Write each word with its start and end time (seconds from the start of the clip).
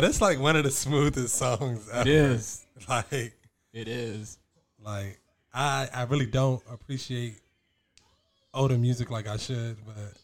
Yeah, 0.00 0.06
that's 0.08 0.20
like 0.20 0.38
one 0.38 0.56
of 0.56 0.64
the 0.64 0.70
smoothest 0.70 1.34
songs 1.34 1.88
ever. 1.92 2.08
It 2.08 2.14
is. 2.14 2.66
Like, 2.88 3.34
It 3.74 3.88
is. 3.88 4.38
like 4.82 5.20
I 5.52 5.88
I 5.94 6.02
really 6.04 6.26
don't 6.26 6.62
appreciate 6.70 7.40
older 8.54 8.78
music 8.78 9.10
like 9.10 9.28
I 9.28 9.36
should, 9.36 9.76
but 9.84 10.16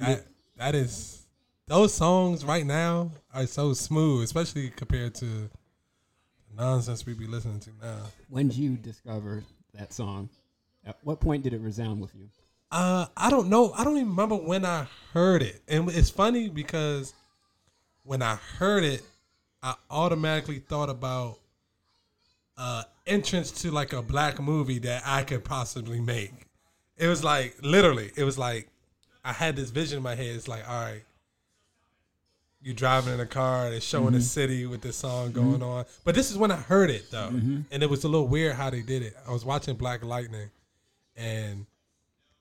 that 0.00 0.26
that 0.56 0.74
is 0.74 1.26
those 1.66 1.92
songs 1.92 2.44
right 2.44 2.64
now 2.64 3.10
are 3.34 3.46
so 3.46 3.72
smooth, 3.72 4.24
especially 4.24 4.70
compared 4.70 5.14
to 5.16 5.24
the 5.26 5.50
nonsense 6.56 7.04
we 7.06 7.14
be 7.14 7.26
listening 7.26 7.60
to 7.60 7.70
now. 7.82 8.02
When 8.28 8.48
did 8.48 8.56
you 8.56 8.76
discover 8.76 9.42
that 9.74 9.92
song? 9.92 10.28
At 10.84 10.96
what 11.02 11.20
point 11.20 11.42
did 11.42 11.52
it 11.52 11.60
resound 11.60 12.00
with 12.00 12.14
you? 12.14 12.28
Uh, 12.70 13.06
I 13.16 13.30
don't 13.30 13.48
know. 13.48 13.72
I 13.72 13.82
don't 13.84 13.96
even 13.96 14.10
remember 14.10 14.36
when 14.36 14.64
I 14.64 14.86
heard 15.12 15.42
it, 15.42 15.60
and 15.68 15.90
it's 15.90 16.10
funny 16.10 16.48
because 16.48 17.14
when 18.10 18.22
I 18.22 18.34
heard 18.58 18.82
it, 18.82 19.02
I 19.62 19.76
automatically 19.88 20.58
thought 20.58 20.90
about 20.90 21.38
uh 22.58 22.82
entrance 23.06 23.52
to 23.62 23.70
like 23.70 23.92
a 23.92 24.02
black 24.02 24.40
movie 24.40 24.80
that 24.80 25.04
I 25.06 25.22
could 25.22 25.44
possibly 25.44 26.00
make. 26.00 26.32
It 26.96 27.06
was 27.06 27.22
like 27.22 27.54
literally, 27.62 28.10
it 28.16 28.24
was 28.24 28.36
like 28.36 28.66
I 29.24 29.32
had 29.32 29.54
this 29.54 29.70
vision 29.70 29.98
in 29.98 30.02
my 30.02 30.16
head. 30.16 30.34
It's 30.34 30.48
like, 30.48 30.68
all 30.68 30.86
right, 30.86 31.02
you're 32.60 32.74
driving 32.74 33.14
in 33.14 33.20
a 33.20 33.26
car, 33.26 33.70
they're 33.70 33.80
showing 33.80 34.06
the 34.06 34.18
mm-hmm. 34.18 34.24
city 34.24 34.66
with 34.66 34.80
this 34.80 34.96
song 34.96 35.30
mm-hmm. 35.30 35.48
going 35.48 35.62
on. 35.62 35.84
But 36.02 36.16
this 36.16 36.32
is 36.32 36.36
when 36.36 36.50
I 36.50 36.56
heard 36.56 36.90
it 36.90 37.12
though, 37.12 37.30
mm-hmm. 37.30 37.60
and 37.70 37.80
it 37.80 37.88
was 37.88 38.02
a 38.02 38.08
little 38.08 38.26
weird 38.26 38.56
how 38.56 38.70
they 38.70 38.82
did 38.82 39.02
it. 39.02 39.14
I 39.24 39.30
was 39.30 39.44
watching 39.44 39.76
Black 39.76 40.04
Lightning, 40.04 40.50
and 41.14 41.64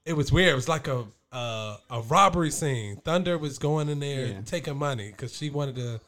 it 0.03 0.13
was 0.13 0.31
weird. 0.31 0.49
It 0.49 0.55
was 0.55 0.67
like 0.67 0.87
a 0.87 1.05
uh, 1.31 1.77
a 1.89 2.01
robbery 2.01 2.51
scene. 2.51 2.97
Thunder 2.97 3.37
was 3.37 3.57
going 3.59 3.89
in 3.89 3.99
there 3.99 4.27
Yeah. 4.27 4.41
taking 4.45 4.77
money 4.77 5.11
because 5.11 5.35
she 5.35 5.49
wanted 5.49 5.75
to 5.75 5.99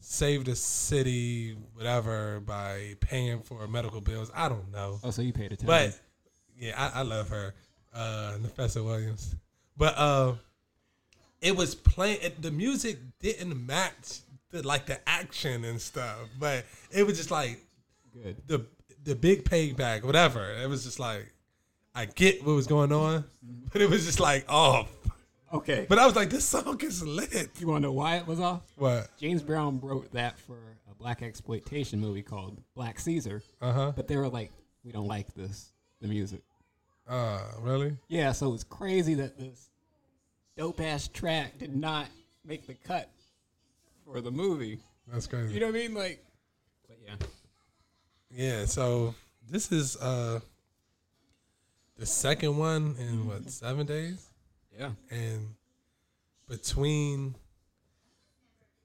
save 0.00 0.44
the 0.44 0.56
city, 0.56 1.56
whatever, 1.74 2.40
by 2.40 2.94
paying 3.00 3.40
for 3.42 3.66
medical 3.68 4.00
bills. 4.00 4.30
I 4.34 4.48
don't 4.48 4.70
know, 4.72 5.00
Oh, 5.02 5.10
so 5.10 5.22
you 5.22 5.32
paid 5.32 5.46
attention. 5.52 5.66
but 5.66 5.98
yeah, 6.56 6.72
I, 6.94 7.00
I 7.00 7.02
love 7.02 7.28
her, 7.30 7.54
uh, 7.94 8.34
Nafessa 8.40 8.84
Williams. 8.84 9.34
But 9.76 9.94
uh, 9.98 10.34
it 11.40 11.56
was 11.56 11.74
playing. 11.74 12.18
The 12.40 12.50
music 12.50 12.98
didn't 13.20 13.64
match 13.66 14.20
the 14.50 14.66
like 14.66 14.86
the 14.86 14.98
action 15.08 15.64
and 15.64 15.80
stuff, 15.80 16.16
but 16.38 16.64
it 16.90 17.04
was 17.06 17.16
just 17.16 17.30
like 17.30 17.60
good. 18.12 18.36
the 18.46 18.64
the 19.04 19.14
big 19.14 19.44
payback, 19.44 20.02
whatever. 20.04 20.52
It 20.52 20.68
was 20.68 20.84
just 20.84 20.98
like 20.98 21.30
I 21.94 22.06
get 22.06 22.44
what 22.44 22.54
was 22.54 22.66
going 22.66 22.92
on, 22.92 23.24
but 23.72 23.82
it 23.82 23.90
was 23.90 24.04
just 24.06 24.20
like 24.20 24.44
off. 24.48 24.88
Okay. 25.52 25.86
But 25.88 25.98
I 25.98 26.06
was 26.06 26.14
like, 26.14 26.30
this 26.30 26.44
song 26.44 26.78
is 26.82 27.02
lit. 27.04 27.48
you 27.58 27.66
want 27.66 27.82
to 27.82 27.88
know 27.88 27.92
why 27.92 28.16
it 28.16 28.26
was 28.26 28.38
off? 28.38 28.62
What? 28.76 29.08
James 29.18 29.42
Brown 29.42 29.80
wrote 29.80 30.12
that 30.12 30.38
for 30.38 30.58
a 30.90 30.94
black 30.94 31.22
exploitation 31.22 31.98
movie 31.98 32.22
called 32.22 32.60
Black 32.74 33.00
Caesar, 33.00 33.42
Uh 33.60 33.72
huh. 33.72 33.92
but 33.96 34.06
they 34.08 34.16
were 34.16 34.28
like, 34.28 34.52
we 34.84 34.92
don't 34.92 35.06
like 35.08 35.32
this, 35.34 35.72
the 36.00 36.08
music. 36.08 36.42
Uh, 37.08 37.40
really? 37.60 37.96
Yeah, 38.08 38.32
so 38.32 38.52
it's 38.52 38.64
crazy 38.64 39.14
that 39.14 39.38
this 39.38 39.70
dope 40.56 40.80
ass 40.80 41.08
track 41.08 41.58
did 41.58 41.74
not 41.74 42.06
make 42.44 42.66
the 42.66 42.74
cut 42.74 43.08
for 44.04 44.20
the 44.20 44.30
movie. 44.30 44.78
That's 45.10 45.26
crazy. 45.26 45.54
You 45.54 45.60
know 45.60 45.66
what 45.66 45.76
I 45.76 45.78
mean? 45.78 45.94
Like, 45.94 46.22
but 46.86 46.98
yeah. 47.04 47.14
Yeah. 48.30 48.64
So 48.66 49.14
this 49.48 49.72
is 49.72 49.96
uh 49.96 50.40
the 51.98 52.06
second 52.06 52.56
one 52.56 52.94
in 52.98 53.26
what 53.26 53.50
seven 53.50 53.86
days, 53.86 54.26
Yeah. 54.78 54.92
and 55.10 55.54
between 56.48 57.34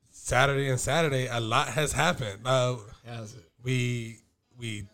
Saturday 0.09 0.69
and 0.69 0.79
Saturday, 0.79 1.27
a 1.27 1.39
lot 1.39 1.69
has 1.69 1.91
happened. 1.93 2.41
Uh, 2.45 2.77
How's 3.05 3.33
it? 3.35 3.43
we 3.63 4.19
we 4.57 4.87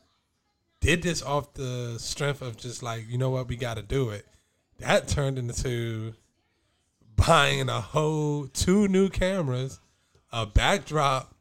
did 0.80 1.02
this 1.02 1.22
off 1.22 1.54
the 1.54 1.96
strength 2.00 2.42
of 2.42 2.58
just 2.58 2.82
like 2.84 3.08
you 3.10 3.18
know 3.18 3.30
what 3.30 3.48
we 3.48 3.56
got 3.56 3.76
to 3.78 3.84
do 3.84 4.10
it. 4.10 4.26
That 4.80 5.08
turned 5.08 5.38
into 5.38 6.14
buying 7.16 7.68
a 7.70 7.82
whole 7.82 8.48
two 8.48 8.88
new 8.88 9.10
cameras, 9.10 9.80
a 10.32 10.46
backdrop, 10.46 11.34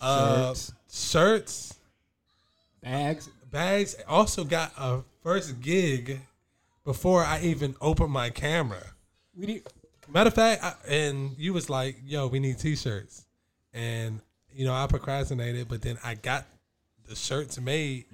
uh, 0.00 0.48
Shirts. 0.54 0.72
shirts, 0.90 1.74
Bags. 2.82 3.30
Bags. 3.54 3.96
Also 4.08 4.44
got 4.44 4.72
a 4.76 5.02
first 5.22 5.60
gig 5.60 6.20
before 6.84 7.24
I 7.24 7.40
even 7.40 7.74
opened 7.80 8.10
my 8.10 8.28
camera. 8.28 8.82
We 9.34 9.46
need, 9.46 9.62
Matter 10.08 10.28
of 10.28 10.34
fact, 10.34 10.62
I, 10.62 10.74
and 10.86 11.34
you 11.38 11.54
was 11.54 11.70
like, 11.70 11.96
"Yo, 12.04 12.26
we 12.26 12.40
need 12.40 12.58
t-shirts," 12.58 13.24
and 13.72 14.20
you 14.52 14.66
know 14.66 14.74
I 14.74 14.86
procrastinated, 14.86 15.68
but 15.68 15.80
then 15.80 15.96
I 16.04 16.14
got 16.14 16.44
the 17.08 17.16
shirts 17.16 17.58
made 17.58 18.04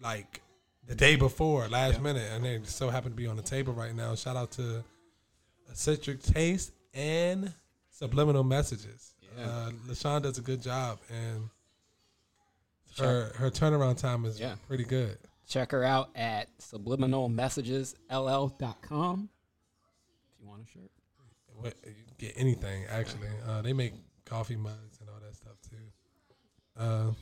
like 0.00 0.40
the 0.86 0.94
day 0.94 1.16
before, 1.16 1.68
last 1.68 2.00
minute, 2.00 2.26
and 2.32 2.44
they 2.44 2.60
so 2.64 2.88
happen 2.88 3.10
to 3.10 3.16
be 3.16 3.26
on 3.26 3.36
the 3.36 3.42
table 3.42 3.72
right 3.72 3.94
now. 3.94 4.14
Shout 4.14 4.36
out 4.36 4.52
to 4.52 4.82
Citric 5.74 6.22
Taste 6.22 6.72
and 6.94 7.52
Subliminal 7.90 8.44
Messages. 8.44 9.12
Yeah. 9.36 9.46
Uh, 9.46 9.70
Lashawn 9.88 10.22
does 10.22 10.38
a 10.38 10.42
good 10.42 10.62
job, 10.62 10.98
and 11.10 11.48
her 12.98 13.32
her 13.36 13.50
turnaround 13.50 13.98
time 13.98 14.24
is 14.24 14.40
Yeah. 14.40 14.54
pretty 14.66 14.84
good. 14.84 15.18
check 15.46 15.72
her 15.72 15.84
out 15.84 16.08
at 16.14 16.48
subliminalmessagesll.com 16.58 19.28
if 20.32 20.40
you 20.40 20.46
want 20.48 20.62
a 20.62 20.66
shirt. 20.66 20.90
What, 21.56 21.74
you 21.86 21.92
can 21.92 22.14
get 22.18 22.32
anything 22.36 22.84
actually. 22.90 23.28
Uh, 23.46 23.62
they 23.62 23.72
make 23.72 23.92
coffee 24.24 24.56
mugs 24.56 24.98
and 25.00 25.08
all 25.08 25.20
that 25.20 25.34
stuff 25.36 25.54
too. 25.68 25.76
Uh, 26.76 27.12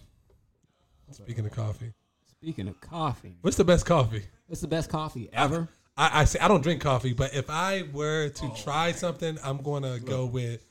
speaking 1.13 1.45
of 1.45 1.53
coffee, 1.53 1.93
Speaking 2.31 2.67
of 2.69 2.81
coffee, 2.81 3.37
what's 3.43 3.57
the 3.57 3.65
best 3.65 3.85
coffee? 3.87 4.25
what's 4.47 4.61
the 4.63 4.69
best 4.69 4.89
coffee 4.91 5.29
ever? 5.33 5.69
I, 5.97 6.23
I 6.23 6.25
say 6.25 6.39
I 6.41 6.49
don't 6.49 6.63
drink 6.63 6.81
coffee, 6.81 7.13
but 7.13 7.35
if 7.35 7.51
I 7.51 7.83
were 7.93 8.31
to 8.31 8.47
Oh, 8.47 8.55
try 8.57 8.91
something, 8.93 9.39
I'm 9.45 9.59
gonna 9.59 10.01
go 10.01 10.25
with 10.27 10.65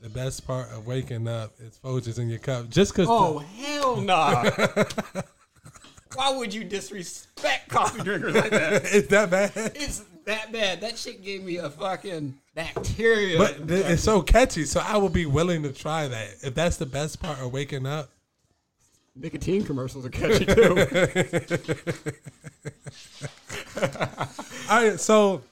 the 0.00 0.08
best 0.08 0.46
part 0.46 0.70
of 0.70 0.86
waking 0.86 1.26
up 1.28 1.52
is 1.60 1.78
Folgers 1.82 2.18
in 2.18 2.28
your 2.28 2.38
cup. 2.38 2.68
Just 2.68 2.94
cause. 2.94 3.06
Oh 3.08 3.38
hell 3.38 4.00
no! 4.00 4.50
Why 6.14 6.36
would 6.36 6.54
you 6.54 6.64
disrespect 6.64 7.68
coffee 7.68 8.02
drinkers 8.02 8.34
like 8.34 8.50
that? 8.50 8.82
it's 8.92 9.08
that 9.08 9.30
bad. 9.30 9.52
It's 9.54 10.04
that 10.24 10.52
bad. 10.52 10.80
That 10.80 10.98
shit 10.98 11.22
gave 11.22 11.42
me 11.42 11.56
a 11.56 11.70
fucking 11.70 12.38
bacteria. 12.54 13.38
But 13.38 13.68
th- 13.68 13.86
it's 13.86 14.02
so 14.02 14.22
catchy, 14.22 14.64
so 14.64 14.80
I 14.84 14.96
would 14.96 15.12
be 15.12 15.26
willing 15.26 15.62
to 15.64 15.72
try 15.72 16.08
that. 16.08 16.28
If 16.42 16.54
that's 16.54 16.76
the 16.76 16.86
best 16.86 17.20
part 17.20 17.40
of 17.40 17.52
waking 17.52 17.86
up, 17.86 18.10
nicotine 19.14 19.64
commercials 19.64 20.06
are 20.06 20.10
catchy 20.10 20.46
too. 20.46 20.86
All 24.70 24.82
right, 24.82 25.00
so 25.00 25.42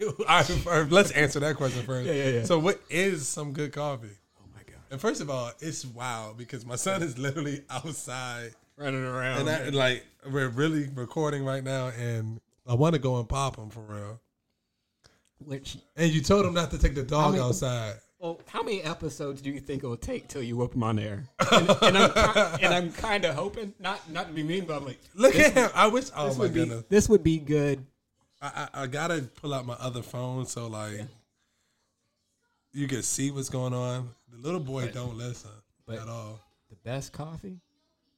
all 0.06 0.24
right, 0.28 0.44
first, 0.46 0.90
let's 0.92 1.10
answer 1.12 1.40
that 1.40 1.56
question 1.56 1.82
first. 1.84 2.06
Yeah, 2.06 2.12
yeah, 2.14 2.28
yeah. 2.30 2.44
So, 2.44 2.58
what 2.58 2.80
is 2.90 3.26
some 3.28 3.52
good 3.52 3.72
coffee? 3.72 4.08
oh 4.38 4.44
my 4.54 4.62
god! 4.66 4.80
And 4.90 5.00
first 5.00 5.20
of 5.20 5.28
all, 5.30 5.50
it's 5.60 5.84
wild 5.84 6.38
because 6.38 6.64
my 6.64 6.76
son 6.76 7.02
is 7.02 7.18
literally 7.18 7.62
outside, 7.70 8.52
Running 8.76 9.04
around. 9.04 9.40
and 9.46 9.50
I, 9.50 9.68
like 9.70 10.04
we're 10.30 10.48
really 10.48 10.88
recording 10.94 11.44
right 11.44 11.62
now, 11.64 11.88
and 11.88 12.40
I 12.66 12.74
want 12.74 12.94
to 12.94 12.98
go 13.00 13.18
and 13.18 13.28
pop 13.28 13.56
him 13.56 13.68
for 13.70 13.80
real. 13.80 14.20
Which, 15.44 15.78
And 15.96 16.12
you 16.12 16.20
told 16.20 16.44
him 16.44 16.52
not 16.54 16.70
to 16.72 16.78
take 16.78 16.94
the 16.94 17.02
dog 17.02 17.32
many- 17.32 17.42
outside. 17.42 17.94
well, 18.18 18.38
how 18.46 18.62
many 18.62 18.82
episodes 18.82 19.40
do 19.40 19.50
you 19.50 19.58
think 19.58 19.82
it 19.82 19.86
will 19.86 19.96
take 19.96 20.28
till 20.28 20.42
you 20.42 20.56
whoop 20.58 20.74
him 20.74 20.82
on 20.82 20.98
air? 20.98 21.24
And, 21.50 21.68
and 21.82 21.98
I'm, 21.98 22.58
and 22.62 22.74
I'm 22.74 22.92
kind 22.92 23.24
of 23.24 23.34
hoping, 23.34 23.72
not 23.80 24.08
not 24.10 24.28
to 24.28 24.32
be 24.34 24.42
mean, 24.42 24.66
but 24.66 24.76
I'm 24.76 24.84
like, 24.84 24.98
Look 25.14 25.34
at 25.36 25.52
him! 25.54 25.70
I 25.74 25.86
wish. 25.88 26.10
Oh 26.14 26.32
my 26.34 26.38
would 26.40 26.52
be 26.54 26.60
goodness! 26.60 26.84
this 26.90 27.08
would 27.08 27.22
be 27.22 27.38
good. 27.38 27.84
I, 28.42 28.68
I 28.74 28.82
I 28.82 28.86
gotta 28.86 29.22
pull 29.40 29.52
out 29.54 29.66
my 29.66 29.74
other 29.74 30.02
phone 30.02 30.46
so 30.46 30.66
like 30.66 31.00
you 32.72 32.86
can 32.88 33.02
see 33.02 33.30
what's 33.30 33.48
going 33.48 33.74
on. 33.74 34.10
The 34.30 34.38
little 34.38 34.60
boy 34.60 34.86
But- 34.86 34.94
don't 34.94 35.16
listen 35.16 35.50
at 35.90 36.08
all. 36.08 36.40
The 36.70 36.76
best 36.84 37.12
coffee, 37.12 37.58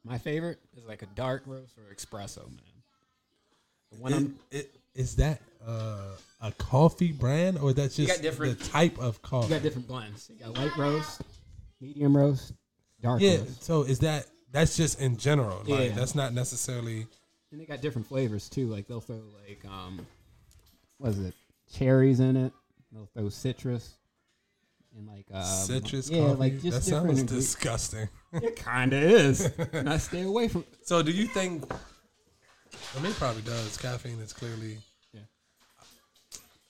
my 0.05 0.19
favorite 0.19 0.59
is 0.77 0.85
like 0.85 1.01
a 1.01 1.07
dark 1.07 1.45
roast 1.47 1.73
or 1.79 1.95
espresso, 1.95 2.45
man. 2.51 3.99
One 3.99 4.13
It, 4.13 4.17
I'm 4.17 4.39
it, 4.51 4.75
is 4.95 5.17
that 5.17 5.41
uh, 5.67 6.17
a 6.43 6.53
coffee 6.53 7.13
brand 7.13 7.57
or 7.59 7.73
that's 7.73 7.97
just 7.97 8.21
different- 8.21 8.59
the 8.59 8.65
type 8.69 8.99
of 8.99 9.23
coffee? 9.23 9.49
You 9.49 9.55
got 9.55 9.63
different 9.63 9.89
blends. 9.89 10.29
You 10.31 10.45
got 10.45 10.55
light 10.59 10.77
roast, 10.77 11.23
medium 11.81 12.15
roast, 12.15 12.53
dark 13.01 13.23
Yeah. 13.23 13.39
roast. 13.39 13.63
So 13.65 13.83
is 13.85 14.01
that 14.01 14.27
that's 14.51 14.77
just 14.77 15.01
in 15.01 15.17
general? 15.17 15.63
Like 15.67 15.91
Yeah. 15.91 15.95
that's 15.95 16.15
not 16.15 16.35
necessarily. 16.35 17.07
And 17.53 17.61
they 17.61 17.67
got 17.67 17.81
different 17.83 18.07
flavors 18.09 18.49
too. 18.49 18.67
Like 18.67 18.89
they'll 18.89 19.01
throw 19.01 19.21
like 19.47 19.63
um, 19.67 20.05
what 20.99 21.11
is 21.11 21.21
it? 21.21 21.35
Cherries 21.73 22.19
in 22.21 22.37
it. 22.37 22.53
They'll 22.93 23.09
throw 23.15 23.29
citrus 23.29 23.95
and 24.97 25.07
like 25.07 25.27
um, 25.33 25.43
citrus 25.45 26.11
Yeah, 26.11 26.27
coffee. 26.29 26.39
like 26.41 26.63
just 26.63 26.87
that 26.87 26.95
different. 26.97 27.19
sounds 27.19 27.31
disgusting. 27.31 28.09
it 28.33 28.57
kind 28.57 28.93
of 28.93 29.03
is. 29.03 29.51
and 29.73 29.89
I 29.89 29.99
stay 29.99 30.23
away 30.23 30.49
from. 30.49 30.65
So 30.83 31.03
do 31.03 31.13
you 31.13 31.27
think? 31.27 31.71
I 32.97 33.01
mean, 33.01 33.13
it 33.13 33.17
probably 33.19 33.43
does. 33.43 33.77
Caffeine 33.77 34.19
is 34.21 34.33
clearly. 34.33 34.79
Yeah. 35.13 35.21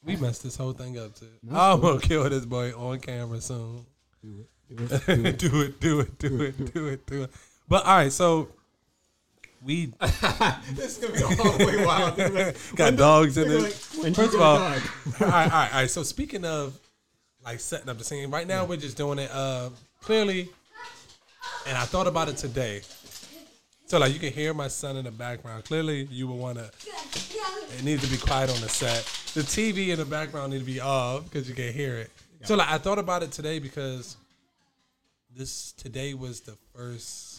We 0.04 0.16
messed 0.16 0.42
this 0.42 0.56
whole 0.56 0.72
thing 0.72 0.98
up 0.98 1.14
too. 1.14 1.26
No, 1.44 1.58
I'm 1.58 1.80
gonna 1.80 2.00
kill 2.00 2.28
this 2.28 2.44
boy 2.44 2.72
on 2.72 2.98
camera 2.98 3.40
soon. 3.40 3.86
Do 4.20 4.40
it. 4.40 4.76
Do 4.76 4.84
it. 4.84 5.06
Do 5.08 5.26
it. 5.26 5.38
do 5.38 5.60
it, 5.60 5.78
do 5.80 6.00
it, 6.00 6.18
do 6.18 6.40
it, 6.42 6.72
do 6.74 6.86
it, 6.88 7.06
do 7.06 7.22
it. 7.24 7.30
But 7.68 7.84
all 7.86 7.96
right, 7.96 8.12
so 8.12 8.48
we 9.64 9.86
this 10.72 10.98
is 10.98 10.98
gonna 10.98 11.14
be 11.14 11.22
all 11.22 11.52
the 11.58 11.66
way 11.66 11.84
wild. 11.84 12.76
got 12.76 12.96
dogs 12.96 13.38
in 13.38 13.50
it. 13.50 13.74
When 14.00 14.14
First 14.14 14.34
of 14.34 14.40
all, 14.40 14.56
all 14.58 14.68
right, 14.68 14.82
all 15.20 15.28
right, 15.28 15.52
all 15.52 15.80
right. 15.80 15.90
So 15.90 16.02
speaking 16.02 16.44
of 16.44 16.78
like 17.44 17.60
setting 17.60 17.88
up 17.88 17.98
the 17.98 18.04
scene, 18.04 18.30
right 18.30 18.46
now 18.46 18.64
we're 18.64 18.76
just 18.76 18.96
doing 18.96 19.18
it 19.18 19.30
uh 19.32 19.70
clearly, 20.00 20.48
and 21.66 21.76
I 21.76 21.84
thought 21.84 22.06
about 22.06 22.28
it 22.28 22.36
today. 22.36 22.82
So 23.86 23.98
like 23.98 24.12
you 24.12 24.18
can 24.18 24.32
hear 24.32 24.54
my 24.54 24.68
son 24.68 24.96
in 24.96 25.04
the 25.04 25.10
background. 25.10 25.64
Clearly, 25.64 26.04
you 26.10 26.26
would 26.26 26.38
want 26.38 26.58
to. 26.58 26.70
It 27.76 27.84
needs 27.84 28.02
to 28.02 28.10
be 28.10 28.16
quiet 28.16 28.50
on 28.50 28.60
the 28.60 28.68
set. 28.68 29.04
The 29.34 29.42
TV 29.42 29.88
in 29.88 29.98
the 29.98 30.04
background 30.04 30.52
need 30.52 30.60
to 30.60 30.64
be 30.64 30.80
off 30.80 31.24
because 31.24 31.48
you 31.48 31.54
can 31.54 31.72
hear 31.72 31.96
it. 31.96 32.10
So 32.44 32.56
like 32.56 32.68
I 32.68 32.78
thought 32.78 32.98
about 32.98 33.22
it 33.22 33.30
today 33.30 33.58
because 33.60 34.16
this 35.34 35.72
today 35.72 36.14
was 36.14 36.40
the 36.40 36.56
first 36.74 37.31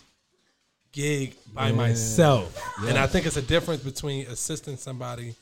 gig 0.93 1.35
by 1.53 1.67
Yeah. 1.69 1.75
myself, 1.75 2.57
and 2.87 2.97
I 2.97 3.07
think 3.07 3.25
it's 3.25 3.35
a 3.37 3.41
difference 3.41 3.83
between 3.83 4.27
assisting 4.27 4.77
somebody 4.77 5.35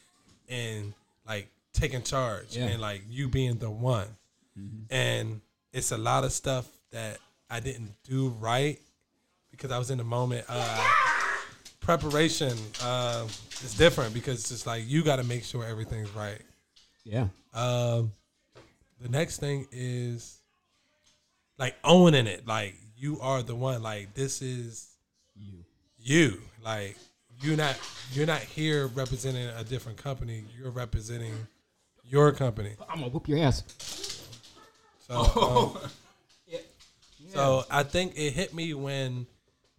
and 0.50 0.94
like 1.27 1.48
taking 1.74 2.01
charge 2.01 2.57
Yeah. 2.57 2.65
and 2.65 2.81
like 2.81 3.03
you 3.09 3.27
being 3.30 3.57
the 3.59 3.69
one. 3.69 4.07
And 4.89 5.42
it's 5.71 5.92
a 5.92 5.98
lot 5.98 6.24
of 6.24 6.31
stuff 6.33 6.68
that 6.92 7.19
I 7.50 7.59
didn't 7.62 7.94
do 8.03 8.30
right 8.30 8.80
because 9.50 9.71
I 9.71 9.77
was 9.80 9.89
in 9.92 9.98
the 9.98 10.03
moment. 10.03 10.45
Uh, 10.50 10.88
preparation 11.80 12.56
uh, 12.83 13.25
is 13.63 13.74
different 13.77 14.13
because 14.13 14.39
it's 14.39 14.50
just 14.50 14.68
like 14.68 14.83
you 14.88 15.04
got 15.04 15.15
to 15.18 15.24
make 15.24 15.44
sure 15.44 15.65
everything's 15.65 16.09
right. 16.12 16.42
Yeah. 17.04 17.27
Um, 17.54 18.12
the 19.00 19.09
next 19.09 19.38
thing 19.39 19.68
is 19.71 20.38
like 21.57 21.75
owning 21.83 22.27
it. 22.27 22.45
Like 22.47 22.75
you 22.97 23.19
are 23.21 23.42
the 23.42 23.56
one. 23.56 23.81
Like 23.81 24.13
this 24.13 24.42
is 24.42 24.88
You. 25.42 25.66
you. 26.00 26.42
Like 26.64 26.98
you're 27.42 27.58
not 27.58 27.78
you're 28.14 28.28
not 28.28 28.40
here 28.40 28.88
representing 28.88 29.48
a 29.48 29.64
different 29.64 29.98
company. 29.98 30.44
You're 30.58 30.72
representing 30.72 31.34
your 32.04 32.32
company. 32.32 32.76
I'm 32.90 33.00
gonna 33.00 33.12
whoop 33.12 33.28
your 33.28 33.40
ass. 33.40 33.64
So, 35.08 35.16
um, 36.54 36.60
so 37.30 37.64
I 37.70 37.84
think 37.84 38.14
it 38.16 38.32
hit 38.32 38.54
me 38.54 38.74
when 38.74 39.26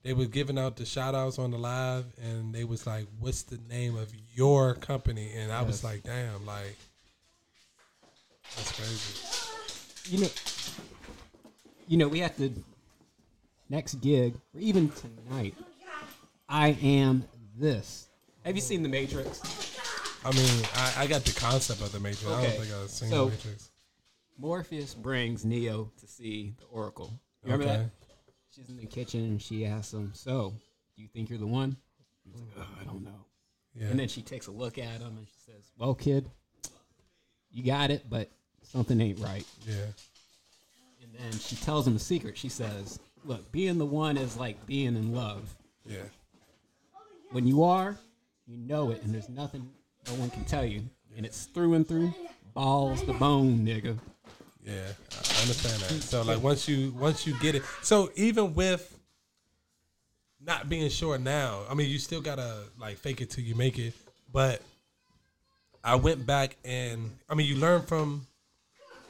they 0.02 0.14
were 0.14 0.26
giving 0.26 0.58
out 0.58 0.76
the 0.76 0.84
shout 0.84 1.14
outs 1.14 1.38
on 1.38 1.50
the 1.50 1.58
live 1.58 2.06
and 2.22 2.54
they 2.54 2.64
was 2.64 2.86
like, 2.86 3.06
What's 3.20 3.42
the 3.42 3.58
name 3.68 3.96
of 3.96 4.12
your 4.34 4.74
company? 4.74 5.32
And 5.36 5.52
I 5.52 5.62
was 5.62 5.84
like, 5.84 6.02
damn, 6.02 6.44
like 6.44 6.76
that's 8.56 8.72
crazy. 8.72 10.16
You 10.16 10.22
know. 10.24 10.30
You 11.88 11.96
know 11.98 12.08
we 12.08 12.20
have 12.20 12.36
to. 12.38 12.52
Next 13.72 13.94
gig, 14.02 14.34
or 14.54 14.60
even 14.60 14.90
tonight, 14.90 15.54
I 16.46 16.76
am 16.82 17.24
this. 17.58 18.06
Have 18.44 18.54
you 18.54 18.60
seen 18.60 18.82
The 18.82 18.88
Matrix? 18.90 19.40
I 20.22 20.30
mean, 20.32 20.62
I, 20.74 20.92
I 20.98 21.06
got 21.06 21.24
the 21.24 21.32
concept 21.40 21.80
of 21.80 21.90
the 21.90 21.98
Matrix. 21.98 22.26
I 22.26 22.34
Okay. 22.34 22.42
don't 22.58 22.66
think 22.66 22.74
I've 22.82 22.90
seen 22.90 23.08
So- 23.08 23.24
the 23.24 23.30
Matrix. 23.30 23.70
Morpheus 24.36 24.92
brings 24.92 25.46
Neo 25.46 25.90
to 25.98 26.06
see 26.06 26.54
the 26.58 26.66
Oracle. 26.66 27.18
You 27.44 27.52
remember 27.52 27.64
Okay. 27.64 27.76
that? 27.84 27.90
She's 28.54 28.68
in 28.68 28.76
the 28.76 28.84
kitchen 28.84 29.20
and 29.24 29.40
she 29.40 29.64
asks 29.64 29.94
him, 29.94 30.12
"So, 30.14 30.52
do 30.94 31.00
you 31.02 31.08
think 31.08 31.30
you're 31.30 31.38
the 31.38 31.46
one?" 31.46 31.74
He's 32.26 32.34
like, 32.42 32.58
"Ugh, 32.58 32.66
"I 32.78 32.84
don't 32.84 33.02
know." 33.04 33.24
Yeah. 33.74 33.86
And 33.86 33.98
then 33.98 34.08
she 34.08 34.20
takes 34.20 34.48
a 34.48 34.50
look 34.52 34.76
at 34.76 35.00
him 35.00 35.16
and 35.16 35.26
she 35.26 35.38
says, 35.50 35.72
"Well, 35.78 35.94
kid, 35.94 36.30
you 37.50 37.62
got 37.64 37.90
it, 37.90 38.10
but 38.10 38.30
something 38.64 39.00
ain't 39.00 39.18
right." 39.20 39.46
yeah. 39.66 39.86
And 41.02 41.14
then 41.14 41.32
she 41.38 41.56
tells 41.56 41.86
him 41.86 41.96
a 41.96 41.98
secret. 41.98 42.36
She 42.36 42.50
says, 42.50 42.98
"Look, 43.24 43.50
being 43.52 43.78
the 43.78 43.86
one 43.86 44.16
is 44.16 44.36
like 44.36 44.66
being 44.66 44.96
in 44.96 45.14
love. 45.14 45.54
Yeah. 45.86 46.02
When 47.30 47.46
you 47.46 47.62
are, 47.64 47.96
you 48.46 48.56
know 48.58 48.90
it, 48.90 49.02
and 49.02 49.14
there's 49.14 49.28
nothing 49.28 49.70
no 50.06 50.14
one 50.14 50.30
can 50.30 50.44
tell 50.44 50.64
you, 50.64 50.82
and 51.16 51.24
it's 51.24 51.44
through 51.46 51.74
and 51.74 51.86
through, 51.86 52.12
balls 52.54 53.02
to 53.04 53.12
bone, 53.14 53.60
nigga." 53.60 53.98
Yeah, 54.64 54.72
I 55.10 55.40
understand 55.40 55.82
that. 55.82 56.02
So 56.02 56.22
like 56.22 56.42
once 56.42 56.68
you 56.68 56.92
once 56.92 57.26
you 57.26 57.34
get 57.40 57.54
it, 57.54 57.62
so 57.82 58.10
even 58.14 58.54
with 58.54 58.96
not 60.40 60.68
being 60.68 60.88
sure 60.88 61.18
now, 61.18 61.62
I 61.68 61.74
mean 61.74 61.90
you 61.90 61.98
still 61.98 62.20
gotta 62.20 62.64
like 62.78 62.98
fake 62.98 63.20
it 63.20 63.30
till 63.30 63.44
you 63.44 63.54
make 63.54 63.78
it. 63.78 63.94
But 64.32 64.62
I 65.82 65.96
went 65.96 66.26
back 66.26 66.56
and 66.64 67.10
I 67.28 67.34
mean 67.34 67.48
you 67.48 67.56
learn 67.56 67.82
from 67.82 68.26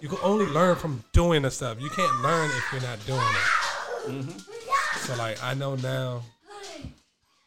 you 0.00 0.08
can 0.08 0.18
only 0.22 0.46
learn 0.46 0.76
from 0.76 1.04
doing 1.12 1.42
the 1.42 1.50
stuff. 1.50 1.80
You 1.80 1.90
can't 1.90 2.22
learn 2.22 2.50
if 2.50 2.72
you're 2.72 2.82
not 2.82 3.04
doing 3.06 3.20
it. 3.20 3.71
So 4.02 5.14
like 5.16 5.42
I 5.42 5.54
know 5.54 5.76
now 5.76 6.22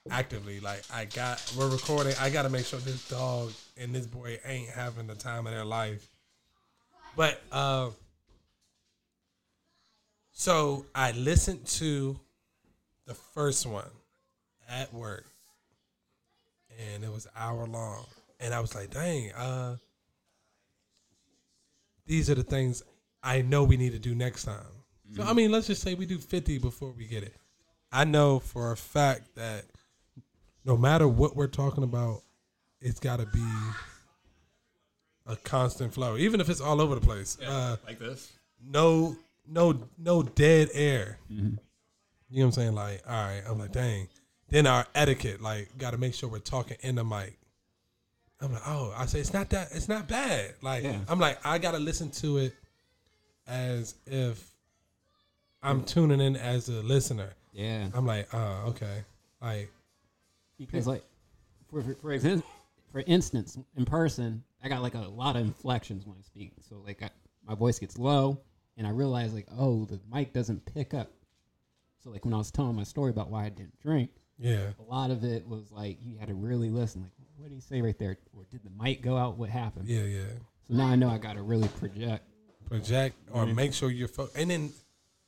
actively 0.10 0.60
like 0.60 0.84
I 0.94 1.06
got 1.06 1.42
we're 1.58 1.70
recording. 1.70 2.14
I 2.20 2.30
got 2.30 2.44
to 2.44 2.50
make 2.50 2.66
sure 2.66 2.80
this 2.80 3.08
dog 3.10 3.52
and 3.78 3.94
this 3.94 4.06
boy 4.06 4.40
ain't 4.46 4.70
having 4.70 5.08
the 5.08 5.16
time 5.16 5.48
of 5.48 5.54
their 5.54 5.66
life. 5.66 6.08
But 7.16 7.42
uh, 7.52 7.90
so 10.32 10.86
I 10.94 11.12
listened 11.12 11.66
to 11.68 12.20
the 13.06 13.14
first 13.14 13.66
one 13.66 13.90
at 14.70 14.94
work, 14.94 15.26
and 16.94 17.04
it 17.04 17.12
was 17.12 17.28
hour 17.36 17.66
long, 17.66 18.06
and 18.40 18.54
I 18.54 18.60
was 18.60 18.76
like, 18.76 18.92
"Dang, 18.92 19.32
uh, 19.34 19.78
these 22.06 22.30
are 22.30 22.36
the 22.36 22.44
things 22.44 22.84
I 23.24 23.42
know 23.42 23.64
we 23.64 23.78
need 23.78 23.92
to 23.92 24.00
do 24.00 24.16
next 24.16 24.44
time." 24.46 24.85
So 25.16 25.24
I 25.24 25.34
mean, 25.34 25.52
let's 25.52 25.68
just 25.68 25.82
say 25.82 25.94
we 25.96 26.06
do 26.06 26.18
fifty 26.18 26.58
before 26.58 26.92
we 26.92 27.06
get 27.06 27.24
it. 27.24 27.36
I 27.92 28.04
know 28.04 28.40
for 28.40 28.72
a 28.72 28.78
fact 28.78 29.36
that 29.36 29.64
no 30.66 30.76
matter 30.76 31.08
what 31.08 31.36
we're 31.36 31.48
talking 31.48 31.84
about, 31.84 32.22
it's 32.82 33.00
got 33.00 33.20
to 33.20 33.26
be 33.28 33.44
a 35.28 35.36
constant 35.38 35.94
flow, 35.94 36.18
even 36.18 36.42
if 36.42 36.50
it's 36.50 36.62
all 36.62 36.82
over 36.82 36.96
the 36.96 37.02
place. 37.02 37.38
Uh, 37.40 37.78
Like 37.86 38.00
this. 38.00 38.32
no, 38.68 39.16
no, 39.48 39.80
no 39.98 40.24
dead 40.24 40.70
air. 40.74 41.20
You 41.30 41.38
know 41.44 41.58
what 42.30 42.44
I'm 42.46 42.52
saying? 42.52 42.76
Like, 42.76 43.04
all 43.08 43.14
right, 43.14 43.42
I'm 43.48 43.58
like, 43.60 43.72
dang. 43.72 44.08
Then 44.50 44.68
our 44.68 44.86
etiquette, 44.94 45.42
like, 45.42 45.76
got 45.78 45.92
to 45.92 45.98
make 45.98 46.14
sure 46.14 46.30
we're 46.30 46.40
talking 46.40 46.78
in 46.82 46.96
the 46.96 47.04
mic. 47.04 47.38
I'm 48.42 48.52
like, 48.52 48.62
oh, 48.68 48.94
I 48.98 49.06
say 49.06 49.20
it's 49.20 49.34
not 49.34 49.50
that, 49.52 49.70
it's 49.72 49.88
not 49.88 50.08
bad. 50.08 50.54
Like, 50.62 50.84
Yeah. 50.84 51.00
I'm 51.08 51.20
like, 51.20 51.40
I 51.46 51.58
gotta 51.58 51.80
listen 51.80 52.12
to 52.12 52.38
it 52.38 52.54
as 53.48 53.96
if 54.06 54.52
I'm 55.64 55.84
tuning 55.84 56.22
in 56.22 56.36
as 56.36 56.70
a 56.70 56.82
listener. 56.84 57.34
Yeah. 57.52 57.88
I'm 57.94 58.06
like, 58.06 58.34
oh, 58.34 58.66
okay, 58.68 59.04
like, 59.42 59.72
because 60.58 60.88
like 60.88 61.04
for 61.70 61.82
for 61.82 61.96
for, 61.96 62.18
exin- 62.18 62.44
for 62.92 63.04
instance 63.08 63.58
in 63.76 63.84
person 63.84 64.42
i 64.64 64.70
got 64.70 64.82
like 64.82 64.96
a 64.96 65.00
lot 65.00 65.36
of 65.36 65.42
inflections 65.42 66.06
when 66.06 66.16
i 66.18 66.22
speak. 66.22 66.54
So 66.62 66.82
like 66.86 67.04
I, 67.04 67.10
my 67.46 67.56
voice 67.56 67.80
gets 67.80 67.98
low 67.98 68.40
and 68.78 68.88
i 68.88 68.90
realize 68.90 69.34
like 69.34 69.48
oh 69.58 69.86
the 69.86 70.00
mic 70.12 70.34
doesn't 70.34 70.66
pick 70.74 70.94
up. 70.94 71.12
So 72.04 72.10
like 72.10 72.24
when 72.26 72.34
i 72.34 72.38
was 72.38 72.52
telling 72.52 72.76
my 72.76 72.84
story 72.84 73.12
about 73.12 73.30
why 73.30 73.46
i 73.46 73.50
didn't 73.50 73.80
drink 73.80 74.12
yeah, 74.38 74.72
a 74.80 74.84
lot 74.84 75.12
of 75.12 75.24
it 75.24 75.48
was 75.48 75.72
like 75.72 75.98
you 76.02 76.18
had 76.18 76.28
to 76.28 76.34
really 76.34 76.70
listen. 76.70 77.02
Like 77.04 77.12
what 77.38 77.50
did 77.50 77.56
he 77.56 77.62
say 77.62 77.82
right 77.82 77.98
there? 77.98 78.18
Or 78.34 78.44
did 78.52 78.64
the 78.64 78.84
mic 78.84 79.02
go 79.02 79.16
out? 79.16 79.38
What 79.38 79.50
happened? 79.50 79.88
Yeah, 79.88 80.04
yeah. 80.04 80.24
so 80.68 80.74
now 80.74 80.88
i 80.88 80.96
know 80.96 81.10
i 81.10 81.18
gotta 81.18 81.42
really 81.42 81.70
project. 81.70 82.28
Project 82.68 83.16
or 83.32 83.46
make 83.46 83.74
sure 83.74 83.92
you're 83.92 84.08
fo- 84.08 84.30
and 84.36 84.50
then 84.50 84.74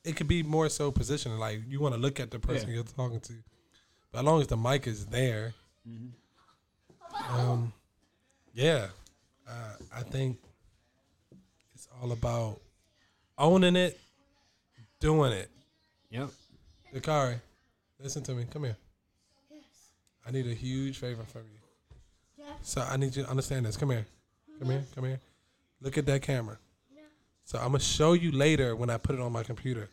it 0.04 0.16
could 0.16 0.28
be 0.28 0.42
more 0.42 0.68
so 0.68 0.90
positioning 0.90 1.38
like 1.38 1.60
you 1.68 1.80
want 1.80 1.94
to 1.94 2.00
look 2.00 2.20
at 2.20 2.30
the 2.30 2.38
person 2.38 2.68
Yeah. 2.68 2.76
you're 2.76 2.84
talking 2.84 3.20
to. 3.20 3.32
But 4.12 4.20
as 4.20 4.24
long 4.24 4.40
as 4.40 4.46
the 4.46 4.56
mic 4.56 4.86
is 4.86 5.06
there 5.06 5.54
um 7.30 7.72
yeah. 8.54 8.88
Uh, 9.48 9.72
i 9.96 10.02
think 10.02 10.38
it's 11.74 11.88
all 12.00 12.12
about 12.12 12.60
owning 13.38 13.76
it 13.76 13.98
doing 15.00 15.32
it. 15.32 15.48
Yep. 16.10 16.30
Dakari, 16.94 17.40
listen 18.00 18.22
to 18.24 18.32
me. 18.32 18.44
Come 18.50 18.64
here. 18.64 18.76
Yes. 19.50 19.62
i 20.26 20.30
need 20.30 20.46
a 20.46 20.54
huge 20.54 20.98
favor 20.98 21.22
from 21.22 21.42
you. 21.42 21.58
Yes. 22.44 22.48
so 22.62 22.80
i 22.88 22.96
need 22.96 23.14
you 23.16 23.22
to 23.24 23.30
understand 23.30 23.66
this. 23.66 23.76
Come 23.76 23.90
here. 23.90 24.06
Come 24.58 24.70
here. 24.70 24.84
Come 24.94 25.04
here. 25.04 25.20
Look 25.80 25.96
at 25.98 26.06
that 26.06 26.22
camera 26.22 26.58
so 27.48 27.58
I'm 27.58 27.68
gonna 27.68 27.80
show 27.80 28.12
you 28.12 28.30
later 28.30 28.76
when 28.76 28.90
I 28.90 28.98
put 28.98 29.14
it 29.14 29.22
on 29.22 29.32
my 29.32 29.42
computer, 29.42 29.88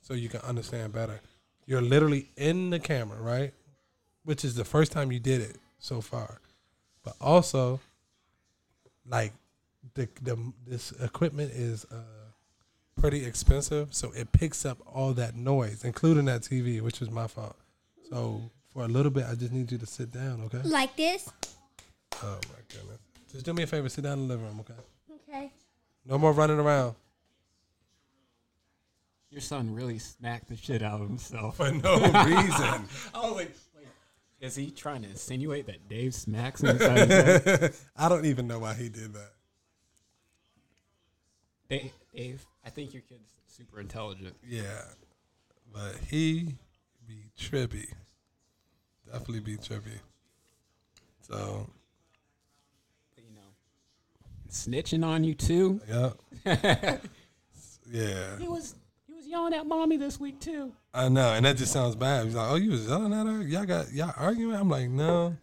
so 0.00 0.14
you 0.14 0.28
can 0.28 0.40
understand 0.42 0.92
better. 0.92 1.20
You're 1.66 1.82
literally 1.82 2.30
in 2.36 2.70
the 2.70 2.78
camera, 2.78 3.20
right? 3.20 3.52
Which 4.22 4.44
is 4.44 4.54
the 4.54 4.64
first 4.64 4.92
time 4.92 5.10
you 5.10 5.18
did 5.18 5.40
it 5.40 5.56
so 5.80 6.00
far, 6.00 6.40
but 7.02 7.16
also, 7.20 7.80
like, 9.04 9.32
the 9.94 10.08
the 10.22 10.38
this 10.68 10.92
equipment 10.92 11.50
is 11.50 11.84
uh, 11.86 11.96
pretty 13.00 13.24
expensive, 13.24 13.92
so 13.92 14.12
it 14.12 14.30
picks 14.30 14.64
up 14.64 14.78
all 14.86 15.12
that 15.14 15.34
noise, 15.34 15.82
including 15.82 16.26
that 16.26 16.42
TV, 16.42 16.80
which 16.80 17.00
was 17.00 17.10
my 17.10 17.26
fault. 17.26 17.56
So 18.08 18.40
for 18.72 18.84
a 18.84 18.88
little 18.88 19.10
bit, 19.10 19.24
I 19.28 19.34
just 19.34 19.50
need 19.50 19.72
you 19.72 19.78
to 19.78 19.86
sit 19.86 20.12
down, 20.12 20.42
okay? 20.42 20.60
Like 20.62 20.94
this? 20.94 21.28
Oh 22.22 22.38
my 22.50 22.60
goodness. 22.68 23.00
Just 23.32 23.44
do 23.44 23.52
me 23.52 23.64
a 23.64 23.66
favor. 23.66 23.88
Sit 23.88 24.04
down 24.04 24.20
in 24.20 24.28
the 24.28 24.34
living 24.34 24.46
room, 24.46 24.60
okay? 24.60 24.80
No 26.04 26.18
more 26.18 26.32
running 26.32 26.58
around. 26.58 26.94
Your 29.30 29.40
son 29.42 29.74
really 29.74 29.98
smacked 29.98 30.48
the 30.48 30.56
shit 30.56 30.82
out 30.82 31.00
of 31.00 31.08
himself. 31.08 31.56
For 31.56 31.70
no 31.70 31.96
reason. 32.00 32.88
I 33.14 33.20
was 33.20 33.36
like, 33.36 33.52
like, 33.76 33.86
is 34.40 34.56
he 34.56 34.70
trying 34.70 35.02
to 35.02 35.08
insinuate 35.08 35.66
that 35.66 35.88
Dave 35.88 36.14
smacks 36.14 36.62
him 36.62 36.70
inside 36.70 37.08
his 37.08 37.08
head? 37.08 37.74
I 37.96 38.08
don't 38.08 38.24
even 38.24 38.46
know 38.46 38.58
why 38.58 38.74
he 38.74 38.88
did 38.88 39.12
that. 39.12 39.32
Dave, 41.68 41.92
Dave, 42.14 42.46
I 42.64 42.70
think 42.70 42.94
your 42.94 43.02
kid's 43.02 43.30
super 43.46 43.80
intelligent. 43.80 44.34
Yeah. 44.46 44.82
But 45.70 45.96
he 46.08 46.54
be 47.06 47.30
trippy. 47.38 47.92
Definitely 49.04 49.40
be 49.40 49.56
trippy. 49.56 50.00
So, 51.20 51.36
But, 51.36 51.36
you 51.36 51.38
know, 51.38 51.66
snitching 54.50 55.04
on 55.04 55.24
you 55.24 55.34
too. 55.34 55.80
yeah. 55.88 56.10
yeah. 57.90 58.38
He 58.38 58.48
was 58.48 58.74
he 59.06 59.14
was 59.14 59.26
yelling 59.26 59.54
at 59.54 59.66
mommy 59.66 59.96
this 59.96 60.18
week 60.20 60.40
too. 60.40 60.72
I 60.94 61.08
know. 61.08 61.32
And 61.34 61.44
that 61.46 61.56
just 61.56 61.72
sounds 61.72 61.94
bad. 61.94 62.26
He's 62.26 62.34
like, 62.34 62.50
oh, 62.50 62.56
you 62.56 62.70
was 62.70 62.86
yelling 62.86 63.12
at 63.12 63.26
her? 63.26 63.42
Y'all 63.42 63.64
got, 63.64 63.92
y'all 63.92 64.12
arguing? 64.16 64.56
I'm 64.56 64.68
like, 64.68 64.88
no. 64.88 65.36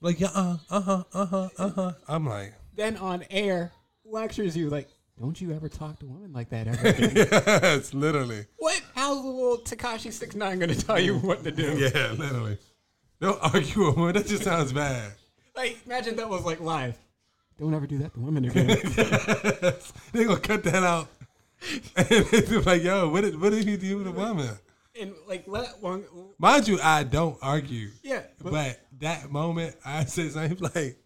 Like, 0.00 0.18
yeah, 0.20 0.30
uh, 0.34 0.56
uh 0.70 0.80
huh, 0.80 1.04
uh 1.12 1.26
huh, 1.26 1.48
uh 1.58 1.68
huh. 1.70 1.92
I'm 2.08 2.26
like, 2.26 2.54
Then 2.74 2.96
on 2.96 3.24
air 3.30 3.72
lectures 4.04 4.56
you 4.56 4.68
like, 4.70 4.88
don't 5.20 5.40
you 5.40 5.52
ever 5.52 5.68
talk 5.68 5.98
to 6.00 6.06
women 6.06 6.32
like 6.32 6.48
that 6.50 6.66
ever 6.66 6.88
again? 6.88 7.12
yes, 7.34 7.94
literally. 7.94 8.46
what? 8.56 8.80
How's 8.94 9.22
the 9.22 9.28
little 9.28 9.58
Tekashi 9.58 10.12
six 10.12 10.34
nine 10.34 10.58
gonna 10.58 10.74
tell 10.74 10.98
you 10.98 11.18
what 11.18 11.44
to 11.44 11.50
do? 11.52 11.78
Yeah, 11.78 12.12
literally. 12.12 12.58
Don't 13.20 13.38
argue 13.54 13.86
with 13.86 13.96
me. 13.96 14.12
That 14.12 14.26
just 14.26 14.42
sounds 14.42 14.72
bad. 14.72 15.12
Like 15.54 15.78
imagine 15.86 16.16
that 16.16 16.28
was 16.28 16.44
like 16.44 16.60
live. 16.60 16.98
Don't 17.62 17.74
ever 17.74 17.86
do 17.86 17.98
that 17.98 18.12
to 18.14 18.18
women 18.18 18.44
again. 18.46 18.66
they 20.12 20.24
gonna 20.24 20.40
cut 20.40 20.64
that 20.64 20.82
out. 20.82 21.06
And 21.94 22.06
it's 22.10 22.66
like, 22.66 22.82
yo, 22.82 23.08
what 23.08 23.20
did, 23.20 23.40
what 23.40 23.50
did 23.52 23.68
he 23.68 23.76
do 23.76 23.98
with 23.98 24.08
a 24.08 24.10
woman? 24.10 24.50
and 25.00 25.14
like 25.28 25.44
let 25.46 25.80
one 25.80 26.02
Mind 26.40 26.66
you, 26.66 26.80
I 26.82 27.04
don't 27.04 27.38
argue. 27.40 27.90
yeah, 28.02 28.22
but, 28.42 28.50
But 28.50 28.80
that 28.98 29.30
moment, 29.30 29.76
I 29.84 30.04
said 30.06 30.32
something 30.32 30.58
like, 30.74 30.98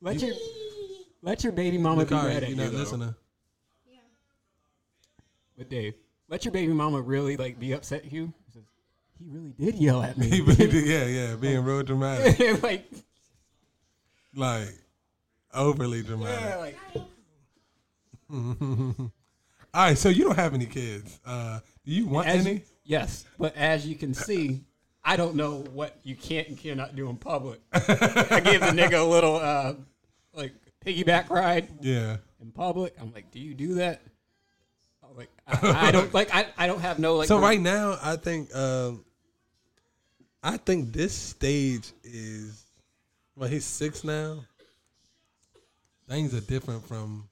let 0.00 0.22
your 0.22 0.34
let 1.20 1.44
your 1.44 1.52
baby 1.52 1.76
mama 1.76 2.06
be 2.06 2.14
mad 2.14 2.28
at 2.28 2.42
you're 2.44 2.48
you. 2.48 2.56
not 2.56 2.72
though. 2.72 2.78
listening. 2.78 3.14
But 5.58 5.68
Dave, 5.68 5.94
let 6.30 6.46
your 6.46 6.52
baby 6.52 6.72
mama 6.72 7.02
really 7.02 7.36
like 7.36 7.58
be 7.60 7.72
upset 7.72 8.06
at 8.06 8.10
you. 8.10 8.32
He 8.46 8.52
says, 8.54 8.64
He 9.18 9.26
really 9.28 9.52
did 9.58 9.74
yell 9.74 10.02
at 10.02 10.16
me. 10.16 10.30
He 10.30 10.40
really 10.40 10.66
did, 10.66 10.86
yeah, 10.86 11.04
yeah, 11.04 11.36
being 11.36 11.62
real 11.62 11.82
dramatic. 11.82 12.62
like 12.62 12.90
like, 14.34 14.68
overly 15.56 16.02
dramatic. 16.02 16.40
yeah, 16.40 16.56
like 16.56 16.78
All 18.30 19.10
right, 19.74 19.98
so 19.98 20.08
you 20.08 20.24
don't 20.24 20.36
have 20.36 20.54
any 20.54 20.66
kids. 20.66 21.20
Uh, 21.24 21.60
do 21.84 21.92
you 21.92 22.06
want 22.06 22.28
as 22.28 22.46
any? 22.46 22.56
you- 22.56 22.62
yes, 22.84 23.24
but 23.38 23.54
as 23.56 23.86
you 23.86 23.94
can 23.94 24.14
see, 24.14 24.62
I 25.04 25.16
don't 25.16 25.34
know 25.36 25.58
what 25.72 25.96
you 26.02 26.16
can't 26.16 26.48
and 26.48 26.58
cannot 26.58 26.96
do 26.96 27.08
in 27.10 27.16
public. 27.16 27.60
I 27.72 28.40
gave 28.44 28.60
the 28.60 28.72
nigga 28.72 29.00
a 29.00 29.04
little 29.04 29.36
uh 29.36 29.74
like 30.34 30.52
piggyback 30.84 31.30
ride 31.30 31.68
Yeah. 31.80 32.16
in 32.40 32.50
public. 32.52 32.94
I'm 33.00 33.12
like, 33.12 33.30
do 33.30 33.38
you 33.38 33.54
do 33.54 33.74
that? 33.74 34.00
I'm 35.08 35.16
like, 35.16 35.30
I, 35.46 35.88
I 35.88 35.90
don't 35.92 36.12
like. 36.12 36.34
I, 36.34 36.46
I 36.58 36.66
don't 36.66 36.80
have 36.80 36.98
no 36.98 37.16
like. 37.16 37.28
So 37.28 37.38
right 37.38 37.60
now, 37.60 37.98
I 38.02 38.16
think 38.16 38.54
um, 38.56 39.04
I 40.42 40.56
think 40.56 40.92
this 40.92 41.14
stage 41.14 41.92
is 42.02 42.64
well, 43.36 43.48
he's 43.48 43.64
six 43.64 44.02
now. 44.04 44.38
Things 46.08 46.34
are 46.34 46.40
different 46.40 46.86
from 46.86 47.28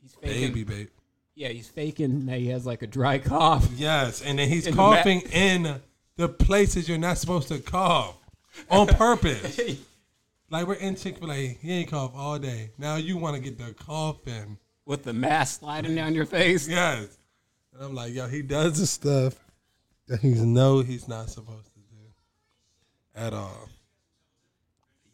he's 0.00 0.14
faking, 0.14 0.52
baby, 0.52 0.64
babe. 0.64 0.88
Yeah, 1.34 1.48
he's 1.48 1.68
faking 1.68 2.26
that 2.26 2.38
he 2.38 2.48
has 2.48 2.64
like 2.64 2.82
a 2.82 2.86
dry 2.86 3.18
cough. 3.18 3.68
Yes, 3.74 4.22
and 4.22 4.38
then 4.38 4.48
he's 4.48 4.66
In 4.66 4.72
the 4.72 4.76
coughing 4.76 5.20
in 5.32 5.80
the 6.16 6.28
places 6.28 6.88
you're 6.88 6.98
not 6.98 7.18
supposed 7.18 7.48
to 7.48 7.58
cough 7.58 8.16
on 8.70 8.86
purpose. 8.86 9.58
like 10.50 10.66
we're 10.66 10.74
in 10.74 10.94
Chick 10.94 11.18
Fil 11.18 11.32
A, 11.32 11.58
he 11.60 11.72
ain't 11.72 11.90
cough 11.90 12.12
all 12.14 12.38
day. 12.38 12.70
Now 12.78 12.96
you 12.96 13.16
want 13.16 13.34
to 13.34 13.42
get 13.42 13.58
the 13.58 13.72
cough 13.74 14.24
coughing. 14.24 14.58
with 14.86 15.02
the 15.02 15.12
mask 15.12 15.60
sliding 15.60 15.96
down 15.96 16.14
your 16.14 16.26
face. 16.26 16.68
Yes, 16.68 17.18
and 17.72 17.82
I'm 17.82 17.94
like, 17.94 18.14
yo, 18.14 18.28
he 18.28 18.42
does 18.42 18.78
the 18.78 18.86
stuff 18.86 19.34
that 20.06 20.20
he's 20.20 20.42
know 20.42 20.80
he's 20.80 21.08
not 21.08 21.30
supposed 21.30 21.72
to 21.72 21.80
do 21.80 21.96
at 23.16 23.32
all. 23.32 23.68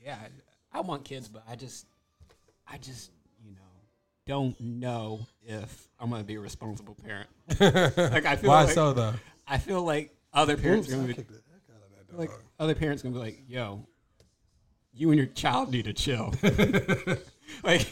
Yeah, 0.04 0.19
I 0.73 0.80
want 0.80 1.04
kids, 1.04 1.28
but 1.28 1.45
I 1.49 1.57
just, 1.57 1.87
I 2.73 2.79
just, 2.79 3.11
you 3.45 3.53
know, 3.53 3.59
don't 4.27 4.59
know 4.61 5.27
if 5.43 5.89
I'm 5.99 6.11
gonna 6.11 6.25
be 6.25 6.37
a 6.37 6.41
responsible 6.41 6.95
parent. 7.05 7.29
like 7.61 8.27
I 8.27 8.37
feel 8.37 8.50
Why 8.50 8.65
like 8.65 8.75
so 8.75 8.93
though? 8.93 9.15
I 9.47 9.59
feel 9.59 9.83
like 9.83 10.15
other 10.33 10.57
parents 10.57 10.87
Oops, 10.87 10.95
are 10.95 10.97
gonna 10.99 11.09
be 11.09 11.15
kicked 11.15 11.29
the 11.31 11.35
heck 11.35 11.77
out 11.77 11.83
of 11.83 11.97
that 11.97 12.11
dog. 12.11 12.19
like 12.21 12.31
other 12.59 12.75
parents 12.75 13.03
gonna 13.03 13.15
be 13.15 13.21
like, 13.21 13.43
yo, 13.49 13.85
you 14.93 15.11
and 15.11 15.19
your 15.19 15.27
child 15.27 15.73
need 15.73 15.87
to 15.87 15.93
chill. 15.93 16.35
like, 17.65 17.91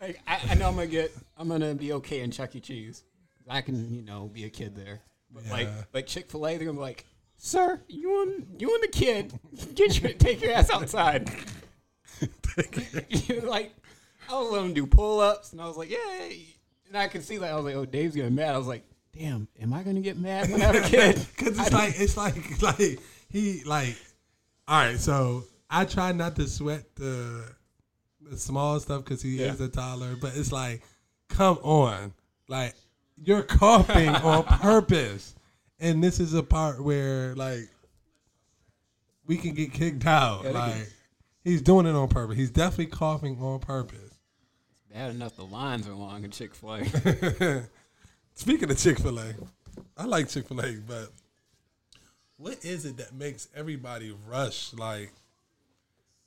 like 0.00 0.20
I, 0.26 0.40
I 0.50 0.54
know 0.54 0.68
I'm 0.68 0.74
gonna 0.76 0.86
get, 0.86 1.12
I'm 1.36 1.48
gonna 1.48 1.74
be 1.74 1.92
okay 1.94 2.20
in 2.20 2.30
Chuck 2.30 2.54
E. 2.56 2.60
Cheese. 2.60 3.04
I 3.48 3.60
can, 3.60 3.94
you 3.94 4.02
know, 4.02 4.30
be 4.32 4.44
a 4.44 4.50
kid 4.50 4.74
there. 4.74 5.00
But 5.30 5.46
like, 5.50 5.66
Yeah. 5.66 5.82
like 5.92 6.06
Chick 6.06 6.30
Fil 6.30 6.46
A, 6.46 6.56
they're 6.56 6.66
gonna 6.66 6.78
be 6.78 6.82
like, 6.82 7.04
sir, 7.36 7.80
you 7.88 8.22
and 8.22 8.60
you 8.60 8.72
and 8.74 8.82
the 8.82 8.88
kid, 8.88 9.34
get 9.74 10.00
your 10.00 10.12
take 10.12 10.40
your 10.40 10.52
ass 10.52 10.70
outside. 10.70 11.30
like, 13.42 13.74
I 14.28 14.34
was 14.40 14.50
letting 14.52 14.68
him 14.68 14.74
do 14.74 14.86
pull 14.86 15.20
ups, 15.20 15.52
and 15.52 15.60
I 15.60 15.66
was 15.66 15.76
like, 15.76 15.90
yay. 15.90 16.46
And 16.88 16.96
I 16.96 17.08
could 17.08 17.24
see 17.24 17.38
like 17.38 17.50
I 17.50 17.56
was 17.56 17.64
like, 17.64 17.74
oh, 17.74 17.84
Dave's 17.84 18.14
getting 18.14 18.34
mad. 18.34 18.54
I 18.54 18.58
was 18.58 18.66
like, 18.66 18.84
damn, 19.16 19.48
am 19.60 19.72
I 19.72 19.82
gonna 19.82 20.00
get 20.00 20.16
mad 20.18 20.50
when 20.50 20.60
I 20.62 20.66
have 20.66 20.76
a 20.76 20.88
kid? 20.88 21.16
Cause 21.36 21.58
it's 21.58 21.72
like 21.72 21.94
it's 21.98 22.16
like 22.16 22.62
like 22.62 23.00
he 23.30 23.62
like 23.64 23.96
all 24.68 24.80
right. 24.80 24.98
So 24.98 25.44
I 25.70 25.84
try 25.86 26.12
not 26.12 26.36
to 26.36 26.46
sweat 26.46 26.94
the 26.96 27.44
the 28.20 28.36
small 28.38 28.78
stuff 28.80 29.04
because 29.04 29.20
he 29.22 29.38
Yeah. 29.40 29.52
is 29.52 29.60
a 29.60 29.68
toddler, 29.68 30.16
but 30.20 30.32
it's 30.36 30.52
like, 30.52 30.82
come 31.28 31.58
on, 31.62 32.12
like 32.48 32.74
you're 33.22 33.42
coughing 33.42 34.08
on 34.10 34.44
purpose, 34.44 35.34
and 35.80 36.02
this 36.02 36.20
is 36.20 36.34
a 36.34 36.42
part 36.42 36.82
where 36.82 37.34
like 37.34 37.68
we 39.26 39.36
can 39.36 39.54
get 39.54 39.72
kicked 39.72 40.06
out. 40.06 40.44
Yeah, 40.44 40.50
like 40.50 40.88
he's 41.42 41.62
doing 41.62 41.86
it 41.86 41.94
on 41.94 42.08
purpose. 42.08 42.36
He's 42.36 42.50
definitely 42.50 42.86
coughing 42.86 43.38
on 43.40 43.58
purpose. 43.60 44.13
Bad 44.94 45.10
enough 45.10 45.34
the 45.34 45.44
lines 45.44 45.88
are 45.88 45.92
long 45.92 46.22
in 46.22 46.30
Chick 46.30 46.54
Fil 46.54 46.76
A. 46.76 47.64
Speaking 48.34 48.70
of 48.70 48.78
Chick 48.78 49.00
Fil 49.00 49.18
A, 49.18 49.34
I 49.96 50.04
like 50.04 50.28
Chick 50.28 50.46
Fil 50.46 50.60
A, 50.60 50.76
but 50.86 51.10
what 52.36 52.64
is 52.64 52.84
it 52.84 52.98
that 52.98 53.12
makes 53.12 53.48
everybody 53.56 54.14
rush 54.28 54.72
like 54.72 55.12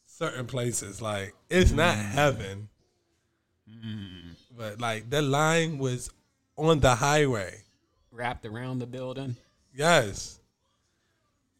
certain 0.05 0.47
places? 0.47 1.01
Like 1.01 1.33
it's 1.49 1.71
not 1.71 1.95
mm. 1.95 2.09
heaven, 2.09 2.67
mm. 3.69 4.35
but 4.57 4.81
like 4.81 5.09
the 5.09 5.21
line 5.21 5.77
was 5.77 6.09
on 6.57 6.81
the 6.81 6.95
highway. 6.95 7.61
Wrapped 8.11 8.45
around 8.45 8.79
the 8.79 8.87
building. 8.87 9.37
Yes, 9.73 10.41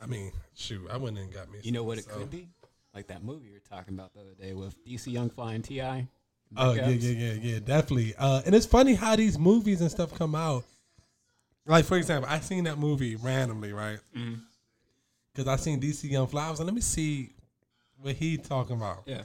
I 0.02 0.08
mean, 0.08 0.34
shoot, 0.56 0.86
I 0.92 0.98
went 0.98 1.18
and 1.18 1.34
got 1.34 1.50
me. 1.50 1.60
You 1.64 1.72
know 1.72 1.84
what 1.84 2.00
it 2.00 2.04
so- 2.04 2.18
could 2.18 2.30
be? 2.30 2.50
Like 2.94 3.08
that 3.08 3.24
movie 3.24 3.46
you 3.46 3.54
were 3.54 3.78
talking 3.78 3.94
about 3.94 4.14
the 4.14 4.20
other 4.22 4.34
day 4.38 4.54
with 4.54 4.84
DC 4.84 5.10
Young 5.10 5.30
Fly 5.30 5.54
and 5.54 5.64
Ti. 5.64 6.08
Oh 6.56 6.74
yeah, 6.74 6.90
yeah, 6.90 7.12
yeah, 7.12 7.34
yeah, 7.34 7.60
definitely. 7.60 8.14
Uh, 8.18 8.42
and 8.46 8.56
it's 8.56 8.66
funny 8.66 8.94
how 8.94 9.16
these 9.16 9.38
movies 9.38 9.82
and 9.82 9.92
stuff 9.92 10.14
come 10.18 10.36
out. 10.36 10.64
Like 11.66 11.86
for 11.86 11.98
example, 11.98 12.30
I 12.30 12.40
seen 12.40 12.64
that 12.64 12.78
movie 12.78 13.16
randomly, 13.18 13.74
right? 13.74 14.00
Because 15.34 15.48
I 15.48 15.58
seen 15.58 15.82
DC 15.82 16.10
Young 16.10 16.28
Flowers, 16.28 16.60
and 16.60 16.68
let 16.68 16.74
me 16.74 16.82
see 16.82 17.32
what 18.02 18.16
he 18.16 18.38
talking 18.38 18.78
about. 18.78 19.04
Yeah. 19.06 19.24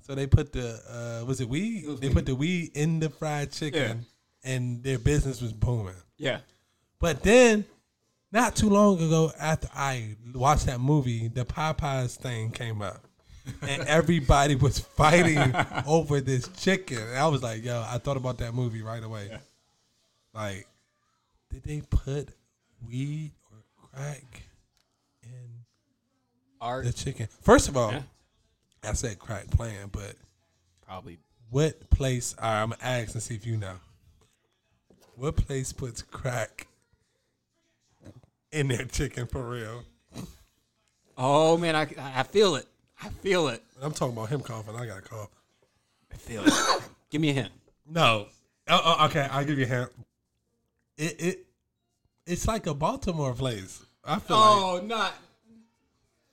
So 0.00 0.14
they 0.14 0.26
put 0.26 0.52
the 0.52 0.80
uh, 1.22 1.24
was 1.26 1.40
it 1.40 1.48
weed? 1.48 1.86
was 1.86 2.00
they 2.00 2.08
weed. 2.08 2.14
put 2.14 2.26
the 2.26 2.34
weed 2.34 2.72
in 2.74 2.98
the 2.98 3.10
fried 3.10 3.52
chicken, 3.52 4.06
and 4.42 4.82
their 4.82 4.98
business 4.98 5.40
was 5.40 5.52
booming. 5.52 5.94
Yeah. 6.16 6.40
But 6.98 7.22
then, 7.22 7.64
not 8.32 8.56
too 8.56 8.70
long 8.70 8.96
ago, 8.96 9.30
after 9.38 9.68
I 9.72 10.16
watched 10.34 10.66
that 10.66 10.80
movie, 10.80 11.28
the 11.28 11.44
Popeyes 11.44 12.16
thing 12.16 12.50
came 12.50 12.82
up. 12.82 13.04
And 13.62 13.82
everybody 13.82 14.54
was 14.54 14.78
fighting 14.78 15.54
over 15.86 16.20
this 16.20 16.48
chicken. 16.60 16.98
And 16.98 17.16
I 17.18 17.26
was 17.28 17.42
like, 17.42 17.64
yo, 17.64 17.84
I 17.86 17.98
thought 17.98 18.16
about 18.16 18.38
that 18.38 18.54
movie 18.54 18.82
right 18.82 19.02
away. 19.02 19.30
Like, 20.34 20.66
did 21.52 21.64
they 21.64 21.80
put 21.80 22.28
weed 22.86 23.32
or 23.50 23.88
crack 23.92 24.42
in 25.22 25.64
Art 26.60 26.84
the 26.84 26.92
chicken? 26.92 27.28
First 27.42 27.68
of 27.68 27.76
all, 27.76 27.92
Yeah. 27.92 28.02
I 28.84 28.92
said 28.92 29.18
crack 29.18 29.50
playing, 29.50 29.88
but 29.92 30.14
probably 30.86 31.18
what 31.50 31.90
place? 31.90 32.34
All 32.40 32.48
right, 32.48 32.62
I'm 32.62 32.70
gonna 32.70 32.82
ask 32.82 33.14
and 33.14 33.22
see 33.22 33.34
if 33.34 33.46
you 33.46 33.56
know. 33.56 33.74
What 35.16 35.34
place 35.36 35.72
puts 35.72 36.02
crack 36.02 36.68
in 38.52 38.68
their 38.68 38.84
chicken 38.84 39.26
for 39.26 39.42
real? 39.42 39.82
Oh 41.16 41.56
man, 41.56 41.74
I, 41.74 41.88
I 41.98 42.22
feel 42.22 42.54
it. 42.54 42.66
I 43.02 43.08
feel 43.08 43.48
it. 43.48 43.62
I'm 43.80 43.92
talking 43.92 44.16
about 44.16 44.28
him 44.28 44.40
coughing. 44.40 44.74
I 44.74 44.86
got 44.86 44.98
a 44.98 45.02
cough. 45.02 45.30
I 46.12 46.16
feel 46.16 46.42
it. 46.46 46.52
Give 47.10 47.20
me 47.20 47.30
a 47.30 47.32
hint. 47.32 47.50
No. 47.88 48.26
Oh, 48.68 48.80
oh, 48.84 49.06
okay, 49.06 49.26
I'll 49.30 49.44
give 49.44 49.58
you 49.58 49.64
a 49.64 49.68
hint. 49.68 49.90
It 50.98 51.20
it 51.20 51.46
it's 52.26 52.46
like 52.46 52.66
a 52.66 52.74
Baltimore 52.74 53.32
place. 53.32 53.82
I 54.04 54.18
feel 54.18 54.36
like 54.36 54.46
Oh, 54.46 54.80
not 54.84 55.14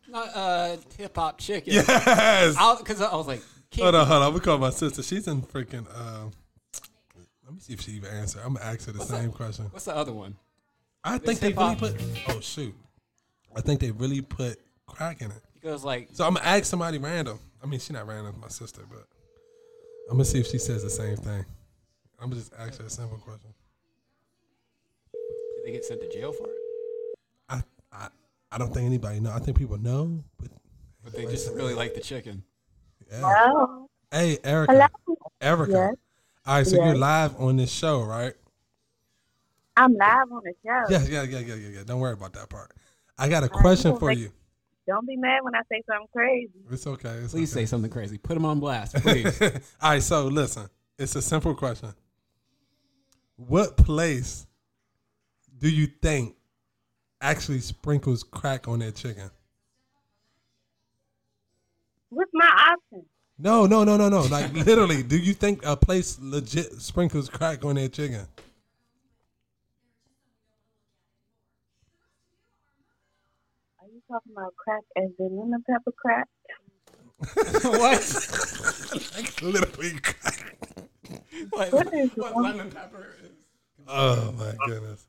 not 0.10 0.36
uh 0.36 0.78
hip 0.98 1.16
hop 1.16 1.40
chicken. 1.40 1.74
yes. 1.74 2.58
Because 2.80 3.02
I, 3.02 3.16
was 3.16 3.28
like, 3.28 3.42
Hold 3.78 3.96
on, 3.96 4.08
hold 4.08 4.24
on. 4.24 4.34
I'm 4.34 4.40
call 4.42 4.58
my 4.58 4.70
sister. 4.70 5.02
She's 5.04 5.28
in 5.28 5.42
freaking. 5.42 5.86
Um, 5.98 6.32
let 7.46 7.54
me 7.54 7.60
see 7.60 7.74
if 7.74 7.82
she 7.82 7.92
even 7.92 8.10
answered. 8.10 8.42
I'm 8.46 8.56
gonna 8.56 8.66
ask 8.66 8.86
her 8.88 8.92
the 8.92 9.04
same 9.04 9.32
question. 9.32 9.66
What's 9.72 9.86
the 9.86 9.96
other 9.96 10.14
one? 10.14 10.36
I 11.04 11.20
think 11.20 11.40
they 11.40 11.54
really 11.54 11.76
hip-hop. 11.76 11.96
put. 12.26 12.36
Oh 12.36 12.40
shoot! 12.40 12.76
I 13.56 13.62
think 13.62 13.80
they 13.80 13.92
really 13.92 14.22
put 14.22 14.60
crack 14.88 15.22
in 15.22 15.32
it. 15.32 15.42
Because 15.66 15.84
like, 15.84 16.10
So 16.14 16.28
I'm 16.28 16.36
gonna 16.36 16.46
ask 16.46 16.66
somebody 16.66 17.00
random. 17.00 17.40
I 17.64 17.66
mean, 17.66 17.80
she's 17.80 17.90
not 17.90 18.06
random, 18.06 18.36
my 18.40 18.50
sister, 18.50 18.84
but 18.88 19.08
I'm 20.08 20.18
gonna 20.18 20.24
see 20.26 20.40
if 20.40 20.46
she 20.46 20.60
says 20.60 20.84
the 20.84 20.92
same 20.92 21.18
thing. 21.18 21.44
I'm 22.20 22.30
gonna 22.30 22.36
just 22.36 22.54
ask 22.54 22.80
her 22.80 22.86
a 22.86 22.90
simple 22.90 23.18
question. 23.18 23.52
did 25.12 25.66
they 25.66 25.72
get 25.72 25.84
sent 25.84 26.02
to 26.02 26.12
jail 26.12 26.34
for 26.34 26.46
it? 26.46 27.18
I 27.50 27.64
I, 27.92 28.10
I 28.52 28.58
don't 28.60 28.72
think 28.76 28.86
anybody 28.86 29.20
know. 29.20 29.32
I 29.32 29.40
think 29.40 29.58
people 29.58 29.80
know, 29.80 30.24
but 30.40 30.52
But 31.04 31.14
they 31.14 31.26
just 31.26 31.52
really 31.56 31.74
like 31.74 31.96
the 31.96 32.02
chicken. 32.02 32.44
yeah. 33.12 33.22
Hello. 33.22 33.90
Hey, 34.12 34.38
Erica. 34.44 34.72
Hello. 34.72 35.16
Erica. 35.42 35.72
Yes. 35.72 35.96
All 36.46 36.56
right, 36.58 36.68
so 36.68 36.76
you're 36.76 36.96
live 36.96 37.42
on 37.42 37.58
this 37.58 37.72
show, 37.72 38.04
right? 38.04 38.36
I'm 39.76 39.96
live 39.96 40.32
on 40.32 40.44
the 40.44 40.54
show. 40.64 40.84
Yeah, 40.92 41.04
yeah, 41.10 41.24
yeah, 41.24 41.40
yeah, 41.40 41.56
yeah, 41.56 41.70
yeah. 41.70 41.84
Don't 41.84 42.00
worry 42.00 42.14
about 42.14 42.34
that 42.34 42.50
part. 42.50 42.72
I 43.18 43.30
got 43.30 43.44
a 43.44 43.50
question 43.50 43.98
for 43.98 44.12
you. 44.12 44.32
Don't 44.88 45.08
be 45.08 45.18
mad 45.18 45.40
when 45.42 45.56
I 45.56 45.62
say 45.72 45.82
something 45.90 46.08
crazy. 46.14 46.52
It's 46.72 46.86
okay. 46.86 47.10
It's 47.10 47.34
Please 47.34 47.52
okay. 47.52 47.62
say 47.62 47.66
something 47.66 47.90
crazy. 47.90 48.18
Put 48.18 48.36
them 48.36 48.46
on 48.46 48.60
blast, 48.60 48.96
please. 48.98 49.42
All 49.82 49.92
right, 49.92 50.04
so 50.04 50.28
listen. 50.28 50.70
It's 50.98 51.16
a 51.16 51.22
simple 51.22 51.56
question. 51.56 51.94
What 53.36 53.78
place 53.78 54.46
do 55.58 55.70
you 55.70 55.88
think 55.88 56.36
actually 57.20 57.60
sprinkles 57.60 58.24
crack 58.24 58.68
on 58.68 58.80
their 58.80 58.92
chicken? 58.92 59.30
What's 62.10 62.32
my 62.34 62.46
option? 62.46 63.06
No, 63.38 63.66
no, 63.66 63.84
no, 63.84 63.98
no, 63.98 64.08
no. 64.08 64.22
Like 64.22 64.54
literally, 64.54 65.04
do 65.04 65.18
you 65.18 65.34
think 65.34 65.66
a 65.66 65.76
place 65.76 66.18
legit 66.22 66.72
sprinkles 66.82 67.28
crack 67.28 67.66
on 67.66 67.76
their 67.76 67.90
chicken? 67.90 68.26
Are 73.82 73.88
you 73.92 73.95
talking 74.08 74.32
about 74.36 74.56
crack 74.56 74.82
as 74.98 75.10
in 75.20 75.38
lemon 75.38 75.64
pepper 75.70 75.92
crack? 75.98 76.28
what? 77.64 79.12
like 79.16 79.42
literally 79.42 80.00
crack. 80.02 80.58
What, 81.52 81.72
What 81.74 81.94
is 81.94 82.10
what 82.16 82.34
wrong? 82.34 82.44
lemon 82.44 82.72
pepper 82.72 83.08
is? 83.24 83.32
Oh 83.88 84.32
my 84.34 84.54
goodness. 84.68 85.06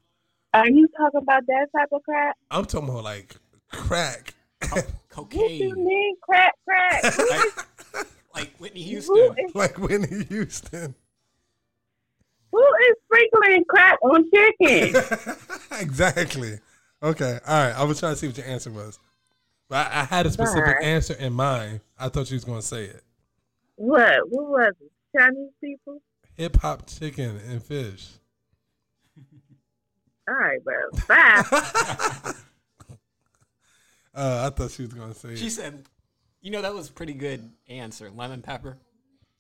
Are 0.55 0.69
you 0.69 0.87
talking 0.97 1.21
about 1.23 1.43
that 1.47 1.67
type 1.77 1.89
of 1.93 2.03
crack? 2.03 2.37
I'm 2.51 2.65
talking 2.65 2.89
about 2.89 3.05
like 3.05 3.37
crack. 3.71 4.35
cocaine. 4.61 5.41
What 5.41 5.51
you 5.51 5.71
Cocaine. 5.71 5.85
mean 5.85 6.17
crack 6.23 6.53
crack? 6.65 7.03
Like, 8.35 8.45
like 8.45 8.61
Whitney 8.61 8.83
Houston. 8.83 9.17
is 9.39 9.55
like 9.55 9.79
Whitney 9.79 10.25
Houston. 10.25 10.95
who 12.53 12.59
is 12.91 12.97
sprinkling 13.07 13.65
crack 13.67 13.99
on 14.03 14.25
chicken? 14.31 14.95
exactly. 15.81 16.59
Okay. 17.03 17.39
All 17.47 17.65
right. 17.67 17.73
I 17.77 17.85
was 17.85 18.01
trying 18.01 18.13
to 18.15 18.17
see 18.19 18.27
what 18.27 18.37
your 18.37 18.47
answer 18.47 18.71
was. 18.71 18.99
But 19.69 19.87
I, 19.93 20.01
I 20.01 20.05
had 20.05 20.27
a 20.27 20.31
specific 20.31 20.65
Alright. 20.65 20.85
answer 20.85 21.15
in 21.15 21.33
mind. 21.33 21.81
I 21.99 22.09
thought 22.09 22.31
you 22.31 22.37
was 22.37 22.45
going 22.45 22.61
to 22.61 22.67
say 22.67 22.85
it. 22.85 23.03
what? 23.77 24.21
What 24.31 24.49
was 24.51 24.75
it? 24.81 24.93
Chinese 25.19 25.51
people? 25.63 26.01
Hip 26.37 26.57
hop 26.57 26.87
chicken 26.87 27.41
and 27.49 27.63
fish. 27.63 28.09
All 30.29 30.35
right, 30.35 30.63
bro. 30.65 30.77
Bye. 31.09 32.33
Uh, 34.15 34.47
I 34.51 34.57
thought 34.57 34.71
she 34.71 34.81
was 34.83 34.95
going 34.95 35.13
to 35.13 35.19
say 35.19 35.37
She 35.37 35.49
it. 35.49 35.51
said, 35.51 35.85
you 36.41 36.51
know, 36.51 36.63
that 36.63 36.73
was 36.73 36.89
a 36.89 36.93
pretty 36.93 37.13
good 37.13 37.51
answer. 37.69 38.09
Lemon 38.11 38.41
pepper. 38.41 38.79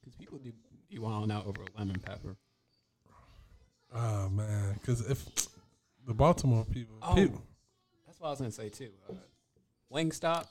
Because 0.00 0.14
people 0.16 0.36
do 0.36 0.52
you 0.90 1.00
want 1.00 1.32
out 1.32 1.46
over 1.46 1.62
lemon 1.78 1.98
pepper. 1.98 2.36
Oh, 3.94 4.28
man. 4.28 4.74
Because 4.74 5.08
if 5.10 5.24
the 6.06 6.14
Baltimore 6.14 6.64
people, 6.64 6.96
Oh. 7.02 7.14
people, 7.14 7.42
That's 8.06 8.20
what 8.20 8.28
I 8.28 8.30
was 8.30 8.38
going 8.38 8.50
to 8.50 8.56
say, 8.56 8.68
too. 8.68 8.90
Uh, 9.08 9.14
Wingstop. 9.92 10.46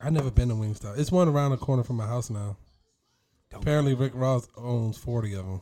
i 0.00 0.10
never 0.10 0.30
been 0.30 0.48
to 0.48 0.54
Wingstop. 0.54 0.98
It's 0.98 1.12
one 1.12 1.28
around 1.28 1.50
the 1.52 1.56
corner 1.56 1.82
from 1.84 1.96
my 1.96 2.06
house 2.06 2.30
now. 2.30 2.56
Don't- 3.50 3.62
Apparently, 3.62 3.94
Rick 3.94 4.12
Ross 4.14 4.48
owns 4.56 4.96
40 4.98 5.34
of 5.34 5.46
them. 5.46 5.60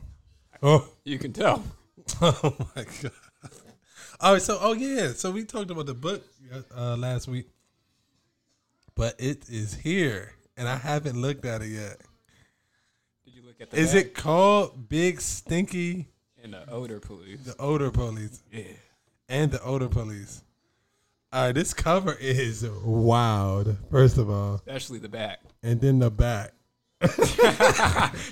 Oh. 0.61 0.87
You 1.03 1.17
can 1.19 1.33
tell. 1.33 1.63
Oh 2.21 2.55
my 2.75 2.85
god! 3.03 3.11
All 4.19 4.33
right, 4.33 4.41
so 4.41 4.57
oh 4.59 4.73
yeah, 4.73 5.09
so 5.13 5.29
we 5.31 5.43
talked 5.43 5.69
about 5.69 5.85
the 5.85 5.93
book 5.93 6.23
uh, 6.75 6.95
last 6.97 7.27
week, 7.27 7.47
but 8.95 9.13
it 9.19 9.47
is 9.47 9.75
here, 9.75 10.33
and 10.57 10.67
I 10.67 10.75
haven't 10.77 11.21
looked 11.21 11.45
at 11.45 11.61
it 11.61 11.67
yet. 11.67 11.97
Did 13.25 13.35
you 13.35 13.43
look 13.45 13.61
at 13.61 13.69
the 13.69 13.77
Is 13.77 13.93
back? 13.93 14.05
it 14.05 14.15
called 14.15 14.89
Big 14.89 15.21
Stinky 15.21 16.07
in 16.43 16.51
the 16.51 16.67
odor 16.69 16.99
police? 16.99 17.43
the 17.43 17.55
Odor 17.59 17.91
Police 17.91 18.41
Yeah. 18.51 18.63
And 19.29 19.51
the 19.51 19.61
Odor 19.63 19.87
Police? 19.87 20.43
All 21.31 21.45
right, 21.45 21.51
this 21.55 21.73
cover 21.73 22.17
is 22.19 22.67
wild. 22.83 23.77
First 23.91 24.17
of 24.17 24.29
all, 24.29 24.55
Especially 24.55 24.97
the 24.99 25.09
back. 25.09 25.39
and 25.63 25.79
then 25.79 25.99
the 25.99 26.09
back. 26.11 26.53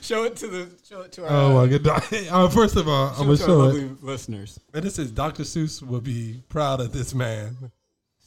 show 0.01 0.23
it 0.25 0.35
to 0.35 0.47
the 0.47 0.69
show 0.83 0.99
it 1.01 1.11
to 1.13 1.23
our 1.23 1.29
Oh 1.31 1.53
my 1.67 1.77
god! 1.77 2.03
Uh, 2.29 2.49
first 2.49 2.75
of 2.75 2.87
all, 2.89 3.13
show 3.13 3.21
I'm 3.23 3.29
it 3.31 3.39
gonna 3.39 3.47
show 3.47 3.65
it. 3.69 4.03
listeners. 4.03 4.59
And 4.73 4.83
this 4.83 4.99
is 4.99 5.09
Dr. 5.11 5.43
Seuss 5.43 5.81
will 5.81 6.01
be 6.01 6.41
proud 6.49 6.81
of 6.81 6.91
this 6.91 7.13
man. 7.13 7.71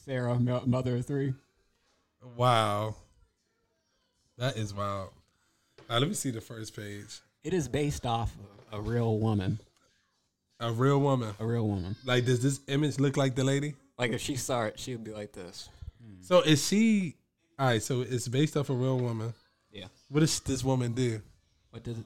Sarah, 0.07 0.39
mother 0.39 0.97
of 0.97 1.05
three. 1.07 1.35
Wow. 2.37 2.95
That 4.39 4.57
is 4.57 4.73
wild. 4.73 5.09
All 5.11 5.85
right, 5.91 5.99
let 5.99 6.09
me 6.09 6.15
see 6.15 6.31
the 6.31 6.41
first 6.41 6.75
page. 6.75 7.21
It 7.45 7.53
is 7.53 7.69
based 7.69 8.07
off 8.07 8.33
of 8.73 8.79
a 8.79 8.81
real 8.81 9.19
woman. 9.19 9.59
A 10.61 10.71
real 10.71 11.01
woman. 11.01 11.35
A 11.41 11.47
real 11.47 11.67
woman. 11.67 11.97
Like, 12.05 12.25
does 12.27 12.43
this 12.43 12.61
image 12.69 12.99
look 13.01 13.17
like 13.17 13.35
the 13.35 13.45
lady? 13.45 13.75
Like 13.99 14.13
if 14.13 14.21
she 14.21 14.37
saw 14.37 14.65
it, 14.65 14.79
she 14.79 14.93
would 14.95 15.05
be 15.05 15.13
like 15.13 15.33
this. 15.33 15.69
So 16.23 16.41
is 16.43 16.67
she? 16.67 17.17
All 17.59 17.67
right. 17.67 17.83
So 17.83 18.03
it's 18.03 18.29
based 18.29 18.57
off 18.57 18.71
a 18.71 18.75
real 18.75 18.99
woman. 18.99 19.33
Yeah. 19.73 19.87
What 20.09 20.21
does 20.21 20.41
this 20.41 20.63
woman 20.65 20.93
do? 20.93 21.21
What 21.71 21.83
does 21.83 21.99
it? 21.99 22.05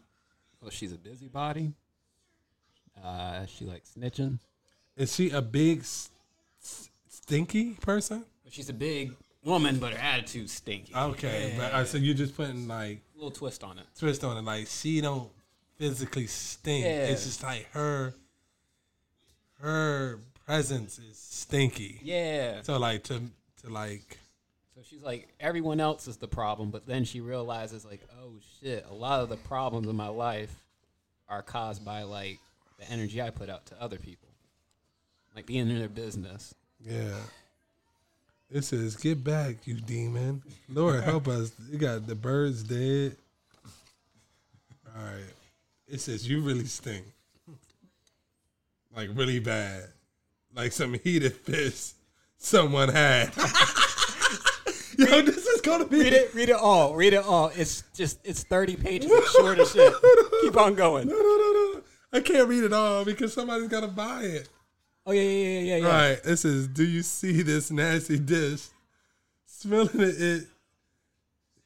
Well, 0.61 0.71
she's 0.71 0.93
a 0.93 0.97
busybody. 0.99 1.73
Uh, 3.03 3.47
she 3.47 3.65
likes 3.65 3.91
snitching. 3.99 4.39
Is 4.97 5.15
she 5.15 5.31
a 5.31 5.43
big 5.43 5.81
s- 5.81 6.11
s- 6.63 6.89
stinky 7.09 7.73
person? 7.75 8.25
She's 8.51 8.69
a 8.69 8.73
big 8.75 9.15
woman, 9.45 9.79
but 9.79 9.93
her 9.93 9.99
attitude's 9.99 10.53
stinky. 10.53 10.95
Okay, 10.95 11.55
but 11.57 11.73
all 11.73 11.79
right, 11.81 11.87
so 11.89 11.99
you're 11.99 12.15
just 12.15 12.37
putting 12.37 12.69
like 12.69 13.01
A 13.15 13.17
little 13.17 13.31
twist 13.33 13.65
on 13.65 13.79
it. 13.79 13.87
twist 13.99 14.23
on 14.25 14.37
it. 14.37 14.43
Like 14.45 14.69
she 14.69 15.01
don't 15.01 15.29
physically 15.77 16.27
stink. 16.29 16.85
Yeah. 16.85 17.07
It's 17.07 17.25
just 17.25 17.43
like 17.43 17.69
her. 17.73 18.15
Her 19.61 20.21
presence 20.47 20.99
is 20.99 21.17
stinky. 21.17 22.01
Yeah. 22.03 22.63
So 22.63 22.79
like 22.79 23.05
to 23.05 23.23
to 23.63 23.71
like 23.71 24.19
So 24.75 24.83
she's 24.83 25.03
like, 25.03 25.29
everyone 25.39 25.81
else 25.81 26.09
is 26.09 26.17
the 26.17 26.27
problem, 26.27 26.71
but 26.71 26.87
then 26.87 27.05
she 27.05 27.21
realizes, 27.21 27.85
like, 27.85 28.01
oh 28.21 28.33
shit, 28.61 28.85
a 28.91 28.95
lot 28.95 29.21
of 29.21 29.29
the 29.29 29.37
problems 29.37 29.87
in 29.89 29.95
my 29.95 30.09
life 30.09 30.53
are 31.29 31.43
caused 31.43 31.85
by 31.85 32.03
like 32.03 32.39
the 32.79 32.91
energy 32.91 33.23
I 33.23 33.31
put 33.31 33.49
out 33.49 33.67
to 33.67 33.81
other 33.81 33.99
people, 33.99 34.29
like 35.35 35.47
being 35.47 35.69
in 35.69 35.79
their 35.79 35.89
business. 35.89 36.55
Yeah. 36.81 37.17
It 38.51 38.63
says, 38.63 38.97
"Get 38.97 39.25
back, 39.25 39.67
you 39.67 39.75
demon! 39.81 40.43
Lord 40.69 41.03
help 41.03 41.29
us! 41.29 41.53
You 41.71 41.79
got 41.79 42.07
the 42.07 42.15
birds 42.15 42.63
dead." 42.63 43.17
All 44.97 45.03
right. 45.03 45.33
It 45.89 46.01
says, 46.01 46.29
"You 46.29 46.41
really 46.41 46.67
stink, 46.67 47.05
like 48.97 49.11
really 49.15 49.41
bad, 49.41 49.85
like 50.55 50.73
some 50.73 50.95
heated 50.95 51.35
fist 51.35 51.97
someone 52.39 52.89
had." 52.89 53.33
Yo, 54.97 55.23
this 55.23 55.47
is 55.47 55.61
gonna 55.61 55.87
be 55.87 55.99
Read 56.01 56.13
it, 56.13 56.35
read 56.35 56.49
it 56.49 56.57
all, 56.57 56.95
read 56.95 57.15
it 57.15 57.25
all. 57.25 57.51
It's 57.57 57.83
just, 57.95 58.21
it's 58.23 58.45
thirty 58.45 58.77
pages, 58.77 59.11
it's 59.11 59.33
short 59.33 59.59
as 59.59 59.73
shit. 59.73 59.93
Keep 60.43 60.57
on 60.57 60.75
going. 60.75 61.09
No, 61.09 61.15
no, 61.15 61.21
no, 61.21 61.73
no! 61.75 61.83
I 62.13 62.21
can't 62.21 62.49
read 62.49 62.63
it 62.63 62.73
all 62.73 63.05
because 63.05 63.33
somebody's 63.33 63.69
gotta 63.69 63.89
buy 63.89 64.23
it. 64.23 64.49
Oh 65.07 65.13
yeah, 65.13 65.21
yeah, 65.21 65.29
yeah, 65.29 65.59
yeah, 65.59 65.77
yeah. 65.77 65.87
All 65.87 65.93
right. 65.93 66.23
This 66.23 66.45
is. 66.45 66.69
"Do 66.69 66.85
you 66.85 67.03
see 67.03 67.43
this 67.43 67.71
nasty 67.71 68.19
dish? 68.19 68.69
Smelling 69.47 70.01
it, 70.01 70.21
it, 70.21 70.47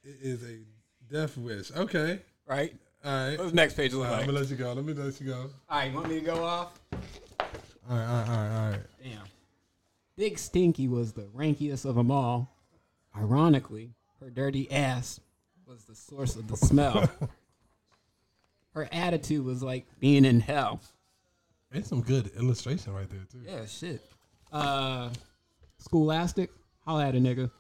it 0.03 0.17
is 0.23 0.43
a 0.43 0.59
death 1.13 1.37
wish." 1.37 1.71
Okay. 1.71 2.21
Right. 2.47 2.75
All 3.09 3.15
right. 3.15 3.39
What 3.39 3.45
does 3.45 3.53
the 3.53 3.57
next 3.57 3.75
page 3.75 3.95
look 3.95 4.05
All 4.05 4.13
right, 4.13 4.19
like? 4.19 4.21
I'm 4.21 4.35
gonna 4.35 4.41
let 4.41 4.51
you 4.51 4.57
go. 4.57 4.73
Let 4.75 4.85
me 4.85 4.93
let 4.93 5.19
you 5.19 5.27
go. 5.29 5.51
All 5.71 5.79
right, 5.79 5.91
you 5.91 5.97
want 5.97 6.11
me 6.11 6.21
to 6.21 6.27
go 6.27 6.45
off? 6.45 6.79
All 6.93 7.97
right, 7.97 8.05
all 8.05 8.19
right, 8.21 8.29
all 8.29 8.37
right, 8.37 8.65
all 8.65 8.71
right. 8.73 8.81
Damn. 9.03 9.23
Big 10.15 10.39
Stinky 10.39 10.89
was 10.89 11.13
the 11.13 11.23
rankiest 11.35 11.87
of 11.87 11.95
them 11.95 12.11
all. 12.11 12.55
Ironically, 13.17 13.95
her 14.21 14.29
dirty 14.29 14.71
ass 14.71 15.21
was 15.65 15.85
the 15.85 15.95
source 15.95 16.37
of 16.37 16.49
the 16.49 16.57
smell. 16.59 17.11
her 18.75 18.87
attitude 18.93 19.43
was 19.43 19.63
like 19.63 19.87
being 19.99 20.27
in 20.27 20.41
hell. 20.41 20.83
It's 21.73 21.89
some 21.89 22.03
good 22.03 22.31
illustration 22.39 22.93
right 22.93 23.09
there 23.09 23.25
too. 23.33 23.41
Yeah, 23.43 23.65
shit. 23.65 24.05
Uh, 24.53 25.09
Scholastic, 25.79 26.51
holla 26.85 27.07
at 27.07 27.15
a 27.15 27.19
nigga. 27.19 27.51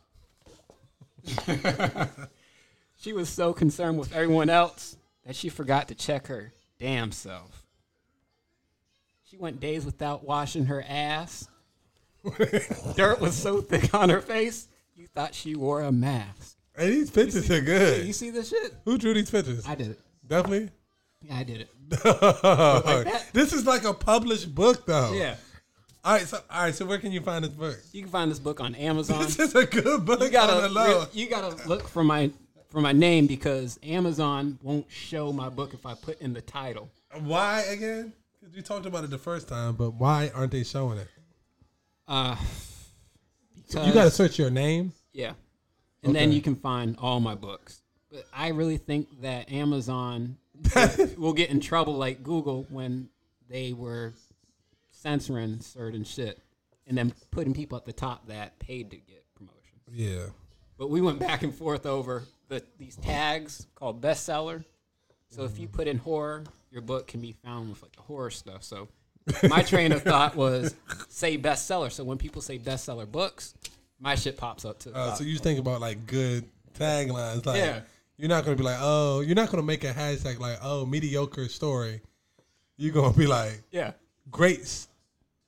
she 2.97 3.15
was 3.15 3.31
so 3.31 3.55
concerned 3.55 3.99
with 3.99 4.15
everyone 4.15 4.51
else 4.51 4.99
that 5.29 5.37
she 5.37 5.51
forgot 5.51 5.88
to 5.88 5.95
check 5.95 6.27
her 6.29 6.55
damn 6.79 7.12
self. 7.12 7.62
She 9.25 9.37
went 9.37 9.61
days 9.61 9.85
without 9.85 10.25
washing 10.25 10.64
her 10.67 10.83
ass. 10.88 11.47
Dirt 12.97 13.21
was 13.21 13.37
so 13.37 13.61
thick 13.61 13.93
on 13.95 14.09
her 14.09 14.23
face, 14.23 14.69
you 14.97 15.07
thought 15.07 15.35
she 15.35 15.55
wore 15.55 15.83
a 15.83 15.93
mask. 15.93 16.57
Hey, 16.75 16.88
these 16.91 17.11
pictures 17.11 17.51
are 17.51 17.61
good. 17.61 18.07
You 18.07 18.14
see 18.14 18.31
this 18.31 18.49
shit? 18.49 18.75
Who 18.87 18.97
drew 18.97 19.12
these 19.12 19.31
pictures? 19.31 19.69
I 19.69 19.75
did 19.75 19.91
it. 19.91 20.01
Definitely. 20.27 20.71
Yeah, 21.21 21.37
I 21.37 21.43
did 21.43 21.61
it. 21.61 21.71
like 23.05 23.33
this 23.33 23.53
is 23.53 23.67
like 23.67 23.85
a 23.85 23.93
published 23.93 24.55
book, 24.55 24.87
though. 24.87 25.12
Yeah. 25.12 25.37
All 26.05 26.14
right. 26.14 26.27
So, 26.27 26.38
all 26.51 26.62
right. 26.62 26.75
So, 26.75 26.87
where 26.87 26.99
can 26.99 27.12
you 27.12 27.21
find 27.21 27.45
this 27.45 27.53
book? 27.53 27.79
You 27.93 28.03
can 28.03 28.11
find 28.11 28.31
this 28.31 28.38
book 28.38 28.61
on 28.61 28.75
Amazon. 28.77 29.25
This 29.25 29.38
is 29.38 29.55
a 29.55 29.67
good 29.67 30.07
book. 30.07 30.21
you 30.21 30.31
gotta 30.31 30.73
re- 30.73 31.07
you 31.12 31.29
gotta 31.29 31.69
look 31.69 31.87
for 31.87 32.03
my 32.03 32.31
for 32.69 32.81
my 32.81 32.93
name 32.93 33.27
because 33.27 33.79
Amazon 33.83 34.59
won't 34.63 34.87
show 34.91 35.33
my 35.33 35.49
book 35.49 35.75
if 35.75 35.87
I 35.87 35.95
put 35.95 36.21
in 36.21 36.33
the 36.33 36.41
title. 36.41 36.91
Why 37.21 37.63
again? 37.63 38.13
Because 38.41 38.55
you 38.55 38.63
talked 38.63 38.87
about 38.87 39.05
it 39.05 39.11
the 39.11 39.19
first 39.19 39.49
time, 39.49 39.75
but 39.75 39.91
why 39.95 40.31
aren't 40.35 40.53
they 40.53 40.65
showing 40.65 40.99
it? 40.99 41.09
Uh, 42.07 42.37
because, 43.55 43.87
You 43.87 43.93
got 43.93 44.05
to 44.05 44.11
search 44.11 44.39
your 44.39 44.51
name. 44.51 44.93
yeah, 45.13 45.33
and 46.03 46.15
then 46.15 46.33
you 46.33 46.41
can 46.41 46.55
find 46.57 46.97
all 47.01 47.21
my 47.21 47.35
books. 47.35 47.83
But 48.11 48.25
I 48.33 48.49
really 48.49 48.79
think 48.79 49.21
that 49.21 49.51
Amazon 49.53 50.39
will 51.19 51.35
get 51.35 51.51
in 51.51 51.61
trouble 51.61 51.95
like 51.95 52.23
Google 52.23 52.67
when 52.71 53.09
they 53.51 53.73
were 53.75 54.15
censoring 54.91 55.61
certain 55.61 56.05
shit 56.05 56.41
and 56.87 56.97
then 56.97 57.13
putting 57.31 57.53
people 57.53 57.77
at 57.77 57.85
the 57.85 57.93
top 57.93 58.27
that 58.29 58.59
paid 58.59 58.91
to 58.91 58.97
get 58.97 59.25
promotion. 59.35 59.79
Yeah. 59.91 60.27
But 60.79 60.91
we 60.91 61.01
went 61.01 61.19
back 61.19 61.43
and 61.43 61.55
forth 61.55 61.85
over 61.87 62.23
the, 62.49 62.62
these 62.79 62.97
tags 62.97 63.67
called 63.75 64.01
bestseller. 64.01 64.64
So 65.29 65.45
if 65.45 65.59
you 65.59 65.69
put 65.69 65.87
in 65.88 65.99
horror, 65.99 66.45
your 66.71 66.81
book 66.83 67.07
can 67.09 67.21
be 67.21 67.33
found 67.33 67.69
with 67.69 67.83
like 67.83 67.95
the 67.97 68.03
horror 68.03 68.31
stuff. 68.31 68.62
So 68.62 68.88
my 69.49 69.62
train 69.62 69.93
of 69.93 70.03
thought 70.03 70.37
was 70.37 70.75
say 71.09 71.37
bestseller. 71.37 71.91
So 71.93 72.05
when 72.05 72.17
people 72.17 72.41
say 72.41 72.59
bestseller 72.59 73.11
books, 73.11 73.55
my 74.01 74.14
shit 74.14 74.37
pops 74.37 74.64
up 74.64 74.79
to 74.81 74.91
the 74.91 74.97
Uh, 74.97 75.14
so 75.14 75.25
you 75.25 75.37
think 75.38 75.59
about 75.59 75.81
like 75.81 76.07
good 76.07 76.45
taglines, 76.79 77.45
like 77.45 77.59
Yeah. 77.59 77.81
you're 78.17 78.29
not 78.29 78.45
gonna 78.45 78.57
be 78.57 78.62
like, 78.62 78.79
oh, 78.81 79.21
you're 79.21 79.35
not 79.35 79.51
gonna 79.51 79.62
make 79.64 79.85
a 79.85 79.93
hashtag 79.93 80.38
like, 80.38 80.59
oh, 80.62 80.87
mediocre 80.87 81.49
story. 81.49 82.01
You're 82.77 82.95
gonna 82.95 83.17
be 83.17 83.27
like, 83.27 83.62
yeah, 83.73 83.93
great 84.31 84.87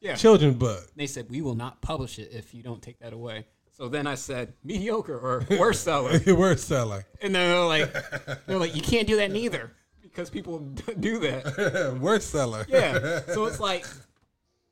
yeah. 0.01 0.17
children's 0.17 0.57
book. 0.57 0.85
They 0.97 1.07
said 1.07 1.31
we 1.31 1.41
will 1.41 1.55
not 1.55 1.81
publish 1.81 2.19
it 2.19 2.33
if 2.33 2.53
you 2.53 2.63
don't 2.63 2.83
take 2.83 2.99
that 2.99 3.13
away. 3.13 3.47
So 3.81 3.89
then 3.89 4.07
I 4.07 4.15
said 4.15 4.53
mediocre 4.63 5.17
or 5.19 5.47
worst 5.59 5.85
seller, 5.85 6.21
Worst 6.37 6.69
seller. 6.69 7.07
and 7.23 7.35
then 7.35 7.49
they're 7.49 7.65
like, 7.65 8.47
they're 8.47 8.59
like, 8.59 8.77
you 8.77 8.83
can't 8.83 9.07
do 9.09 9.17
that 9.17 9.31
neither 9.31 9.71
because 10.03 10.29
people 10.29 10.59
do 11.01 11.19
that. 11.21 11.97
Worst 12.01 12.29
seller. 12.29 12.67
yeah. 12.69 13.21
So 13.33 13.47
it's 13.47 13.59
like, 13.59 13.87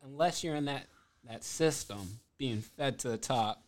unless 0.04 0.44
you're 0.44 0.56
in 0.56 0.66
that 0.66 0.88
that 1.26 1.42
system 1.42 2.20
being 2.36 2.60
fed 2.60 2.98
to 2.98 3.08
the 3.08 3.16
top, 3.16 3.62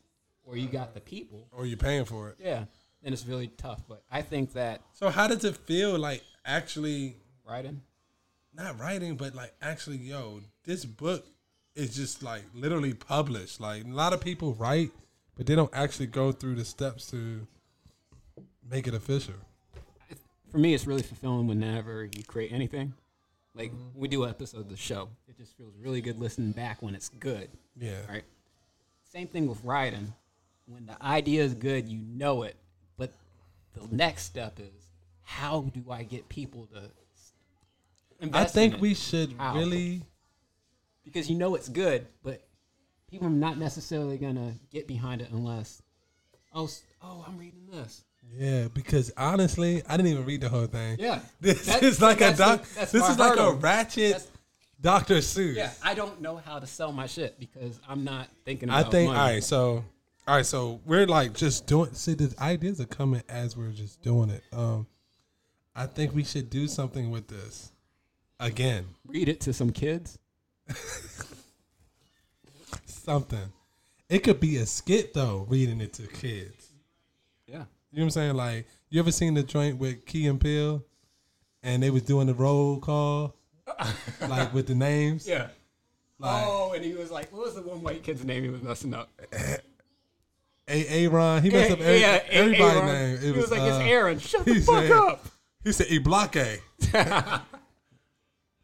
or 0.45 0.59
you 0.59 0.69
got 0.69 0.93
the 0.93 1.01
people, 1.01 1.49
Or 1.53 1.65
you're 1.65 1.79
paying 1.79 2.05
for 2.05 2.29
it. 2.29 2.37
yeah, 2.39 2.65
then 3.03 3.15
it's 3.15 3.25
really 3.27 3.49
tough. 3.49 3.81
But 3.89 4.03
I 4.11 4.21
think 4.21 4.53
that 4.53 4.83
So 4.93 5.09
how 5.09 5.27
does 5.27 5.43
it 5.45 5.57
feel 5.57 5.99
like 5.99 6.23
actually 6.45 7.17
writing, 7.49 7.81
not 8.55 8.79
writing, 8.79 9.17
but 9.17 9.35
like 9.35 9.55
actually, 9.63 9.97
yo, 9.97 10.43
this 10.65 10.85
book 10.85 11.25
is 11.75 11.97
just 11.97 12.23
like 12.23 12.43
literally 12.55 12.93
published. 12.93 13.59
Like 13.59 13.85
a 13.85 13.89
lot 13.89 14.13
of 14.13 14.21
people 14.21 14.53
write, 14.53 14.91
but 15.41 15.47
they 15.47 15.55
don't 15.55 15.71
actually 15.73 16.07
go 16.07 16.33
through 16.33 16.55
the 16.55 16.67
steps 16.67 17.07
to 17.07 17.47
make 18.71 18.87
it 18.87 18.93
official. 18.93 19.33
for 20.51 20.59
me, 20.59 20.75
it's 20.75 20.87
really 20.87 21.01
fulfilling 21.01 21.47
whenever 21.47 22.05
you 22.05 22.23
create 22.25 22.53
anything. 22.53 22.93
Like 23.55 23.73
we 23.95 24.07
do 24.07 24.25
an 24.25 24.29
episode 24.29 24.59
of 24.59 24.69
the 24.69 24.77
show, 24.77 25.09
it 25.27 25.39
just 25.39 25.57
feels 25.57 25.73
really 25.79 26.03
good 26.03 26.19
listening 26.21 26.53
back 26.53 26.83
when 26.83 26.95
it's 26.95 27.09
good. 27.09 27.49
Yeah. 27.75 28.01
Right. 28.07 28.25
Same 29.03 29.29
thing 29.29 29.47
with 29.47 29.65
writing. 29.65 30.13
When 30.67 30.85
the 30.85 31.03
idea 31.03 31.43
is 31.43 31.55
good, 31.55 31.89
you 31.89 32.03
know 32.03 32.43
it. 32.43 32.57
But 32.99 33.15
the 33.73 33.89
next 33.97 34.25
step 34.25 34.61
is 34.61 34.91
how 35.23 35.71
do 35.73 35.91
I 35.91 36.03
get 36.03 36.29
people 36.29 36.69
to 36.75 38.31
I 38.35 38.45
think 38.45 38.79
we 38.79 38.93
should 38.93 39.37
How? 39.39 39.55
really 39.55 40.03
because 41.03 41.31
you 41.31 41.39
know 41.39 41.55
it's 41.55 41.71
good, 41.71 42.09
but 42.23 42.43
people 43.11 43.27
are 43.27 43.31
not 43.31 43.59
necessarily 43.59 44.19
gonna 44.19 44.55
get 44.71 44.87
behind 44.87 45.21
it 45.21 45.29
unless 45.31 45.83
oh 46.55 46.69
oh 47.03 47.25
I'm 47.27 47.39
reading 47.39 47.67
this. 47.71 48.05
Yeah, 48.37 48.69
because 48.73 49.11
honestly, 49.17 49.83
I 49.89 49.97
didn't 49.97 50.13
even 50.13 50.25
read 50.25 50.43
the 50.43 50.49
whole 50.49 50.67
thing. 50.67 50.97
Yeah. 51.01 51.21
This 51.41 51.67
That- 51.67 51.83
is 51.83 52.01
like 52.01 52.21
a 52.21 52.33
doc. 52.35 52.65
This 52.79 52.95
is 52.95 53.19
like 53.19 53.39
a 53.39 53.53
ratchet 53.55 54.13
That's- 54.13 54.29
Dr. 54.81 55.17
Seuss. 55.17 55.57
Yeah, 55.57 55.71
I 55.83 55.95
don't 55.95 56.21
know 56.23 56.37
how 56.37 56.59
to 56.59 56.67
sell 56.67 56.91
my 56.93 57.07
shit 57.07 57.39
because 57.39 57.79
I'm 57.89 58.03
not 58.05 58.29
thinking 58.45 58.71
I 58.71 58.83
think. 58.83 59.09
money. 59.09 59.19
All 59.21 59.27
right, 59.27 59.43
so 59.45 59.85
all 60.29 60.37
right, 60.37 60.47
so 60.47 60.81
we're 60.87 61.07
like 61.07 61.35
just 61.35 61.67
doing. 61.67 61.93
See, 61.93 62.15
the 62.15 62.33
ideas 62.41 62.81
are 62.81 62.87
coming 62.87 63.23
as 63.29 63.57
we're 63.57 63.73
just 63.73 64.01
doing 64.03 64.31
it. 64.31 64.43
Um, 64.53 64.87
I 65.75 65.87
think 65.87 66.15
we 66.15 66.25
should 66.25 66.51
do 66.51 66.69
something 66.69 67.11
with 67.11 67.27
this 67.29 67.73
again. 68.39 68.87
Read 69.07 69.29
it 69.29 69.41
to 69.43 69.53
some 69.53 69.71
kids. 69.71 70.19
Something. 73.11 73.53
It 74.09 74.21
could 74.21 74.39
be 74.39 74.57
a 74.59 74.67
skit 74.67 75.15
though. 75.15 75.45
Reading 75.49 75.81
it 75.81 75.93
to 75.95 76.03
kids. 76.07 76.69
Yeah. 77.49 77.55
You 77.91 77.99
know 77.99 78.03
what 78.03 78.03
I'm 78.05 78.11
saying? 78.11 78.35
Like, 78.37 78.67
you 78.89 79.01
ever 79.01 79.11
seen 79.11 79.35
the 79.35 79.43
joint 79.43 79.79
with 79.79 80.07
Key 80.07 80.29
and 80.29 80.41
Peele, 80.41 80.85
and 81.65 81.83
they 81.83 81.91
was 81.91 82.03
doing 82.03 82.29
the 82.29 82.35
roll 82.35 82.79
call, 82.79 83.35
like 84.29 84.55
with 84.55 84.69
the 84.69 84.77
names. 84.77 85.27
Yeah. 85.27 85.49
Like, 86.21 86.45
oh, 86.47 86.73
and 86.73 86.85
he 86.85 86.93
was 86.95 87.11
like, 87.11 87.33
what 87.33 87.47
was 87.47 87.57
the 87.57 87.63
one 87.63 87.83
white 87.83 88.05
kid's 88.05 88.25
name 88.25 88.45
he 88.45 88.49
was 88.51 88.63
messing 88.63 88.95
up? 88.95 89.11
A 90.69 90.87
Aaron, 91.05 91.43
he 91.43 91.51
messed 91.51 91.73
up 91.73 91.81
every, 91.81 92.01
Yeah, 92.01 92.15
A- 92.17 92.33
everybody's 92.33 92.83
name. 92.83 93.15
It 93.17 93.23
he 93.23 93.33
was, 93.33 93.51
like, 93.51 93.63
it's 93.63 93.77
uh, 93.77 93.81
Aaron. 93.81 94.19
Shut 94.21 94.45
the 94.45 94.61
fuck 94.61 94.83
said- 94.85 94.91
up. 94.93 95.27
He 95.65 95.73
said 95.73 95.87
Iblake. 95.89 96.61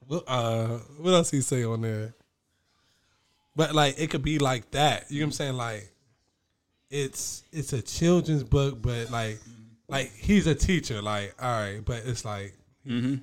what, 0.07 0.25
uh, 0.29 0.79
what 1.01 1.15
else 1.15 1.31
he 1.33 1.41
say 1.41 1.65
on 1.65 1.81
there? 1.81 2.15
But 3.57 3.75
like 3.75 3.99
it 3.99 4.11
could 4.11 4.23
be 4.23 4.38
like 4.38 4.71
that. 4.73 5.11
You 5.11 5.21
know 5.21 5.25
what 5.25 5.29
I'm 5.29 5.33
saying? 5.33 5.57
Like 5.57 5.90
it's 6.90 7.42
it's 7.53 7.73
a 7.73 7.83
children's 7.83 8.45
book, 8.45 8.81
but 8.81 9.11
like 9.11 9.40
like 9.88 10.12
he's 10.14 10.47
a 10.47 10.55
teacher. 10.55 11.03
Like 11.03 11.35
all 11.42 11.51
right, 11.51 11.81
but 11.85 12.03
it's 12.05 12.25
like 12.25 12.55
mm-hmm. 12.87 13.16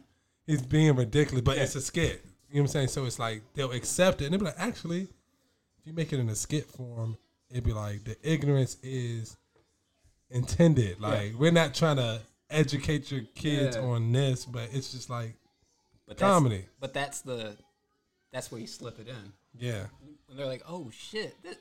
he's 0.47 0.61
being 0.61 0.95
ridiculous, 0.95 1.43
but 1.43 1.57
it's 1.57 1.75
a 1.75 1.81
skit. 1.81 2.21
You 2.49 2.55
know 2.57 2.63
what 2.63 2.69
I'm 2.69 2.73
saying? 2.73 2.87
So 2.89 3.05
it's 3.05 3.19
like 3.19 3.43
they'll 3.53 3.71
accept 3.71 4.21
it, 4.21 4.25
and 4.25 4.33
they'll 4.33 4.39
be 4.39 4.45
like, 4.45 4.55
actually, 4.57 5.01
if 5.01 5.85
you 5.85 5.93
make 5.93 6.11
it 6.11 6.19
in 6.19 6.29
a 6.29 6.35
skit 6.35 6.65
form, 6.65 7.17
it'd 7.49 7.63
be 7.63 7.73
like 7.73 8.03
the 8.03 8.17
ignorance 8.23 8.77
is 8.83 9.37
intended. 10.29 10.99
Like 10.99 11.33
we're 11.37 11.51
not 11.51 11.73
trying 11.73 11.97
to 11.97 12.21
educate 12.49 13.11
your 13.11 13.21
kids 13.35 13.75
Yeah. 13.75 13.83
on 13.83 14.11
this, 14.11 14.45
but 14.45 14.69
it's 14.71 14.91
just 14.91 15.09
like 15.09 15.35
But 16.07 16.17
that's- 16.17 16.33
comedy. 16.33 16.65
But 16.79 16.93
that's 16.93 17.21
the, 17.21 17.55
that's 18.31 18.51
where 18.51 18.61
you 18.61 18.67
slip 18.67 18.99
it 18.99 19.07
in. 19.07 19.33
Yeah. 19.57 19.85
And 20.29 20.39
they're 20.39 20.45
like, 20.47 20.63
oh 20.67 20.89
shit, 20.91 21.35
this, 21.43 21.57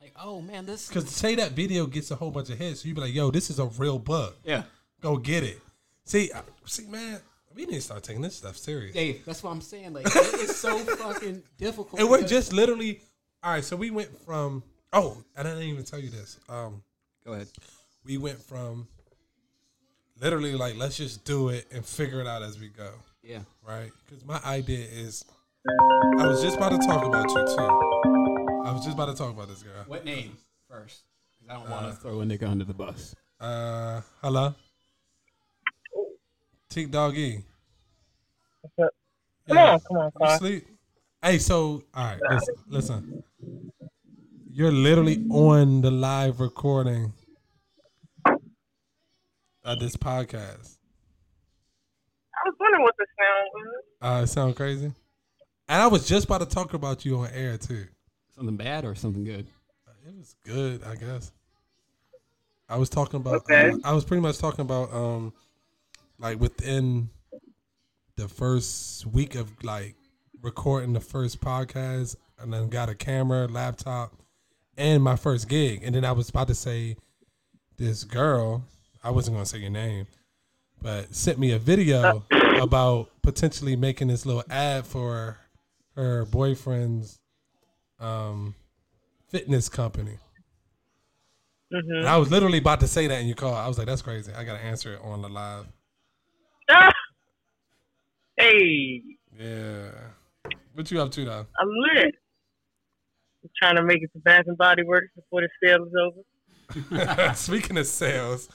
like, 0.00 0.12
oh 0.22 0.40
man, 0.40 0.66
this. 0.66 0.88
Because 0.88 1.08
say 1.10 1.34
that 1.36 1.52
video 1.52 1.86
gets 1.86 2.10
a 2.10 2.16
whole 2.16 2.30
bunch 2.30 2.50
of 2.50 2.58
hits, 2.58 2.82
so 2.82 2.88
you 2.88 2.94
be 2.94 3.00
like, 3.00 3.14
yo, 3.14 3.30
this 3.30 3.50
is 3.50 3.58
a 3.58 3.66
real 3.66 3.98
bug. 3.98 4.34
Yeah. 4.44 4.64
Go 5.00 5.16
get 5.16 5.42
it. 5.44 5.60
See, 6.04 6.30
I- 6.34 6.42
see, 6.66 6.86
man, 6.86 7.20
we 7.54 7.64
need 7.66 7.74
to 7.76 7.80
start 7.80 8.02
taking 8.02 8.22
this 8.22 8.36
stuff 8.36 8.56
serious. 8.56 8.94
Dave, 8.94 9.24
that's 9.24 9.42
what 9.42 9.50
I'm 9.50 9.60
saying. 9.60 9.92
Like, 9.92 10.06
it 10.06 10.40
is 10.40 10.56
so 10.56 10.78
fucking 10.96 11.42
difficult. 11.58 12.00
And 12.00 12.08
we're 12.10 12.26
just 12.26 12.52
literally, 12.52 13.00
all 13.42 13.52
right. 13.52 13.64
So 13.64 13.76
we 13.76 13.90
went 13.90 14.16
from, 14.24 14.62
oh, 14.92 15.16
and 15.36 15.46
I 15.46 15.52
didn't 15.52 15.68
even 15.68 15.84
tell 15.84 15.98
you 16.00 16.10
this. 16.10 16.38
Um, 16.48 16.82
Go 17.24 17.32
ahead. 17.34 17.48
we 18.04 18.16
went 18.18 18.40
from 18.42 18.88
literally 20.20 20.54
like 20.54 20.76
let's 20.76 20.96
just 20.96 21.24
do 21.24 21.48
it 21.48 21.66
and 21.72 21.84
figure 21.84 22.20
it 22.20 22.26
out 22.26 22.42
as 22.42 22.58
we 22.58 22.68
go, 22.68 22.90
Yeah. 23.22 23.40
right? 23.66 23.90
Because 24.06 24.24
my 24.24 24.40
idea 24.44 24.84
is, 24.90 25.24
I 25.68 26.26
was 26.26 26.42
just 26.42 26.56
about 26.56 26.70
to 26.70 26.78
talk 26.86 27.04
about 27.04 27.28
you 27.30 27.36
too. 27.46 28.62
I 28.64 28.72
was 28.72 28.84
just 28.84 28.96
about 28.96 29.06
to 29.06 29.14
talk 29.14 29.32
about 29.32 29.48
this 29.48 29.62
girl. 29.62 29.84
What 29.86 30.04
name 30.04 30.36
first? 30.68 31.02
Because 31.38 31.48
I 31.50 31.60
don't 31.60 31.70
want 31.70 31.94
to 31.94 32.00
throw 32.00 32.20
a 32.20 32.24
nigga 32.24 32.48
under 32.48 32.64
the 32.64 32.74
bus. 32.74 33.14
Uh, 33.40 34.00
hello, 34.22 34.54
Teak 36.68 36.90
Doggy. 36.90 37.44
Come 38.76 38.88
on, 39.58 39.80
come 39.80 39.96
on, 39.98 40.04
You 40.06 40.26
Carl. 40.26 40.38
sleep? 40.38 40.66
Hey, 41.22 41.38
so 41.38 41.82
all 41.94 42.04
right, 42.06 42.18
listen, 42.30 42.54
listen. 42.68 43.22
You're 44.50 44.72
literally 44.72 45.24
on 45.30 45.80
the 45.80 45.90
live 45.90 46.40
recording 46.40 47.12
of 49.64 49.78
this 49.78 49.96
podcast. 49.96 50.76
I 52.34 52.48
was 52.48 52.54
wondering 52.58 52.82
what 52.82 52.94
the 52.98 53.06
sound 53.16 53.50
was. 53.54 54.20
Uh, 54.20 54.22
it 54.24 54.26
sound 54.26 54.56
crazy. 54.56 54.92
And 55.72 55.80
I 55.80 55.86
was 55.86 56.06
just 56.06 56.26
about 56.26 56.40
to 56.40 56.46
talk 56.46 56.74
about 56.74 57.06
you 57.06 57.20
on 57.20 57.30
air 57.32 57.56
too. 57.56 57.86
Something 58.36 58.58
bad 58.58 58.84
or 58.84 58.94
something 58.94 59.24
good? 59.24 59.46
It 60.06 60.14
was 60.18 60.36
good, 60.44 60.84
I 60.84 60.96
guess. 60.96 61.32
I 62.68 62.76
was 62.76 62.90
talking 62.90 63.20
about. 63.20 63.36
Okay. 63.36 63.70
uh, 63.70 63.78
I 63.82 63.94
was 63.94 64.04
pretty 64.04 64.20
much 64.20 64.36
talking 64.36 64.60
about, 64.60 64.92
um, 64.92 65.32
like 66.18 66.38
within 66.38 67.08
the 68.16 68.28
first 68.28 69.06
week 69.06 69.34
of 69.34 69.50
like 69.64 69.94
recording 70.42 70.92
the 70.92 71.00
first 71.00 71.40
podcast, 71.40 72.16
and 72.38 72.52
then 72.52 72.68
got 72.68 72.90
a 72.90 72.94
camera, 72.94 73.46
laptop, 73.46 74.12
and 74.76 75.02
my 75.02 75.16
first 75.16 75.48
gig, 75.48 75.80
and 75.82 75.94
then 75.94 76.04
I 76.04 76.12
was 76.12 76.28
about 76.28 76.48
to 76.48 76.54
say 76.54 76.98
this 77.78 78.04
girl. 78.04 78.62
I 79.02 79.08
wasn't 79.08 79.36
gonna 79.36 79.46
say 79.46 79.60
your 79.60 79.70
name, 79.70 80.06
but 80.82 81.14
sent 81.14 81.38
me 81.38 81.52
a 81.52 81.58
video 81.58 82.24
about 82.60 83.08
potentially 83.22 83.74
making 83.74 84.08
this 84.08 84.26
little 84.26 84.44
ad 84.50 84.84
for 84.84 85.38
her 85.96 86.24
boyfriend's 86.26 87.18
um, 88.00 88.54
fitness 89.28 89.68
company. 89.68 90.18
hmm 91.72 91.78
And 91.96 92.08
I 92.08 92.16
was 92.16 92.30
literally 92.30 92.58
about 92.58 92.80
to 92.80 92.86
say 92.88 93.06
that 93.06 93.20
in 93.20 93.26
your 93.26 93.36
call. 93.36 93.54
I 93.54 93.66
was 93.68 93.78
like, 93.78 93.86
"That's 93.86 94.02
crazy." 94.02 94.32
I 94.32 94.44
gotta 94.44 94.62
answer 94.62 94.94
it 94.94 95.00
on 95.02 95.22
the 95.22 95.28
live. 95.28 95.66
hey, 98.36 99.02
Yeah. 99.38 99.90
What 100.74 100.90
you 100.90 101.00
up 101.02 101.10
to 101.12 101.24
though? 101.24 101.46
I'm 101.60 101.68
lit. 101.68 102.14
I'm 103.44 103.50
trying 103.60 103.76
to 103.76 103.82
make 103.82 104.02
it 104.02 104.10
to 104.14 104.20
Bath 104.20 104.44
and 104.46 104.56
Body 104.56 104.82
Works 104.84 105.08
before 105.14 105.42
the 105.42 105.48
sale 105.62 105.84
is 105.84 105.92
over. 106.00 107.34
Speaking 107.34 107.76
of 107.76 107.86
sales, 107.86 108.48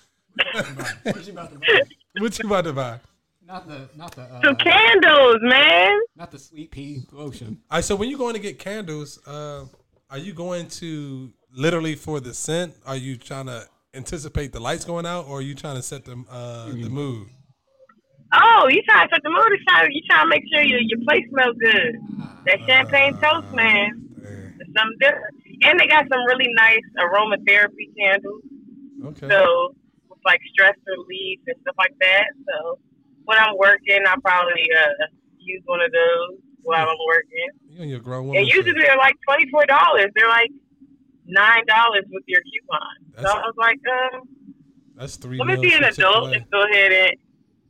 what 1.03 1.25
you 1.27 1.33
about 1.33 1.51
to 1.51 1.59
buy? 1.59 1.81
what 2.19 2.39
you 2.39 2.45
about 2.45 2.63
to 2.65 2.73
buy? 2.73 2.99
Not 3.47 3.65
the 3.65 3.87
not 3.95 4.11
the 4.11 4.23
uh, 4.23 4.41
Some 4.43 4.55
candles, 4.57 5.37
man. 5.41 5.97
not 6.17 6.31
the 6.31 6.37
sweet 6.39 6.69
pea 6.69 7.03
lotion. 7.13 7.61
All 7.71 7.77
right. 7.77 7.83
So 7.83 7.95
when 7.95 8.09
you're 8.09 8.19
going 8.19 8.33
to 8.33 8.41
get 8.41 8.59
candles, 8.59 9.25
uh, 9.25 9.63
are 10.09 10.17
you 10.17 10.33
going 10.33 10.67
to 10.81 11.31
literally 11.53 11.95
for 11.95 12.19
the 12.19 12.33
scent? 12.33 12.75
Are 12.85 12.97
you 12.97 13.15
trying 13.15 13.45
to 13.45 13.65
anticipate 13.93 14.51
the 14.51 14.59
lights 14.59 14.83
going 14.83 15.05
out, 15.05 15.27
or 15.27 15.37
are 15.39 15.41
you 15.41 15.55
trying 15.55 15.77
to 15.77 15.81
set 15.81 16.03
the 16.03 16.21
uh, 16.29 16.65
the 16.65 16.89
mood? 16.89 17.29
Oh, 18.33 18.67
you 18.69 18.81
trying 18.83 19.07
to 19.07 19.15
set 19.15 19.23
the 19.23 19.29
mood? 19.29 19.47
You 19.49 19.59
trying, 19.65 19.91
you 19.91 20.01
trying 20.09 20.25
to 20.25 20.29
make 20.29 20.43
sure 20.53 20.63
your 20.63 20.81
your 20.81 20.99
place 21.07 21.23
smells 21.29 21.55
good. 21.63 21.95
That 22.47 22.59
champagne 22.67 23.13
toast, 23.13 23.47
man. 23.55 24.09
Dang. 24.21 24.59
It's 24.59 24.73
something 24.75 24.97
different. 24.99 25.35
And 25.63 25.79
they 25.79 25.87
got 25.87 26.03
some 26.11 26.19
really 26.27 26.51
nice 26.53 26.83
aromatherapy 26.99 27.95
candles. 27.97 28.43
Okay. 29.05 29.29
So 29.29 29.73
with 30.09 30.19
like 30.25 30.41
stress 30.51 30.75
relief 30.85 31.39
and 31.47 31.55
stuff 31.61 31.75
like 31.79 31.95
that. 32.01 32.27
So 32.45 32.79
when 33.27 33.37
I'm 33.37 33.55
working, 33.57 33.99
I 34.07 34.15
probably 34.23 34.63
uh, 34.71 35.05
use 35.37 35.61
one 35.65 35.81
of 35.81 35.91
those 35.91 36.39
while 36.63 36.87
I'm 36.87 36.97
working. 37.07 37.49
You 37.69 37.81
and 37.81 37.89
your 37.91 37.99
grown 37.99 38.27
woman. 38.27 38.39
And 38.41 38.47
usually 38.47 38.71
shit. 38.71 38.87
they're 38.87 38.97
like 38.97 39.15
twenty 39.27 39.49
four 39.51 39.65
dollars. 39.65 40.07
They're 40.15 40.29
like 40.29 40.49
nine 41.25 41.65
dollars 41.67 42.05
with 42.09 42.23
your 42.27 42.41
coupon. 42.41 42.95
So 43.15 43.21
That's- 43.21 43.35
I 43.35 43.39
was 43.45 43.55
like, 43.57 43.79
um, 43.91 44.21
That's 44.95 45.17
three. 45.17 45.37
let 45.37 45.47
me 45.47 45.57
be 45.57 45.73
an 45.73 45.83
adult 45.83 46.33
and 46.33 46.45
go 46.49 46.63
ahead 46.71 46.91
and, 46.91 47.11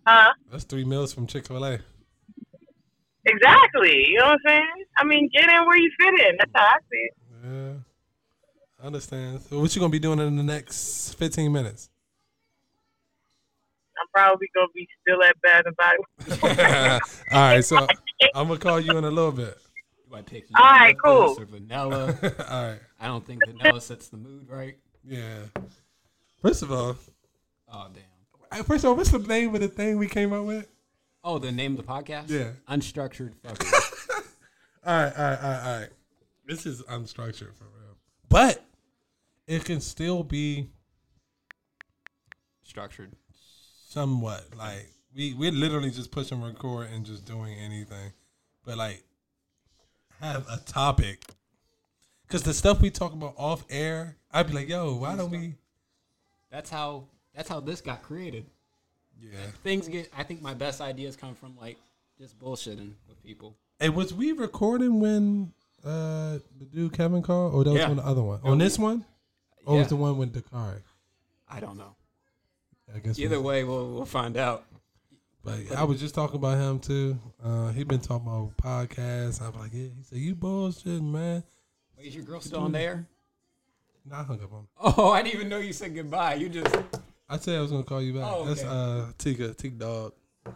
huh? 0.06 0.34
That's 0.52 0.64
three 0.64 0.86
meals 0.86 1.12
from 1.12 1.26
Chick 1.26 1.48
Fil 1.48 1.66
A. 1.66 1.80
Exactly. 3.26 4.06
You 4.08 4.20
know 4.20 4.26
what 4.26 4.32
I'm 4.34 4.40
saying? 4.48 4.86
I 4.98 5.04
mean, 5.04 5.30
get 5.34 5.50
in 5.50 5.66
where 5.66 5.78
you 5.78 5.92
fit 6.00 6.28
in. 6.28 6.38
That's 6.38 6.52
how 6.56 6.64
I 6.66 6.78
see 6.90 6.98
it. 6.98 7.14
Yeah. 7.44 7.74
I 8.82 8.88
understand. 8.88 9.42
So 9.42 9.60
what 9.60 9.76
you 9.76 9.80
gonna 9.80 9.92
be 9.92 10.00
doing 10.00 10.20
in 10.20 10.36
the 10.36 10.44
next 10.44 11.16
fifteen 11.16 11.52
minutes? 11.52 11.90
I'm 14.16 14.24
probably 14.24 14.50
gonna 14.56 14.68
be 14.74 14.88
still 15.02 15.24
at 15.24 15.42
Bath 15.42 15.64
and 15.66 15.76
Body. 15.76 17.02
All 17.32 17.40
right, 17.40 17.64
so 17.64 17.78
I'm 18.36 18.48
gonna 18.48 18.60
call 18.60 18.80
you 18.80 18.98
in 18.98 19.04
a 19.04 19.12
little 19.12 19.32
bit. 19.32 19.58
Do 20.10 20.16
I 20.16 20.22
pick 20.22 20.46
All 20.56 20.64
right, 20.64 20.96
cool. 21.04 21.36
or 21.38 21.46
vanilla? 21.46 22.18
All 22.50 22.68
right, 22.70 22.80
I 23.00 23.08
don't 23.08 23.26
think 23.26 23.42
vanilla 23.46 23.82
sets 23.82 24.08
the 24.10 24.18
mood 24.18 24.48
right. 24.50 24.78
yeah. 25.06 25.40
First 26.42 26.62
of 26.64 26.72
all, 26.72 26.96
Oh 27.72 27.88
damn. 28.52 28.64
first 28.64 28.84
of 28.84 28.90
all, 28.90 28.96
what's 28.96 29.12
the 29.12 29.20
name 29.20 29.54
of 29.56 29.62
the 29.62 29.68
thing 29.68 29.98
we 29.98 30.08
came 30.08 30.32
up 30.32 30.46
with? 30.46 30.68
Oh, 31.24 31.38
the 31.40 31.52
name 31.52 31.78
of 31.78 31.86
the 31.86 31.92
podcast? 31.92 32.30
Yeah. 32.30 32.52
Unstructured 32.70 33.34
fucker. 33.44 34.24
All 34.86 34.94
right, 35.04 35.14
all 35.18 35.24
right, 35.26 35.44
all 35.44 35.50
right, 35.52 35.64
all 35.66 35.80
right. 35.82 35.90
This 36.46 36.66
is 36.66 36.82
unstructured 36.84 37.54
for 37.56 37.66
real, 37.66 37.98
but 38.30 38.64
it 39.48 39.66
can 39.66 39.82
still 39.82 40.24
be 40.24 40.68
Structured. 42.64 43.12
Somewhat 43.88 44.44
like 44.58 44.92
we 45.16 45.34
we're 45.34 45.52
literally 45.52 45.90
just 45.92 46.12
pushing 46.12 46.42
record 46.42 46.90
and 46.94 47.06
just 47.06 47.26
doing 47.26 47.58
anything, 47.58 48.12
but 48.66 48.78
like 48.78 49.04
have 50.20 50.46
a 50.50 50.58
topic. 50.58 51.24
Cause 52.28 52.44
the 52.44 52.54
stuff 52.54 52.82
we 52.82 52.90
talk 52.90 53.14
about 53.14 53.34
off 53.38 53.64
air, 53.70 54.18
I'd 54.32 54.48
be 54.48 54.54
like, 54.54 54.68
"Yo, 54.68 54.96
why 54.96 55.16
don't 55.16 55.32
we?" 55.32 55.56
That's 56.52 56.70
how 56.70 57.06
that's 57.34 57.48
how 57.48 57.62
this 57.62 57.80
got 57.80 58.04
created. 58.04 58.46
Yeah. 59.22 59.32
Things 59.64 59.88
get 59.88 60.12
I 60.16 60.24
think 60.24 60.42
my 60.42 60.54
best 60.54 60.82
ideas 60.82 61.16
come 61.16 61.36
from 61.36 61.56
like 61.60 61.78
just 62.20 62.38
bullshitting 62.40 62.92
with 63.08 63.24
people. 63.24 63.56
Hey, 63.80 63.90
was 63.90 64.14
we 64.14 64.34
recording 64.34 65.00
when 65.00 65.54
uh 65.86 66.40
the 66.60 66.66
dude 66.74 66.94
Kevin 66.94 67.22
called, 67.22 67.54
or 67.54 67.64
that 67.64 67.72
was 67.72 67.80
Yeah. 67.80 67.90
on 67.90 67.96
the 67.96 68.06
other 68.06 68.22
one? 68.24 68.42
On 68.44 68.58
this 68.58 68.78
one, 68.78 69.06
or 69.66 69.76
Yeah. 69.76 69.80
was 69.82 69.90
the 69.90 69.96
one 69.96 70.18
with 70.18 70.34
Dakari? 70.34 70.82
I 71.48 71.62
don't 71.62 71.78
know. 71.78 71.96
I 72.94 73.00
guess. 73.00 73.20
Either 73.20 73.40
we, 73.40 73.46
way, 73.46 73.64
we'll 73.64 73.94
we'll 73.94 74.06
find 74.06 74.38
out. 74.38 74.66
but 75.44 75.60
I 75.76 75.84
was 75.84 76.00
just 76.00 76.16
talking 76.16 76.38
about 76.38 76.58
him 76.58 76.80
too. 76.80 77.20
Uh, 77.44 77.72
he 77.72 77.84
been 77.84 78.00
talking 78.00 78.28
about 78.28 78.56
podcasts. 78.58 79.42
I'm 79.42 79.58
like, 79.60 79.72
yeah. 79.74 79.88
He 79.96 80.04
said, 80.04 80.20
"You 80.20 80.36
bullshit, 80.36 81.02
man." 81.02 81.44
Wait, 81.98 82.08
is 82.08 82.16
your 82.16 82.24
girl 82.26 82.42
still 82.42 82.62
on 82.62 82.72
there? 82.72 83.08
Nah, 84.06 84.20
I 84.20 84.24
hung 84.24 84.42
up 84.42 84.54
on. 84.54 84.60
him. 84.60 84.68
Oh, 84.80 85.12
I 85.12 85.22
didn't 85.22 85.36
even 85.36 85.50
know 85.50 85.58
you 85.58 85.74
said 85.74 85.96
goodbye. 85.96 86.36
You 86.36 86.50
just 86.50 86.76
I 87.30 87.38
said 87.38 87.58
I 87.58 87.62
was 87.62 87.72
gonna 87.72 87.84
call 87.84 88.02
you 88.02 88.14
back. 88.14 88.24
Oh, 88.26 88.46
That's 88.46 88.64
uh 88.64 89.12
Tika, 89.18 89.54
Tika 89.54 89.76
dog. 89.76 90.14
Uh, 90.46 90.52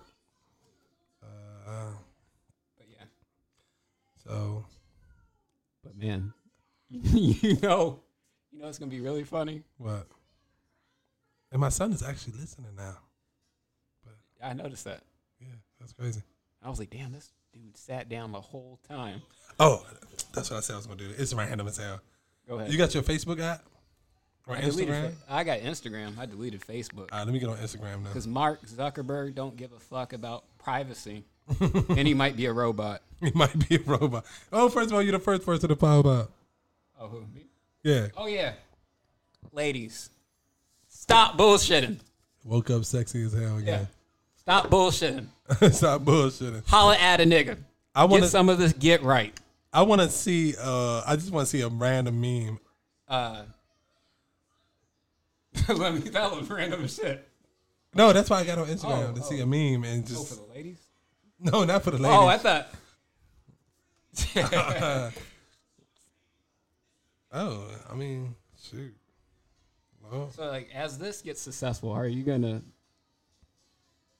but 2.77 2.87
yeah. 2.89 3.03
so 4.25 4.65
But 5.83 5.97
man, 5.97 6.33
you 6.89 7.57
know, 7.61 7.99
you 8.51 8.59
know 8.59 8.67
it's 8.67 8.77
gonna 8.77 8.91
be 8.91 9.01
really 9.01 9.23
funny. 9.23 9.63
what? 9.77 10.07
And 11.51 11.59
my 11.59 11.69
son 11.69 11.91
is 11.91 12.01
actually 12.03 12.33
listening 12.39 12.75
now. 12.77 12.97
I 14.43 14.53
noticed 14.53 14.85
that. 14.85 15.01
Yeah, 15.39 15.47
that's 15.79 15.93
crazy. 15.93 16.21
I 16.63 16.69
was 16.69 16.79
like, 16.79 16.89
damn, 16.89 17.11
this 17.11 17.31
dude 17.53 17.77
sat 17.77 18.09
down 18.09 18.31
the 18.31 18.41
whole 18.41 18.79
time. 18.87 19.21
Oh, 19.59 19.85
that's 20.33 20.49
what 20.49 20.57
I 20.57 20.59
said 20.61 20.73
I 20.73 20.77
was 20.77 20.87
gonna 20.87 20.99
do. 20.99 21.09
It's 21.17 21.33
random 21.33 21.67
as 21.67 21.77
hell. 21.77 21.99
Go 22.47 22.57
ahead. 22.57 22.71
You 22.71 22.77
got 22.77 22.93
your 22.93 23.03
Facebook 23.03 23.39
app 23.39 23.63
or 24.47 24.55
I 24.55 24.61
Instagram? 24.61 25.13
I 25.29 25.43
got 25.43 25.59
Instagram. 25.59 26.17
I 26.17 26.25
deleted 26.25 26.61
Facebook 26.61 27.09
All 27.11 27.19
right, 27.19 27.23
let 27.25 27.33
me 27.33 27.39
get 27.39 27.49
on 27.49 27.57
Instagram 27.57 28.01
now. 28.01 28.07
because 28.07 28.27
Mark 28.27 28.65
Zuckerberg 28.65 29.35
don't 29.35 29.55
give 29.55 29.71
a 29.73 29.79
fuck 29.79 30.13
about 30.13 30.45
privacy, 30.57 31.23
and 31.59 32.07
he 32.07 32.13
might 32.13 32.35
be 32.35 32.45
a 32.45 32.53
robot. 32.53 33.01
He 33.21 33.29
might 33.35 33.69
be 33.69 33.75
a 33.75 33.79
robot. 33.81 34.25
Oh, 34.51 34.67
first 34.67 34.87
of 34.87 34.93
all, 34.93 35.01
you're 35.03 35.11
the 35.11 35.19
first 35.19 35.45
person 35.45 35.69
to 35.69 35.75
pop 35.75 36.07
up. 36.07 36.31
Oh, 36.99 37.07
who? 37.07 37.19
Me? 37.35 37.45
Yeah. 37.83 38.07
Oh 38.17 38.25
yeah, 38.25 38.53
ladies, 39.51 40.09
stop 41.01 41.37
bullshitting. 41.37 41.97
Woke 42.43 42.69
up 42.69 42.85
sexy 42.85 43.23
as 43.23 43.33
hell 43.33 43.59
Yeah, 43.59 43.75
again. 43.75 43.87
stop 44.37 44.67
bullshitting. 44.67 45.25
Stop 45.73 46.03
bullshitting. 46.03 46.65
Holla 46.67 46.95
at 46.97 47.19
a 47.19 47.25
nigga. 47.25 47.57
I 47.93 48.05
want 48.05 48.23
some 48.25 48.47
of 48.47 48.57
this. 48.57 48.71
Get 48.73 49.03
right. 49.03 49.37
I 49.73 49.81
want 49.81 49.99
to 50.01 50.09
see. 50.09 50.55
Uh, 50.57 51.01
I 51.05 51.15
just 51.17 51.31
want 51.31 51.45
to 51.45 51.49
see 51.51 51.61
a 51.61 51.67
random 51.67 52.21
meme. 52.21 52.57
Uh, 53.07 53.43
let 55.67 55.93
me. 55.93 55.99
That 56.11 56.31
was 56.33 56.49
random 56.49 56.87
shit. 56.87 57.27
No, 57.93 58.13
that's 58.13 58.29
why 58.29 58.39
I 58.39 58.45
got 58.45 58.57
on 58.59 58.67
Instagram 58.67 59.09
Oh, 59.09 59.13
to 59.13 59.19
oh. 59.21 59.23
see 59.23 59.41
a 59.41 59.45
meme 59.45 59.83
and 59.83 60.03
Oh, 60.05 60.07
just. 60.07 60.29
for 60.29 60.35
the 60.47 60.53
ladies. 60.53 60.79
no, 61.39 61.65
not 61.65 61.83
for 61.83 61.91
the 61.91 61.97
ladies. 61.97 62.17
Oh, 62.17 62.27
I 62.27 62.37
thought. 62.37 62.73
oh, 67.33 67.67
I 67.91 67.95
mean, 67.95 68.35
shoot. 68.61 68.93
Oh, 70.11 70.29
So 70.35 70.47
like 70.47 70.69
as 70.73 70.97
this 70.97 71.21
gets 71.21 71.41
successful, 71.41 71.91
are 71.91 72.07
you 72.07 72.23
gonna 72.23 72.61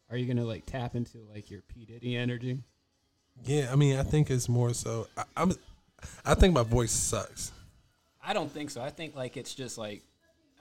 are 0.10 0.18
you 0.18 0.26
gonna 0.26 0.46
like 0.46 0.66
tap 0.66 0.96
into 0.96 1.20
like 1.34 1.50
your 1.52 1.62
P 1.62 1.86
Diddy 1.86 2.16
energy? 2.16 2.60
yeah. 3.44 3.70
I 3.72 3.76
mean, 3.76 3.98
I 3.98 4.04
think 4.04 4.30
it's 4.30 4.48
more 4.50 4.74
so. 4.74 5.08
I, 5.18 5.24
I'm. 5.38 5.52
I 6.26 6.34
think 6.34 6.54
my 6.54 6.64
voice 6.64 6.92
sucks. 6.92 7.52
I 8.24 8.34
don't 8.34 8.52
think 8.52 8.70
so. 8.72 8.82
I 8.82 8.90
think 8.90 9.16
like 9.16 9.38
it's 9.38 9.54
just 9.54 9.78
like 9.78 10.02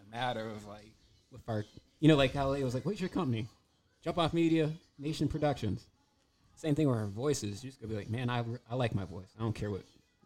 a 0.01 0.11
matter 0.15 0.49
of 0.49 0.67
like 0.67 0.93
with 1.33 1.43
our 1.49 1.65
you 2.01 2.09
know 2.09 2.17
like 2.17 2.33
how 2.35 2.53
it 2.53 2.63
was 2.63 2.75
like, 2.75 2.85
what's 2.85 3.01
your 3.01 3.09
company? 3.09 3.47
Jump 4.03 4.19
off 4.19 4.33
media, 4.35 4.71
Nation 4.99 5.29
Productions. 5.29 5.87
Same 6.57 6.75
thing 6.75 6.89
with 6.89 6.97
our 6.99 7.07
voices. 7.07 7.63
You're 7.65 7.71
just 7.71 7.81
gonna 7.81 7.91
be 7.93 7.97
like, 7.99 8.11
man, 8.11 8.29
I, 8.31 8.45
I 8.71 8.75
like 8.75 8.95
my 8.95 9.05
voice. 9.05 9.29
I 9.39 9.43
don't 9.43 9.55
care 9.55 9.71
what 9.71 9.83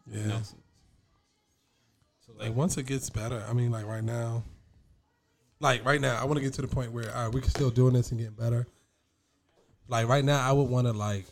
Yeah. 0.07 0.15
anyone 0.19 0.31
else. 0.37 0.47
is." 0.49 0.55
So 2.25 2.33
like, 2.33 2.49
Like 2.49 2.57
once 2.57 2.77
it 2.77 2.85
gets 2.85 3.09
better, 3.09 3.43
I 3.47 3.53
mean, 3.53 3.71
like 3.71 3.85
right 3.85 4.03
now, 4.03 4.43
like 5.59 5.85
right 5.85 6.01
now, 6.01 6.19
I 6.21 6.25
want 6.25 6.37
to 6.37 6.43
get 6.43 6.53
to 6.55 6.61
the 6.61 6.67
point 6.67 6.91
where 6.91 7.15
all 7.15 7.25
right, 7.25 7.33
we 7.33 7.41
can 7.41 7.49
still 7.49 7.69
doing 7.69 7.93
this 7.93 8.11
and 8.11 8.19
getting 8.19 8.35
better. 8.35 8.67
Like 9.87 10.07
right 10.07 10.25
now, 10.25 10.47
I 10.47 10.51
would 10.51 10.69
want 10.69 10.87
to 10.87 10.93
like, 10.93 11.25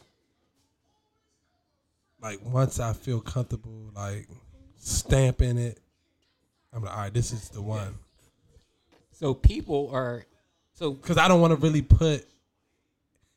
like 2.21 2.39
once 2.45 2.79
I 2.79 2.93
feel 2.93 3.19
comfortable, 3.19 3.89
like 3.95 4.27
stamping 4.77 5.57
it, 5.57 5.79
I'm 6.73 6.83
like, 6.83 6.91
all 6.91 6.97
right, 7.03 7.13
this 7.13 7.31
is 7.31 7.49
the 7.49 7.61
one. 7.61 7.95
So 9.11 9.33
people 9.33 9.89
are 9.93 10.25
so 10.73 10.91
Because 10.91 11.17
I 11.17 11.27
don't 11.27 11.41
want 11.41 11.51
to 11.51 11.57
really 11.57 11.81
put. 11.81 12.25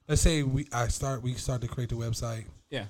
Let's 0.09 0.23
say 0.23 0.43
we 0.43 0.69
I 0.73 0.87
start 0.89 1.23
we 1.23 1.35
start 1.35 1.61
to 1.63 1.69
create 1.69 1.91
the 1.91 1.97
website. 1.97 2.45
yeah. 2.71 2.85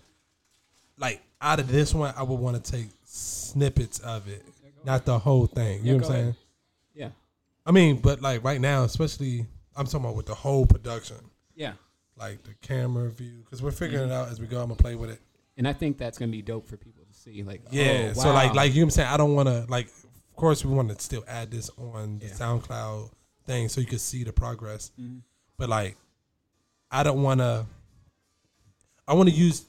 Like 0.99 1.23
out 1.41 1.61
of 1.61 1.69
this 1.69 1.93
one, 1.95 2.15
I 2.17 2.23
would 2.23 2.39
want 2.41 2.63
to 2.63 2.71
take 2.73 2.87
snippets 3.05 3.99
of 4.01 4.29
it, 4.29 4.43
not 4.85 5.05
the 5.05 5.19
whole 5.19 5.47
thing. 5.47 5.81
You 5.81 5.85
Yeah, 5.85 5.93
know 5.93 5.97
what 5.99 6.07
I'm 6.07 6.11
saying? 6.13 6.23
ahead. 6.23 6.37
I 7.67 7.73
mean, 7.73 7.97
but 7.99 8.23
like 8.23 8.45
right 8.45 8.61
now, 8.61 8.85
especially 8.85 9.47
I'm 9.75 9.87
talking 9.87 10.01
about 10.01 10.17
with 10.17 10.27
the 10.27 10.35
whole 10.35 10.65
production, 10.67 11.17
Yeah. 11.55 11.73
like 12.17 12.43
the 12.45 12.55
camera 12.63 13.11
view, 13.11 13.41
because 13.45 13.63
we're 13.63 13.73
figuring 13.73 14.05
Mm-hmm. 14.05 14.13
it 14.13 14.15
out 14.15 14.29
as 14.29 14.41
we 14.41 14.47
go. 14.47 14.61
I'm 14.61 14.69
gonna 14.69 14.77
play 14.77 14.95
with 14.95 15.11
it. 15.11 15.21
And 15.59 15.67
I 15.67 15.73
think 15.73 15.99
that's 15.99 16.17
gonna 16.19 16.31
be 16.33 16.43
dope 16.43 16.67
for 16.69 16.77
people 16.77 17.05
to 17.05 17.13
see. 17.15 17.43
Like, 17.43 17.63
Yeah. 17.71 18.13
oh, 18.17 18.21
So 18.21 18.33
like, 18.33 18.55
like 18.55 18.73
you 18.73 18.81
know 18.81 18.85
what 18.85 18.87
I'm 18.87 18.91
saying, 18.93 19.09
I 19.09 19.17
don't 19.17 19.35
want 19.35 19.49
to 19.49 19.67
like. 19.69 19.89
Of 19.89 20.37
course, 20.37 20.65
we 20.65 20.75
want 20.75 20.91
to 20.97 21.03
still 21.03 21.25
add 21.27 21.51
this 21.51 21.71
on 21.79 22.19
the 22.19 22.27
Yeah. 22.27 22.33
SoundCloud 22.35 23.11
thing 23.47 23.69
so 23.71 23.81
you 23.81 23.87
can 23.87 23.99
see 23.99 24.23
the 24.23 24.33
progress. 24.35 24.93
Mhm. 25.01 25.23
But 25.57 25.69
like, 25.71 25.97
I 26.91 27.03
don't 27.03 27.23
want 27.23 27.41
to. 27.41 27.67
I 29.09 29.15
want 29.15 29.29
to 29.31 29.35
use. 29.35 29.65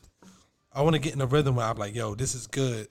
I 0.73 0.81
want 0.81 0.93
to 0.95 0.99
get 0.99 1.13
in 1.13 1.21
a 1.21 1.25
rhythm 1.25 1.55
where 1.55 1.65
I'm 1.65 1.77
like, 1.77 1.95
yo, 1.95 2.13
this 2.15 2.35
is 2.35 2.45
good, 2.47 2.87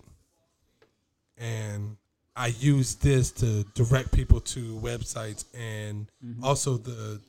and 1.37 1.97
I 2.37 2.49
use 2.49 2.96
this 2.96 3.31
to 3.33 3.64
direct 3.75 4.12
people 4.12 4.40
to 4.40 4.77
websites 4.79 5.44
and 5.55 6.07
Mm-hmm. 6.25 6.44
also 6.44 6.77
the 6.77 7.20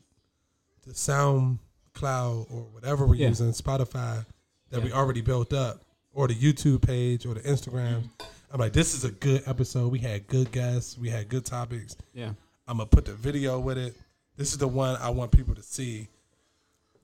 the 0.86 0.94
SoundCloud 0.94 2.52
or 2.52 2.62
whatever 2.72 3.06
we're 3.06 3.16
Yeah. 3.16 3.30
using, 3.30 3.52
Spotify 3.52 4.26
that 4.70 4.82
we 4.84 4.92
already 4.92 5.22
built 5.22 5.54
up, 5.54 5.82
or 6.14 6.28
the 6.28 6.34
YouTube 6.36 6.82
page 6.86 7.26
or 7.26 7.34
the 7.34 7.42
Instagram. 7.42 8.02
Mm-hmm. 8.04 8.24
I'm 8.54 8.60
like, 8.60 8.74
this 8.74 8.94
is 8.94 9.04
a 9.04 9.12
good 9.12 9.44
episode. 9.46 9.92
We 9.92 10.00
had 10.00 10.28
good 10.28 10.52
guests. 10.52 10.98
We 10.98 11.10
had 11.10 11.28
good 11.30 11.46
topics. 11.46 11.96
yeah. 12.14 12.32
I'm 12.70 12.78
gonna 12.78 12.86
put 12.88 13.06
the 13.06 13.14
video 13.14 13.60
with 13.60 13.78
it. 13.78 13.96
This 14.36 14.52
is 14.52 14.58
the 14.58 14.68
one 14.68 14.98
I 14.98 15.10
want 15.10 15.32
people 15.32 15.56
to 15.56 15.64
see 15.64 16.10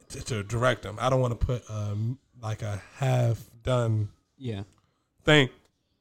to, 0.10 0.22
to 0.22 0.44
direct 0.44 0.84
them. 0.84 0.98
I 1.00 1.10
don't 1.10 1.22
want 1.22 1.40
to 1.40 1.46
put 1.46 1.64
um 1.72 2.18
like 2.42 2.62
a 2.62 2.82
half 2.98 3.40
done 3.64 4.10
Yeah. 4.38 4.64
thing 5.24 5.48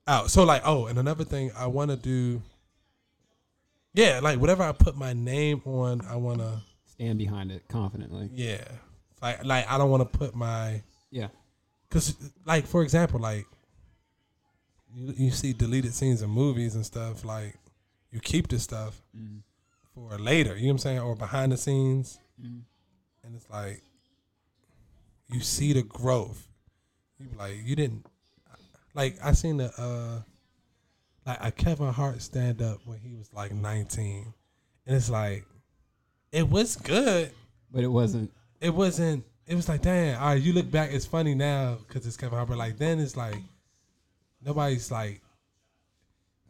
out. 0.06 0.30
So 0.30 0.44
like, 0.44 0.62
oh, 0.64 0.86
and 0.86 0.98
another 0.98 1.24
thing 1.24 1.50
I 1.56 1.66
want 1.66 1.90
to 1.90 1.96
do. 1.96 2.42
Yeah, 3.94 4.20
like 4.22 4.38
whatever 4.38 4.62
I 4.62 4.72
put 4.72 4.96
my 4.96 5.12
name 5.12 5.60
on, 5.64 6.00
I 6.06 6.16
want 6.16 6.38
to. 6.38 6.60
Stand 6.86 7.18
behind 7.18 7.50
it 7.50 7.62
confidently. 7.68 8.28
Yeah, 8.32 8.64
like 9.22 9.44
like 9.44 9.68
I 9.70 9.78
don't 9.78 9.90
want 9.90 10.10
to 10.10 10.18
put 10.18 10.34
my 10.34 10.82
Yeah. 11.10 11.28
because 11.88 12.14
like 12.44 12.66
for 12.66 12.82
example, 12.82 13.18
like 13.18 13.46
you 14.94 15.12
you 15.16 15.30
see 15.30 15.52
deleted 15.54 15.94
scenes 15.94 16.20
in 16.22 16.28
movies 16.30 16.74
and 16.74 16.84
stuff. 16.84 17.24
Like 17.24 17.56
you 18.10 18.20
keep 18.20 18.48
this 18.48 18.62
stuff 18.62 19.00
Mhm. 19.16 19.40
for 19.94 20.18
later. 20.18 20.54
You 20.54 20.64
know 20.64 20.66
what 20.68 20.72
I'm 20.72 20.78
saying? 20.78 20.98
Or 21.00 21.16
behind 21.16 21.50
the 21.52 21.56
scenes, 21.56 22.18
Mhm. 22.40 22.62
and 23.24 23.34
it's 23.34 23.48
like 23.48 23.82
you 25.28 25.40
see 25.40 25.72
the 25.72 25.82
growth. 25.82 26.46
You 27.18 27.30
like 27.38 27.56
you 27.64 27.74
didn't 27.74 28.06
like 28.94 29.16
I 29.22 29.32
seen 29.32 29.56
the 29.58 29.72
uh 29.78 30.20
like 31.26 31.38
a 31.40 31.50
Kevin 31.52 31.92
Hart 31.92 32.20
stand 32.20 32.60
up 32.62 32.80
when 32.84 32.98
he 32.98 33.14
was 33.14 33.32
like 33.32 33.52
19, 33.52 34.32
and 34.86 34.96
it's 34.96 35.08
like 35.10 35.44
it 36.32 36.48
was 36.48 36.76
good. 36.76 37.30
But 37.70 37.84
it 37.84 37.88
wasn't. 37.88 38.30
It 38.60 38.74
wasn't. 38.74 39.24
It 39.46 39.54
was 39.54 39.68
like 39.68 39.82
damn. 39.82 40.20
All 40.20 40.28
right, 40.28 40.42
you 40.42 40.52
look 40.52 40.70
back, 40.70 40.90
it's 40.92 41.06
funny 41.06 41.34
now 41.34 41.78
because 41.86 42.06
it's 42.06 42.16
Kevin 42.16 42.36
Hart. 42.36 42.48
But 42.48 42.58
like 42.58 42.76
then 42.78 42.98
it's 43.00 43.16
like 43.16 43.36
nobody's 44.44 44.90
like 44.90 45.20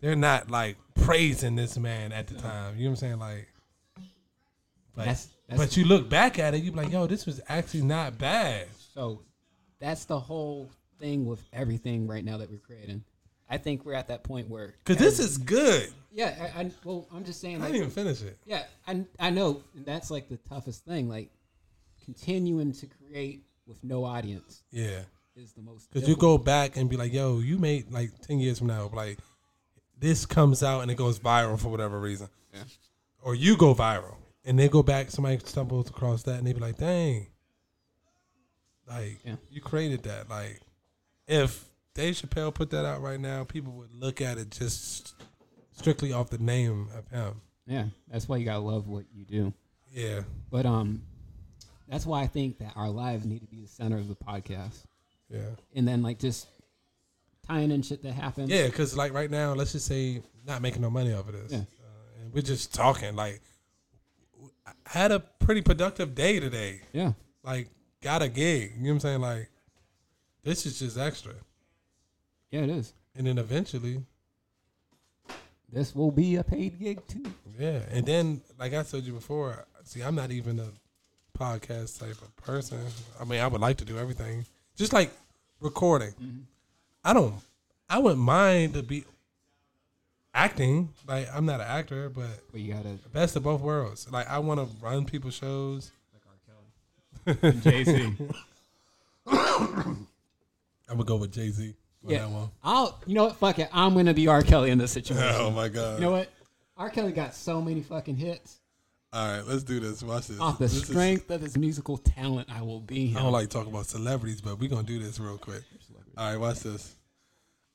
they're 0.00 0.16
not 0.16 0.50
like 0.50 0.76
praising 0.94 1.54
this 1.54 1.78
man 1.78 2.12
at 2.12 2.26
the 2.26 2.34
time. 2.34 2.76
You 2.76 2.84
know 2.84 2.90
what 2.90 3.02
I'm 3.02 3.08
saying? 3.08 3.18
Like, 3.18 3.48
but 4.96 5.04
That's- 5.04 5.28
that's- 5.48 5.68
but 5.68 5.76
you 5.76 5.84
look 5.84 6.08
back 6.08 6.38
at 6.38 6.54
it, 6.54 6.62
you 6.62 6.70
be 6.72 6.78
like, 6.78 6.92
yo, 6.92 7.06
this 7.06 7.24
was 7.26 7.40
actually 7.48 7.82
not 7.82 8.18
bad. 8.18 8.66
So 8.94 9.20
that's 9.78 10.04
the 10.06 10.18
whole 10.18 10.70
thing 11.02 11.26
with 11.26 11.42
everything 11.52 12.06
right 12.06 12.24
now 12.24 12.38
that 12.38 12.48
we're 12.50 12.58
creating. 12.58 13.02
I 13.50 13.58
think 13.58 13.84
we're 13.84 13.92
at 13.94 14.08
that 14.08 14.22
point 14.22 14.48
where 14.48 14.74
Cause 14.86 14.96
this 14.96 15.18
is 15.18 15.36
good. 15.36 15.92
yeah. 16.12 16.50
I, 16.56 16.60
I 16.60 16.70
well, 16.84 17.06
I'm 17.12 17.24
just 17.24 17.40
saying. 17.40 17.56
I 17.56 17.58
Like, 17.58 17.72
didn't 17.72 17.76
even 17.82 17.90
finish 17.90 18.22
it. 18.22 18.38
Yeah, 18.46 18.62
I 18.86 19.04
I 19.18 19.30
know, 19.30 19.62
and 19.76 19.84
that's 19.84 20.10
like 20.10 20.28
the 20.28 20.38
toughest 20.38 20.84
thing. 20.86 21.08
Like 21.08 21.30
continuing 22.04 22.72
to 22.72 22.86
create 22.86 23.44
with 23.66 23.82
no 23.84 24.04
audience 24.04 24.62
Yeah. 24.70 25.00
is 25.36 25.52
the 25.52 25.60
most. 25.62 25.90
Cause 25.92 26.08
you 26.08 26.16
go 26.16 26.38
back 26.38 26.76
and 26.76 26.88
be 26.88 26.96
like, 26.96 27.12
yo, 27.12 27.40
you 27.40 27.58
made 27.58 27.90
like 27.92 28.10
ten 28.26 28.38
years 28.38 28.58
from 28.58 28.68
now, 28.68 28.90
like 28.94 29.18
this 29.98 30.24
comes 30.24 30.62
out 30.62 30.80
and 30.80 30.90
it 30.90 30.96
goes 30.96 31.18
viral 31.18 31.58
for 31.60 31.68
whatever 31.68 32.00
reason. 32.00 32.28
Yeah. 32.54 32.62
Or 33.22 33.34
you 33.34 33.56
go 33.56 33.74
viral 33.74 34.16
and 34.44 34.58
they 34.58 34.68
go 34.68 34.82
back, 34.82 35.10
somebody 35.10 35.38
stumbles 35.44 35.90
across 35.90 36.22
that 36.24 36.38
and 36.38 36.46
they 36.46 36.52
be 36.54 36.60
like, 36.60 36.78
dang. 36.78 37.26
Like 38.88 39.18
Yeah. 39.24 39.36
you 39.50 39.60
created 39.60 40.02
that. 40.04 40.28
Like 40.30 40.60
if 41.26 41.64
Dave 41.94 42.14
Chappelle 42.14 42.52
put 42.54 42.70
that 42.70 42.84
out 42.84 43.02
right 43.02 43.20
now, 43.20 43.44
people 43.44 43.72
would 43.72 43.94
look 43.94 44.20
at 44.20 44.38
it 44.38 44.50
just 44.50 45.14
strictly 45.72 46.12
off 46.12 46.30
the 46.30 46.38
name 46.38 46.88
of 46.96 47.08
him. 47.08 47.40
Yeah, 47.66 47.86
that's 48.10 48.28
why 48.28 48.36
you 48.38 48.44
gotta 48.44 48.58
love 48.60 48.88
what 48.88 49.04
you 49.12 49.24
do. 49.24 49.52
Yeah. 49.92 50.22
But 50.50 50.66
um, 50.66 51.02
that's 51.88 52.06
why 52.06 52.22
I 52.22 52.26
think 52.26 52.58
that 52.58 52.72
our 52.76 52.88
lives 52.88 53.24
need 53.24 53.40
to 53.40 53.46
be 53.46 53.60
the 53.60 53.68
center 53.68 53.96
of 53.96 54.08
the 54.08 54.16
podcast, 54.16 54.84
Yeah. 55.28 55.40
and 55.74 55.86
then 55.86 56.02
like 56.02 56.18
just 56.18 56.46
tying 57.46 57.70
in 57.70 57.82
shit 57.82 58.02
that 58.02 58.12
happens. 58.14 58.50
Yeah, 58.50 58.66
because 58.66 58.96
like 58.96 59.12
right 59.12 59.30
now, 59.30 59.52
let's 59.54 59.72
just 59.72 59.86
say 59.86 60.22
not 60.46 60.62
making 60.62 60.82
no 60.82 60.90
money 60.90 61.12
off 61.12 61.28
of 61.28 61.34
this, 61.34 61.52
Yeah. 61.52 61.58
uh, 61.58 62.22
and 62.22 62.32
we're 62.32 62.42
just 62.42 62.74
talking. 62.74 63.14
Like, 63.16 63.40
I 64.66 64.72
had 64.86 65.12
a 65.12 65.20
pretty 65.20 65.60
productive 65.60 66.14
day 66.14 66.40
today. 66.40 66.80
yeah, 66.92 67.12
Like, 67.44 67.68
got 68.00 68.22
a 68.22 68.28
gig. 68.28 68.72
You 68.76 68.82
know 68.84 68.88
what 68.88 68.94
I'm 68.94 69.00
saying? 69.00 69.20
Like, 69.20 69.50
this 70.44 70.66
is 70.66 70.78
just 70.78 70.98
extra, 70.98 71.34
yeah. 72.50 72.60
It 72.62 72.70
is. 72.70 72.92
and 73.16 73.26
then 73.26 73.38
eventually, 73.38 74.02
This 75.72 75.94
will 75.94 76.10
be 76.10 76.36
a 76.36 76.44
paid 76.44 76.78
gig 76.78 77.06
too. 77.06 77.24
yeah. 77.58 77.80
And 77.90 78.04
then, 78.04 78.42
like 78.58 78.74
I 78.74 78.82
told 78.82 79.04
you 79.04 79.12
before, 79.14 79.64
see, 79.84 80.02
I'm 80.02 80.14
not 80.14 80.30
even 80.30 80.58
a 80.60 80.68
podcast 81.38 81.98
type 82.00 82.20
of 82.22 82.36
person. 82.36 82.78
I 83.20 83.24
mean, 83.24 83.40
I 83.40 83.46
would 83.46 83.60
like 83.60 83.78
to 83.78 83.84
do 83.84 83.98
everything, 83.98 84.44
just 84.76 84.92
like 84.92 85.10
recording. 85.60 86.10
Mm-hmm. 86.12 86.40
I 87.04 87.12
don't. 87.14 87.34
I 87.88 87.98
wouldn't 87.98 88.20
mind 88.20 88.74
to 88.74 88.82
be 88.82 89.04
acting. 90.34 90.90
Like, 91.06 91.28
I'm 91.34 91.44
not 91.46 91.60
an 91.60 91.66
actor, 91.66 92.08
but 92.10 92.28
But 92.50 92.60
you 92.60 92.72
gotta 92.74 92.98
best 93.12 93.36
of 93.36 93.42
both 93.42 93.60
worlds. 93.60 94.06
Like 94.10 94.28
I 94.28 94.38
want 94.40 94.60
to 94.60 94.66
run 94.84 95.04
people's 95.04 95.34
shows. 95.34 95.90
Like 97.26 97.40
Jay 97.62 97.84
Z. 97.84 98.14
I'm 100.92 100.98
gonna 100.98 101.08
go 101.08 101.16
with 101.16 101.32
Jay 101.32 101.48
Z 101.50 101.74
Yeah, 102.06 102.18
that 102.20 102.30
one. 102.30 102.50
I'll. 102.62 103.00
You 103.06 103.14
know 103.14 103.24
what? 103.24 103.36
Fuck 103.36 103.58
it. 103.58 103.68
I'm 103.72 103.94
gonna 103.94 104.14
be 104.14 104.28
R. 104.28 104.42
Kelly 104.42 104.70
in 104.70 104.78
this 104.78 104.92
situation. 104.92 105.26
Oh 105.36 105.50
my 105.50 105.68
god! 105.68 105.94
You 105.98 106.04
know 106.04 106.12
what? 106.12 106.28
R. 106.76 106.90
Kelly 106.90 107.12
got 107.12 107.34
so 107.34 107.60
many 107.62 107.80
fucking 107.80 108.16
hits. 108.16 108.58
All 109.14 109.26
right, 109.30 109.46
let's 109.46 109.62
do 109.62 109.78
this. 109.80 110.02
Watch 110.02 110.28
this. 110.28 110.38
Off 110.40 110.58
the 110.58 110.64
This 110.64 110.74
is- 110.74 110.86
strength 110.86 111.30
of 111.30 111.40
his 111.42 111.56
musical 111.58 111.98
talent, 111.98 112.48
I 112.50 112.62
will 112.62 112.80
be 112.80 113.08
him. 113.08 113.18
I 113.18 113.22
don't 113.22 113.32
like 113.32 113.50
talking 113.50 113.70
about 113.72 113.86
celebrities, 113.86 114.40
but 114.40 114.58
we're 114.58 114.68
gonna 114.70 114.82
do 114.84 114.98
this 114.98 115.18
real 115.20 115.36
quick. 115.38 115.62
All 116.16 116.30
right, 116.30 116.36
watch 116.38 116.60
this. 116.60 116.94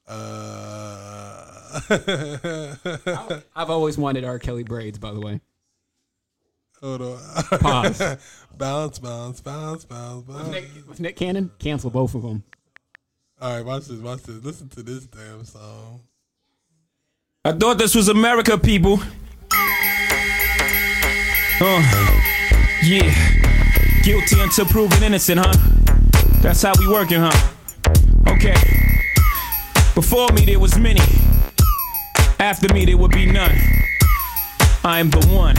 Uh, 0.08 1.80
I've 3.56 3.70
always 3.70 3.98
wanted 3.98 4.24
R. 4.24 4.40
Kelly 4.40 4.64
braids, 4.64 4.98
by 5.00 5.12
the 5.12 5.20
way. 5.20 5.42
hold 6.82 7.02
on. 7.02 7.20
Pause. 7.60 8.18
bounce, 8.58 9.00
bounce, 9.00 9.42
bounce, 9.42 9.86
bounce, 9.86 10.24
bounce. 10.24 10.48
Nick, 10.50 10.66
with 10.88 11.00
Nick 11.00 11.16
Cannon, 11.18 11.52
cancel 11.60 11.90
both 11.90 12.16
of 12.16 12.22
them. 12.24 12.44
All 13.40 13.56
right, 13.56 13.64
watch 13.64 13.86
this. 13.86 14.00
Watch 14.00 14.24
this. 14.24 14.44
Listen 14.44 14.68
to 14.70 14.82
this 14.82 15.06
damn 15.06 15.46
song. 15.46 16.02
I 17.46 17.52
thought 17.52 17.78
this 17.78 17.94
was 17.94 18.08
America, 18.10 18.58
people. 18.58 19.00
Uh, 21.62 21.82
yeah. 22.84 23.14
Guilty 24.02 24.40
until 24.40 24.66
proven 24.66 25.04
innocent, 25.04 25.40
huh? 25.44 25.54
That's 26.42 26.64
how 26.64 26.74
we 26.80 26.88
working, 26.88 27.20
huh? 27.20 27.54
Okay. 28.28 28.56
Before 29.94 30.32
me 30.32 30.44
there 30.44 30.60
was 30.60 30.76
many. 30.80 31.02
After 32.40 32.74
me 32.74 32.86
there 32.86 32.98
would 32.98 33.12
be 33.12 33.28
none. 33.28 33.56
I 34.84 35.00
am 35.00 35.12
the 35.12 35.24
one. 35.28 35.58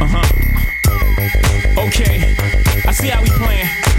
Uh 0.00 0.06
huh. 0.08 0.26
Okay. 1.88 2.34
I 2.88 2.92
see 2.92 3.08
how 3.08 3.22
we 3.22 3.28
playing. 3.28 3.95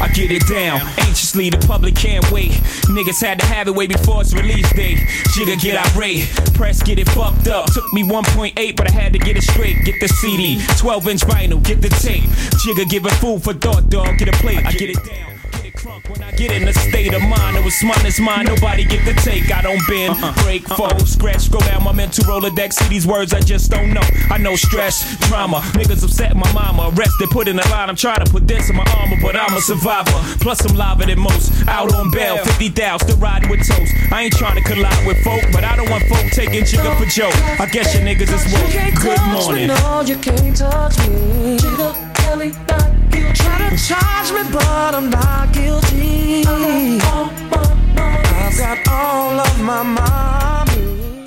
I 0.00 0.08
get 0.08 0.30
it 0.30 0.46
down. 0.46 0.80
Anxiously, 0.98 1.50
the 1.50 1.58
public 1.66 1.94
can't 1.94 2.28
wait. 2.30 2.52
Niggas 2.88 3.20
had 3.20 3.40
to 3.40 3.46
have 3.46 3.68
it 3.68 3.74
way 3.74 3.86
before 3.86 4.20
its 4.20 4.34
release 4.34 4.70
date. 4.72 4.98
Jigga 5.34 5.60
get 5.60 5.96
irate, 5.96 6.28
press 6.54 6.82
get 6.82 6.98
it 6.98 7.08
fucked 7.10 7.48
up. 7.48 7.72
Took 7.72 7.92
me 7.92 8.02
1.8, 8.02 8.76
but 8.76 8.88
I 8.88 8.92
had 8.92 9.12
to 9.12 9.18
get 9.18 9.36
it 9.36 9.42
straight. 9.42 9.84
Get 9.84 10.00
the 10.00 10.08
CD, 10.08 10.60
12 10.76 11.08
inch 11.08 11.20
vinyl, 11.22 11.62
get 11.62 11.82
the 11.82 11.88
tape. 11.88 12.24
Jigga 12.62 12.88
give 12.88 13.06
it 13.06 13.12
food 13.14 13.42
for 13.42 13.54
thought, 13.54 13.88
dog. 13.90 14.18
Get 14.18 14.28
a 14.28 14.32
plate, 14.32 14.64
I 14.64 14.72
get 14.72 14.90
it 14.90 15.04
down. 15.04 15.37
Get 15.98 16.10
when 16.10 16.22
I 16.22 16.30
get 16.32 16.50
in 16.52 16.68
a 16.68 16.72
state 16.72 17.12
of 17.14 17.22
mind. 17.22 17.56
It 17.56 17.64
was 17.64 17.82
mine, 17.82 18.06
it's 18.06 18.20
mine. 18.20 18.44
Nobody 18.44 18.84
get 18.84 19.04
the 19.04 19.14
take. 19.14 19.50
I 19.52 19.62
don't 19.62 19.80
bend, 19.88 20.12
uh-huh. 20.12 20.44
break, 20.44 20.70
uh-huh. 20.70 20.88
fold, 20.88 21.08
scratch, 21.08 21.40
scroll 21.40 21.62
down 21.62 21.82
my 21.82 21.92
mental 21.92 22.24
Rolodex. 22.24 22.74
See 22.74 22.88
these 22.88 23.06
words 23.06 23.32
I 23.32 23.40
just 23.40 23.70
don't 23.70 23.92
know. 23.92 24.02
I 24.30 24.38
know 24.38 24.54
stress, 24.54 25.16
drama. 25.28 25.58
Niggas 25.74 26.04
upset 26.04 26.36
my 26.36 26.50
mama. 26.52 26.92
Arrested, 26.94 27.30
put 27.30 27.48
in 27.48 27.58
a 27.58 27.68
line. 27.70 27.88
I'm 27.88 27.96
trying 27.96 28.24
to 28.24 28.30
put 28.30 28.46
this 28.46 28.70
in 28.70 28.76
my 28.76 28.84
armor, 28.98 29.16
but 29.20 29.34
I'm 29.34 29.56
a 29.56 29.60
survivor. 29.60 30.12
Plus, 30.40 30.64
I'm 30.64 30.76
liver 30.76 31.06
than 31.06 31.18
most. 31.18 31.66
Out 31.66 31.92
on 31.94 32.10
bail, 32.10 32.36
50 32.38 32.68
thou, 32.68 32.98
still 32.98 33.16
riding 33.16 33.48
with 33.48 33.66
toast. 33.66 33.92
I 34.12 34.22
ain't 34.22 34.36
trying 34.36 34.62
to 34.62 34.62
collide 34.62 35.06
with 35.06 35.18
folk, 35.24 35.42
but 35.52 35.64
I 35.64 35.74
don't 35.76 35.90
want 35.90 36.04
folk 36.04 36.30
taking 36.30 36.62
Jigga 36.62 36.96
for 36.98 37.06
joke. 37.06 37.34
I 37.58 37.66
guess 37.66 37.94
your 37.94 38.04
niggas 38.04 38.30
is 38.30 38.44
woke. 38.52 39.02
Good 39.02 39.20
morning. 39.32 39.68
No, 39.68 40.02
you 40.02 40.16
can't 40.18 40.56
touch 40.56 40.96
me. 41.08 42.07
Jigga, 42.28 42.28
Kelly, 42.28 42.50
not 42.50 43.10
guilty. 43.10 43.32
Try 43.34 43.70
to 43.70 43.76
charge 43.76 44.32
me, 44.32 44.42
but 44.52 44.94
I'm 44.94 45.10
not 45.10 45.52
guilty. 45.52 46.44
I've 46.46 47.32
got 48.56 48.88
all 48.88 49.40
of 49.40 49.60
my 49.62 49.82
mommy. 49.82 51.26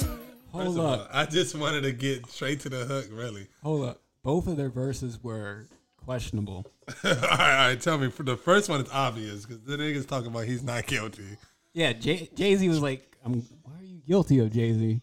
Hold 0.52 0.66
First 0.66 0.78
of 0.78 0.80
all, 0.80 0.86
up, 0.94 1.10
I 1.12 1.26
just 1.26 1.56
wanted 1.56 1.82
to 1.82 1.92
get 1.92 2.28
straight 2.28 2.60
to 2.62 2.70
the 2.70 2.86
hook, 2.86 3.08
really. 3.12 3.48
hold 3.64 3.86
up. 3.86 4.02
Both 4.24 4.48
of 4.48 4.56
their 4.58 4.70
verses 4.70 5.22
were 5.24 5.66
questionable. 5.98 6.66
all 7.04 7.12
right, 7.12 7.24
all 7.32 7.38
right, 7.38 7.82
tell 7.82 7.98
me. 7.98 8.10
For 8.12 8.24
the 8.24 8.38
first 8.38 8.70
one, 8.70 8.80
it's 8.82 8.92
obvious 8.92 9.46
because 9.46 9.62
the 9.64 9.78
niggas 9.78 10.08
talking 10.08 10.28
about 10.28 10.46
he's 10.46 10.62
not 10.64 10.86
guilty. 10.86 11.38
Yeah, 11.74 11.94
Jay 11.94 12.30
Z 12.36 12.68
was 12.68 12.82
like, 12.82 13.16
I'm, 13.26 13.42
"Why 13.64 13.74
are 13.80 13.84
you 13.84 14.02
guilty 14.06 14.40
of 14.40 14.52
Jay 14.52 14.74
Z?" 14.74 15.02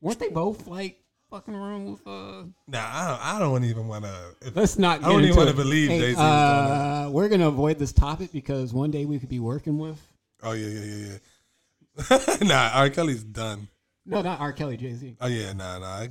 Weren't 0.00 0.18
they 0.18 0.30
both 0.30 0.66
like 0.66 0.98
fucking 1.34 1.54
around 1.54 1.90
with? 1.90 2.06
uh 2.06 2.44
Nah, 2.68 2.78
I 2.78 3.08
don't, 3.08 3.20
I 3.26 3.38
don't 3.40 3.64
even 3.64 3.88
want 3.88 4.04
to. 4.04 4.14
Let's 4.54 4.78
not. 4.78 5.00
Get 5.00 5.06
I 5.08 5.10
don't 5.10 5.18
even 5.20 5.30
into 5.30 5.38
wanna 5.38 5.50
it. 5.50 5.56
believe 5.56 5.88
Hey, 5.90 5.98
Jay-Z 5.98 6.16
was 6.16 6.22
doing 6.22 6.26
uh, 6.26 7.10
We're 7.10 7.28
gonna 7.28 7.48
avoid 7.48 7.78
this 7.78 7.92
topic 7.92 8.30
because 8.32 8.72
one 8.72 8.90
day 8.92 9.04
we 9.04 9.18
could 9.18 9.28
be 9.28 9.40
working 9.40 9.78
with. 9.78 10.00
Oh 10.42 10.52
yeah, 10.52 10.68
yeah, 10.68 10.84
yeah, 10.84 11.18
yeah. 12.10 12.36
nah, 12.42 12.70
R. 12.74 12.90
Kelly's 12.90 13.24
done. 13.24 13.68
No, 14.06 14.22
not 14.22 14.38
R. 14.40 14.52
Kelly, 14.52 14.76
Jay 14.76 14.92
Z. 14.94 15.16
Oh 15.20 15.26
yeah, 15.26 15.52
nah, 15.52 15.78
nah. 15.78 15.86
I, 15.86 16.08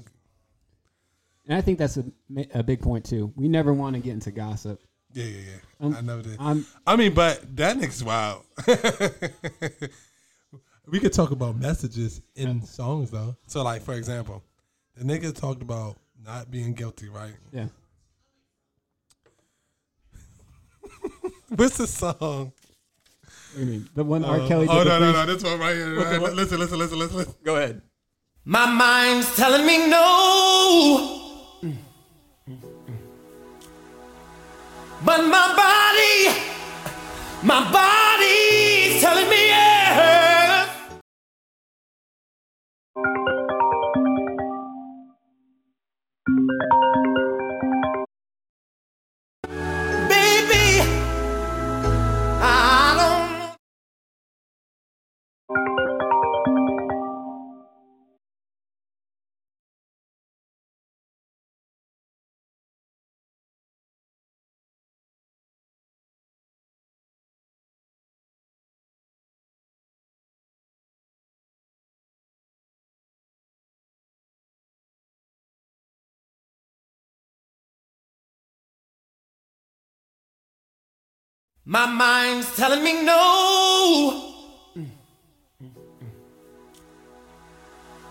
And 1.47 1.57
I 1.57 1.61
think 1.61 1.79
that's 1.79 1.97
a, 1.97 2.03
ma- 2.29 2.43
a 2.53 2.63
big 2.63 2.81
point 2.81 3.05
too. 3.05 3.31
We 3.35 3.47
never 3.47 3.73
want 3.73 3.95
to 3.95 4.01
get 4.01 4.11
into 4.13 4.31
gossip. 4.31 4.81
yeah, 5.13 5.25
yeah, 5.25 5.39
yeah. 5.39 5.85
Um, 5.85 5.95
I 5.95 6.01
never 6.01 6.21
did. 6.21 6.37
I'm 6.39 6.65
I 6.85 6.95
mean, 6.97 7.13
but 7.13 7.55
that 7.55 7.77
nigga's 7.77 8.03
wild. 8.03 8.43
we 10.87 10.99
could 10.99 11.13
talk 11.13 11.31
about 11.31 11.57
messages 11.57 12.21
in 12.35 12.61
songs 12.61 13.11
though. 13.11 13.35
So, 13.47 13.63
like 13.63 13.81
for 13.83 13.93
example, 13.93 14.43
the 14.95 15.03
nigga 15.03 15.35
talked 15.35 15.61
about 15.61 15.97
not 16.23 16.49
being 16.51 16.73
guilty, 16.73 17.09
right? 17.09 17.33
yeah. 17.51 17.67
What's 21.49 21.77
the 21.77 21.87
song? 21.87 22.15
What 22.15 22.51
do 23.55 23.59
you 23.59 23.65
mean? 23.65 23.89
The 23.93 24.03
one 24.03 24.23
R. 24.25 24.39
Uh, 24.39 24.47
Kelly 24.47 24.67
did. 24.67 24.75
oh 24.75 24.83
the 24.83 24.99
no, 24.99 24.99
no, 24.99 25.11
no! 25.11 25.25
This 25.33 25.43
one 25.43 25.59
right 25.59 25.75
here. 25.75 25.95
What 25.95 26.09
the 26.09 26.19
Right? 26.19 26.33
Listen, 26.33 26.59
listen, 26.59 26.79
listen, 26.79 26.97
listen, 26.97 27.17
listen. 27.17 27.35
Go 27.43 27.55
ahead. 27.57 27.81
My 28.45 28.65
mind's 28.65 29.35
telling 29.35 29.65
me 29.65 29.87
no. 29.89 31.19
But 35.05 35.21
my 35.27 35.53
body, 35.53 36.39
my 37.43 37.71
body's 37.71 39.01
telling 39.01 39.29
me 39.29 39.52
My 81.65 81.85
mind's 81.85 82.53
telling 82.57 82.83
me 82.83 83.03
no. 83.05 84.31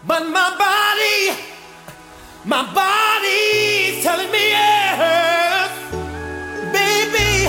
But 0.07 0.27
my 0.27 0.57
body, 0.57 1.39
my 2.47 2.63
body's 2.73 4.03
telling 4.03 4.33
me 4.33 4.49
yes. 4.57 5.71
Baby, 6.73 7.47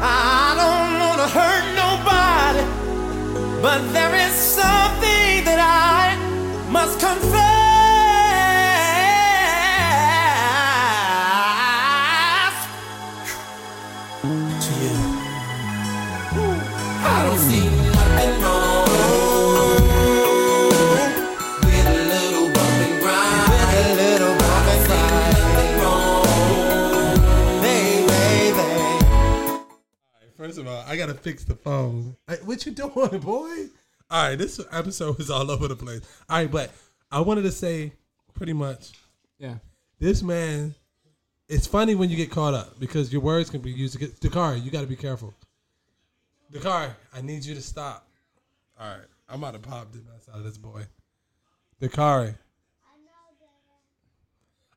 I 0.00 0.54
don't 0.60 1.00
want 1.00 1.18
to 1.22 1.28
hurt 1.36 1.66
nobody. 1.82 2.64
But 3.60 3.92
there 3.92 4.14
is 4.14 4.32
something 4.32 5.44
that 5.44 5.58
I 5.58 6.70
must 6.70 7.00
confess 7.00 7.55
First 30.56 30.66
of 30.66 30.72
all, 30.72 30.84
I 30.88 30.96
gotta 30.96 31.12
fix 31.12 31.44
the 31.44 31.54
phone. 31.54 32.16
Hey, 32.26 32.36
what 32.42 32.64
you 32.64 32.72
doing, 32.72 33.20
boy? 33.20 33.66
All 34.10 34.28
right, 34.28 34.36
this 34.36 34.58
episode 34.72 35.20
is 35.20 35.28
all 35.28 35.50
over 35.50 35.68
the 35.68 35.76
place. 35.76 36.00
All 36.30 36.38
right, 36.38 36.50
but 36.50 36.70
I 37.12 37.20
wanted 37.20 37.42
to 37.42 37.52
say 37.52 37.92
pretty 38.32 38.54
much 38.54 38.92
Yeah. 39.38 39.56
this 39.98 40.22
man. 40.22 40.74
It's 41.46 41.66
funny 41.66 41.94
when 41.94 42.08
you 42.08 42.16
get 42.16 42.30
caught 42.30 42.54
up 42.54 42.80
because 42.80 43.12
your 43.12 43.20
words 43.20 43.50
can 43.50 43.60
be 43.60 43.70
used 43.70 43.96
against 43.96 44.20
Dakar. 44.22 44.56
You 44.56 44.70
got 44.70 44.80
to 44.80 44.86
be 44.86 44.96
careful. 44.96 45.34
Dakar, 46.50 46.96
I 47.12 47.20
need 47.20 47.44
you 47.44 47.54
to 47.54 47.60
stop. 47.60 48.08
All 48.80 48.88
right, 48.88 49.04
I'm 49.28 49.42
about 49.44 49.62
to 49.62 49.68
pop 49.68 49.92
the 49.92 49.98
mess 49.98 50.26
out 50.32 50.38
of 50.38 50.44
this 50.44 50.56
boy. 50.56 50.86
Dakar. 51.82 52.34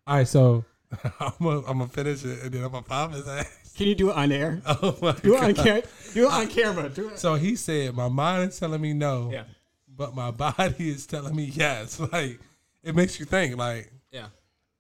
All 0.05 0.17
right, 0.17 0.27
so 0.27 0.65
I'm 1.21 1.31
gonna, 1.39 1.59
I'm 1.59 1.77
gonna 1.77 1.87
finish 1.87 2.25
it 2.25 2.43
and 2.43 2.51
then 2.51 2.65
I'm 2.65 2.71
gonna 2.71 2.83
pop 2.83 3.13
his 3.13 3.25
ass. 3.29 3.68
Can 3.79 3.87
you 3.87 3.95
do 3.95 4.09
it 4.09 4.15
on 4.17 4.31
air? 4.33 4.61
Oh 4.67 4.97
my 5.01 5.13
Do 5.13 5.35
it 5.37 5.41
on 5.43 5.53
God. 5.53 5.63
camera. 5.65 5.83
Do 6.13 6.25
it 6.27 6.31
on 6.33 6.47
camera. 6.59 6.89
Do 6.89 7.07
it. 7.09 7.17
So 7.17 7.35
he 7.35 7.55
said, 7.55 7.95
"My 7.95 8.09
mind 8.09 8.49
is 8.49 8.59
telling 8.59 8.81
me 8.81 8.91
no, 8.93 9.29
Yeah. 9.31 9.45
but 9.87 10.13
my 10.13 10.31
body 10.31 10.89
is 10.89 11.05
telling 11.07 11.33
me 11.33 11.45
yes." 11.45 11.97
Like 12.11 12.39
it 12.83 12.93
makes 12.93 13.19
you 13.21 13.25
think. 13.25 13.55
Like 13.57 13.89
Yeah. 14.11 14.27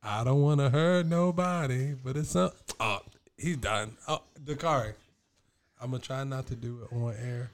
I 0.03 0.25
don't 0.25 0.41
want 0.41 0.59
to 0.59 0.69
hurt 0.69 1.05
nobody, 1.05 1.93
but 2.03 2.17
it's 2.17 2.35
a 2.35 2.51
oh 2.81 2.99
he's 3.37 3.55
done. 3.55 3.95
Oh, 4.09 4.21
Dakari, 4.43 4.93
I'm 5.81 5.91
gonna 5.91 6.03
try 6.03 6.25
not 6.25 6.47
to 6.47 6.55
do 6.55 6.79
it 6.83 6.93
on 6.93 7.13
air. 7.23 7.51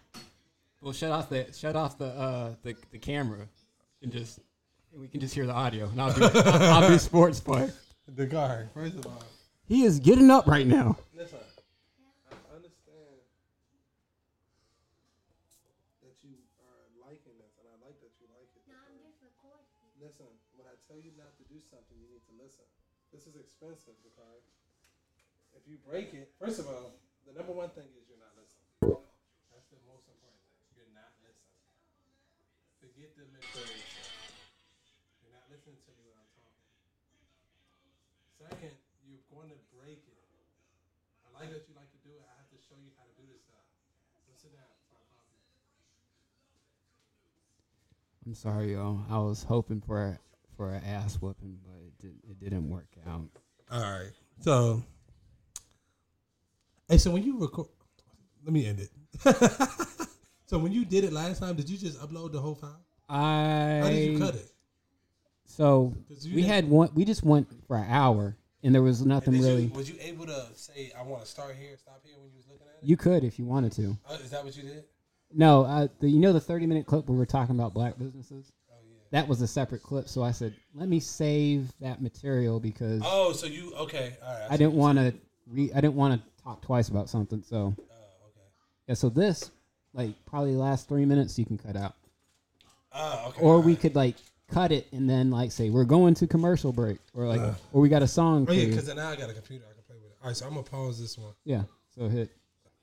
Well, 0.81 0.93
shut 0.93 1.11
off 1.11 1.29
the 1.29 1.45
shut 1.53 1.75
off 1.75 1.99
the 1.99 2.07
uh 2.07 2.55
the, 2.63 2.75
the 2.91 2.97
camera 2.97 3.47
and 4.01 4.11
just 4.11 4.39
and 4.91 4.99
we 5.01 5.07
can 5.07 5.19
just 5.19 5.35
hear 5.35 5.45
the 5.45 5.53
audio. 5.53 5.87
And 5.89 6.01
I'll 6.01 6.11
do 6.11 6.23
I'll, 6.23 6.83
I'll 6.83 6.89
do 6.89 6.97
sports 6.97 7.39
play. 7.39 7.69
Dakari, 8.11 8.67
first 8.73 8.95
of 8.95 9.05
all, 9.07 9.23
He 9.65 9.81
is 9.83 9.97
getting 9.97 10.29
up 10.29 10.45
right 10.45 10.67
now. 10.67 10.97
listen. 11.17 11.41
I 11.41 12.37
understand 12.53 13.17
that 16.05 16.15
you 16.21 16.37
are 16.61 16.85
liking 17.01 17.33
this, 17.41 17.57
and 17.57 17.65
I 17.65 17.75
like 17.81 17.97
that 18.05 18.13
you 18.21 18.29
like 18.29 18.45
it. 18.53 18.61
Listen, 19.97 20.29
when 20.53 20.69
I 20.69 20.77
tell 20.85 21.01
you 21.01 21.09
not 21.17 21.33
to 21.41 21.43
do 21.49 21.57
something, 21.65 21.97
you 21.97 22.05
need 22.13 22.21
to 22.29 22.35
listen. 22.37 22.61
This 23.09 23.25
is 23.25 23.33
expensive, 23.41 23.97
Dakari. 24.05 24.45
If 25.57 25.65
you 25.65 25.81
break 25.81 26.13
it, 26.13 26.29
first 26.37 26.61
of 26.61 26.69
all, 26.69 26.93
the 27.25 27.33
number 27.33 27.55
one 27.55 27.73
thing 27.73 27.89
is 27.97 28.05
you're 28.05 28.21
not 28.21 28.37
listening. 28.37 28.69
That's 29.49 29.65
the 29.73 29.81
most 29.89 30.05
important 30.05 30.45
thing. 30.45 30.77
You're 30.77 30.93
not 30.93 31.09
listening. 31.25 31.57
Forget 32.77 33.17
the 33.17 33.25
material. 33.33 33.81
You're 35.25 35.33
not 35.33 35.49
listening 35.49 35.81
to 35.89 35.91
me 35.97 36.05
when 36.05 36.21
I'm 36.21 36.29
talking. 36.37 36.69
Second, 38.37 38.75
going 39.33 39.49
to 39.49 39.55
break 39.77 40.03
it. 40.07 40.21
I 41.25 41.39
like 41.39 41.49
that 41.51 41.63
you 41.67 41.75
like 41.75 41.91
to 41.91 42.01
do 42.03 42.11
it. 42.15 42.23
I 42.25 42.41
show 42.69 42.75
you 42.81 42.91
how 42.97 43.03
to 43.05 43.13
do 43.21 43.27
this 43.31 43.41
stuff. 43.43 43.65
Let's 44.27 44.41
sit 44.41 44.51
down. 44.53 44.63
I'm 48.25 48.33
sorry, 48.33 48.73
y'all. 48.73 49.01
I 49.09 49.19
was 49.19 49.43
hoping 49.43 49.81
for 49.81 50.03
a, 50.03 50.19
for 50.57 50.73
an 50.73 50.83
ass 50.83 51.15
whooping, 51.21 51.59
but 51.63 51.75
it 51.75 51.93
did, 51.99 52.15
it 52.29 52.39
didn't 52.39 52.69
work 52.69 52.87
out. 53.07 53.29
All 53.71 53.81
right. 53.81 54.11
So, 54.41 54.83
hey, 56.89 56.97
so 56.97 57.11
when 57.11 57.23
you 57.23 57.37
record, 57.39 57.67
let 58.43 58.51
me 58.53 58.65
end 58.65 58.79
it. 58.79 58.89
so 60.47 60.57
when 60.57 60.71
you 60.71 60.85
did 60.85 61.03
it 61.03 61.13
last 61.13 61.39
time, 61.39 61.55
did 61.55 61.69
you 61.69 61.77
just 61.77 61.99
upload 61.99 62.31
the 62.31 62.39
whole 62.39 62.55
file? 62.55 62.81
I 63.07 63.79
How 63.83 63.89
did 63.89 64.13
you 64.13 64.17
cut 64.17 64.35
it? 64.35 64.51
So 65.45 65.93
'Cause 66.09 66.25
you 66.25 66.35
we 66.35 66.41
had 66.41 66.67
one. 66.67 66.89
We 66.95 67.05
just 67.05 67.23
went 67.23 67.47
for 67.67 67.77
an 67.77 67.85
hour, 67.89 68.35
and 68.65 68.73
there 68.73 68.81
was 68.81 69.05
nothing 69.05 69.33
really. 69.33 69.63
You, 69.65 69.69
was 69.73 69.89
you 69.89 69.95
able 70.01 70.25
to 70.25 70.47
say 70.55 70.91
I 70.97 71.03
want 71.03 71.23
to 71.23 71.27
start 71.29 71.55
here, 71.55 71.77
stop 71.77 72.01
here 72.03 72.15
when 72.19 72.31
you 72.31 72.37
was 72.37 72.47
looking 72.47 72.65
at 72.67 72.83
it? 72.83 72.87
You 72.87 72.97
could 72.97 73.23
if 73.23 73.37
you 73.37 73.45
wanted 73.45 73.71
to. 73.73 73.95
Uh, 74.09 74.15
is 74.15 74.31
that 74.31 74.43
what 74.43 74.57
you 74.57 74.63
did? 74.63 74.83
No, 75.31 75.65
uh, 75.65 75.87
the, 75.99 76.09
you 76.09 76.19
know 76.19 76.33
the 76.33 76.39
30 76.39 76.65
minute 76.65 76.85
clip 76.85 77.07
where 77.07 77.13
we 77.13 77.19
were 77.19 77.25
talking 77.27 77.55
about 77.55 77.73
black 77.73 77.97
businesses? 77.99 78.51
Oh 78.71 78.75
yeah. 78.83 78.97
That 79.11 79.27
was 79.27 79.41
a 79.41 79.47
separate 79.47 79.83
clip. 79.83 80.09
So 80.09 80.23
I 80.23 80.31
said, 80.31 80.55
let 80.73 80.89
me 80.89 80.99
save 80.99 81.71
that 81.79 82.01
material 82.01 82.59
because 82.59 83.01
Oh, 83.05 83.33
so 83.33 83.45
you 83.45 83.73
okay? 83.75 84.17
All 84.25 84.33
right. 84.33 84.47
I 84.49 84.57
didn't 84.57 84.73
want 84.73 84.97
to 84.97 85.13
re- 85.47 85.71
I 85.73 85.81
didn't 85.81 85.95
want 85.95 86.19
to 86.19 86.43
talk 86.43 86.61
twice 86.63 86.89
about 86.89 87.07
something. 87.07 87.43
So 87.43 87.57
Oh, 87.57 88.27
okay. 88.27 88.47
yeah, 88.87 88.95
so 88.95 89.09
this 89.09 89.51
like 89.93 90.11
probably 90.25 90.55
last 90.55 90.87
three 90.89 91.05
minutes 91.05 91.37
you 91.37 91.45
can 91.45 91.57
cut 91.59 91.75
out, 91.77 91.93
Oh, 92.93 93.25
okay. 93.29 93.41
or 93.41 93.59
we 93.61 93.73
right. 93.73 93.81
could 93.81 93.95
like 93.95 94.15
cut 94.47 94.71
it 94.71 94.87
and 94.91 95.09
then 95.09 95.29
like 95.31 95.51
say 95.51 95.69
we're 95.69 95.83
going 95.85 96.13
to 96.15 96.27
commercial 96.27 96.71
break, 96.71 96.99
or 97.13 97.25
like 97.27 97.41
or 97.73 97.81
we 97.81 97.89
got 97.89 98.01
a 98.01 98.07
song. 98.07 98.43
Oh 98.43 98.45
for 98.47 98.53
yeah, 98.53 98.61
you. 98.63 98.67
because 98.69 98.93
now 98.93 99.09
I 99.09 99.15
got 99.15 99.29
a 99.29 99.33
computer. 99.33 99.65
I 99.69 99.73
can 99.73 99.83
play 99.87 99.95
with 100.01 100.11
it. 100.11 100.17
All 100.21 100.27
right, 100.27 100.37
so 100.37 100.45
I'm 100.45 100.51
gonna 100.53 100.63
pause 100.63 100.99
this 100.99 101.17
one. 101.17 101.33
yeah. 101.43 101.63
So 101.89 102.07
hit 102.09 102.29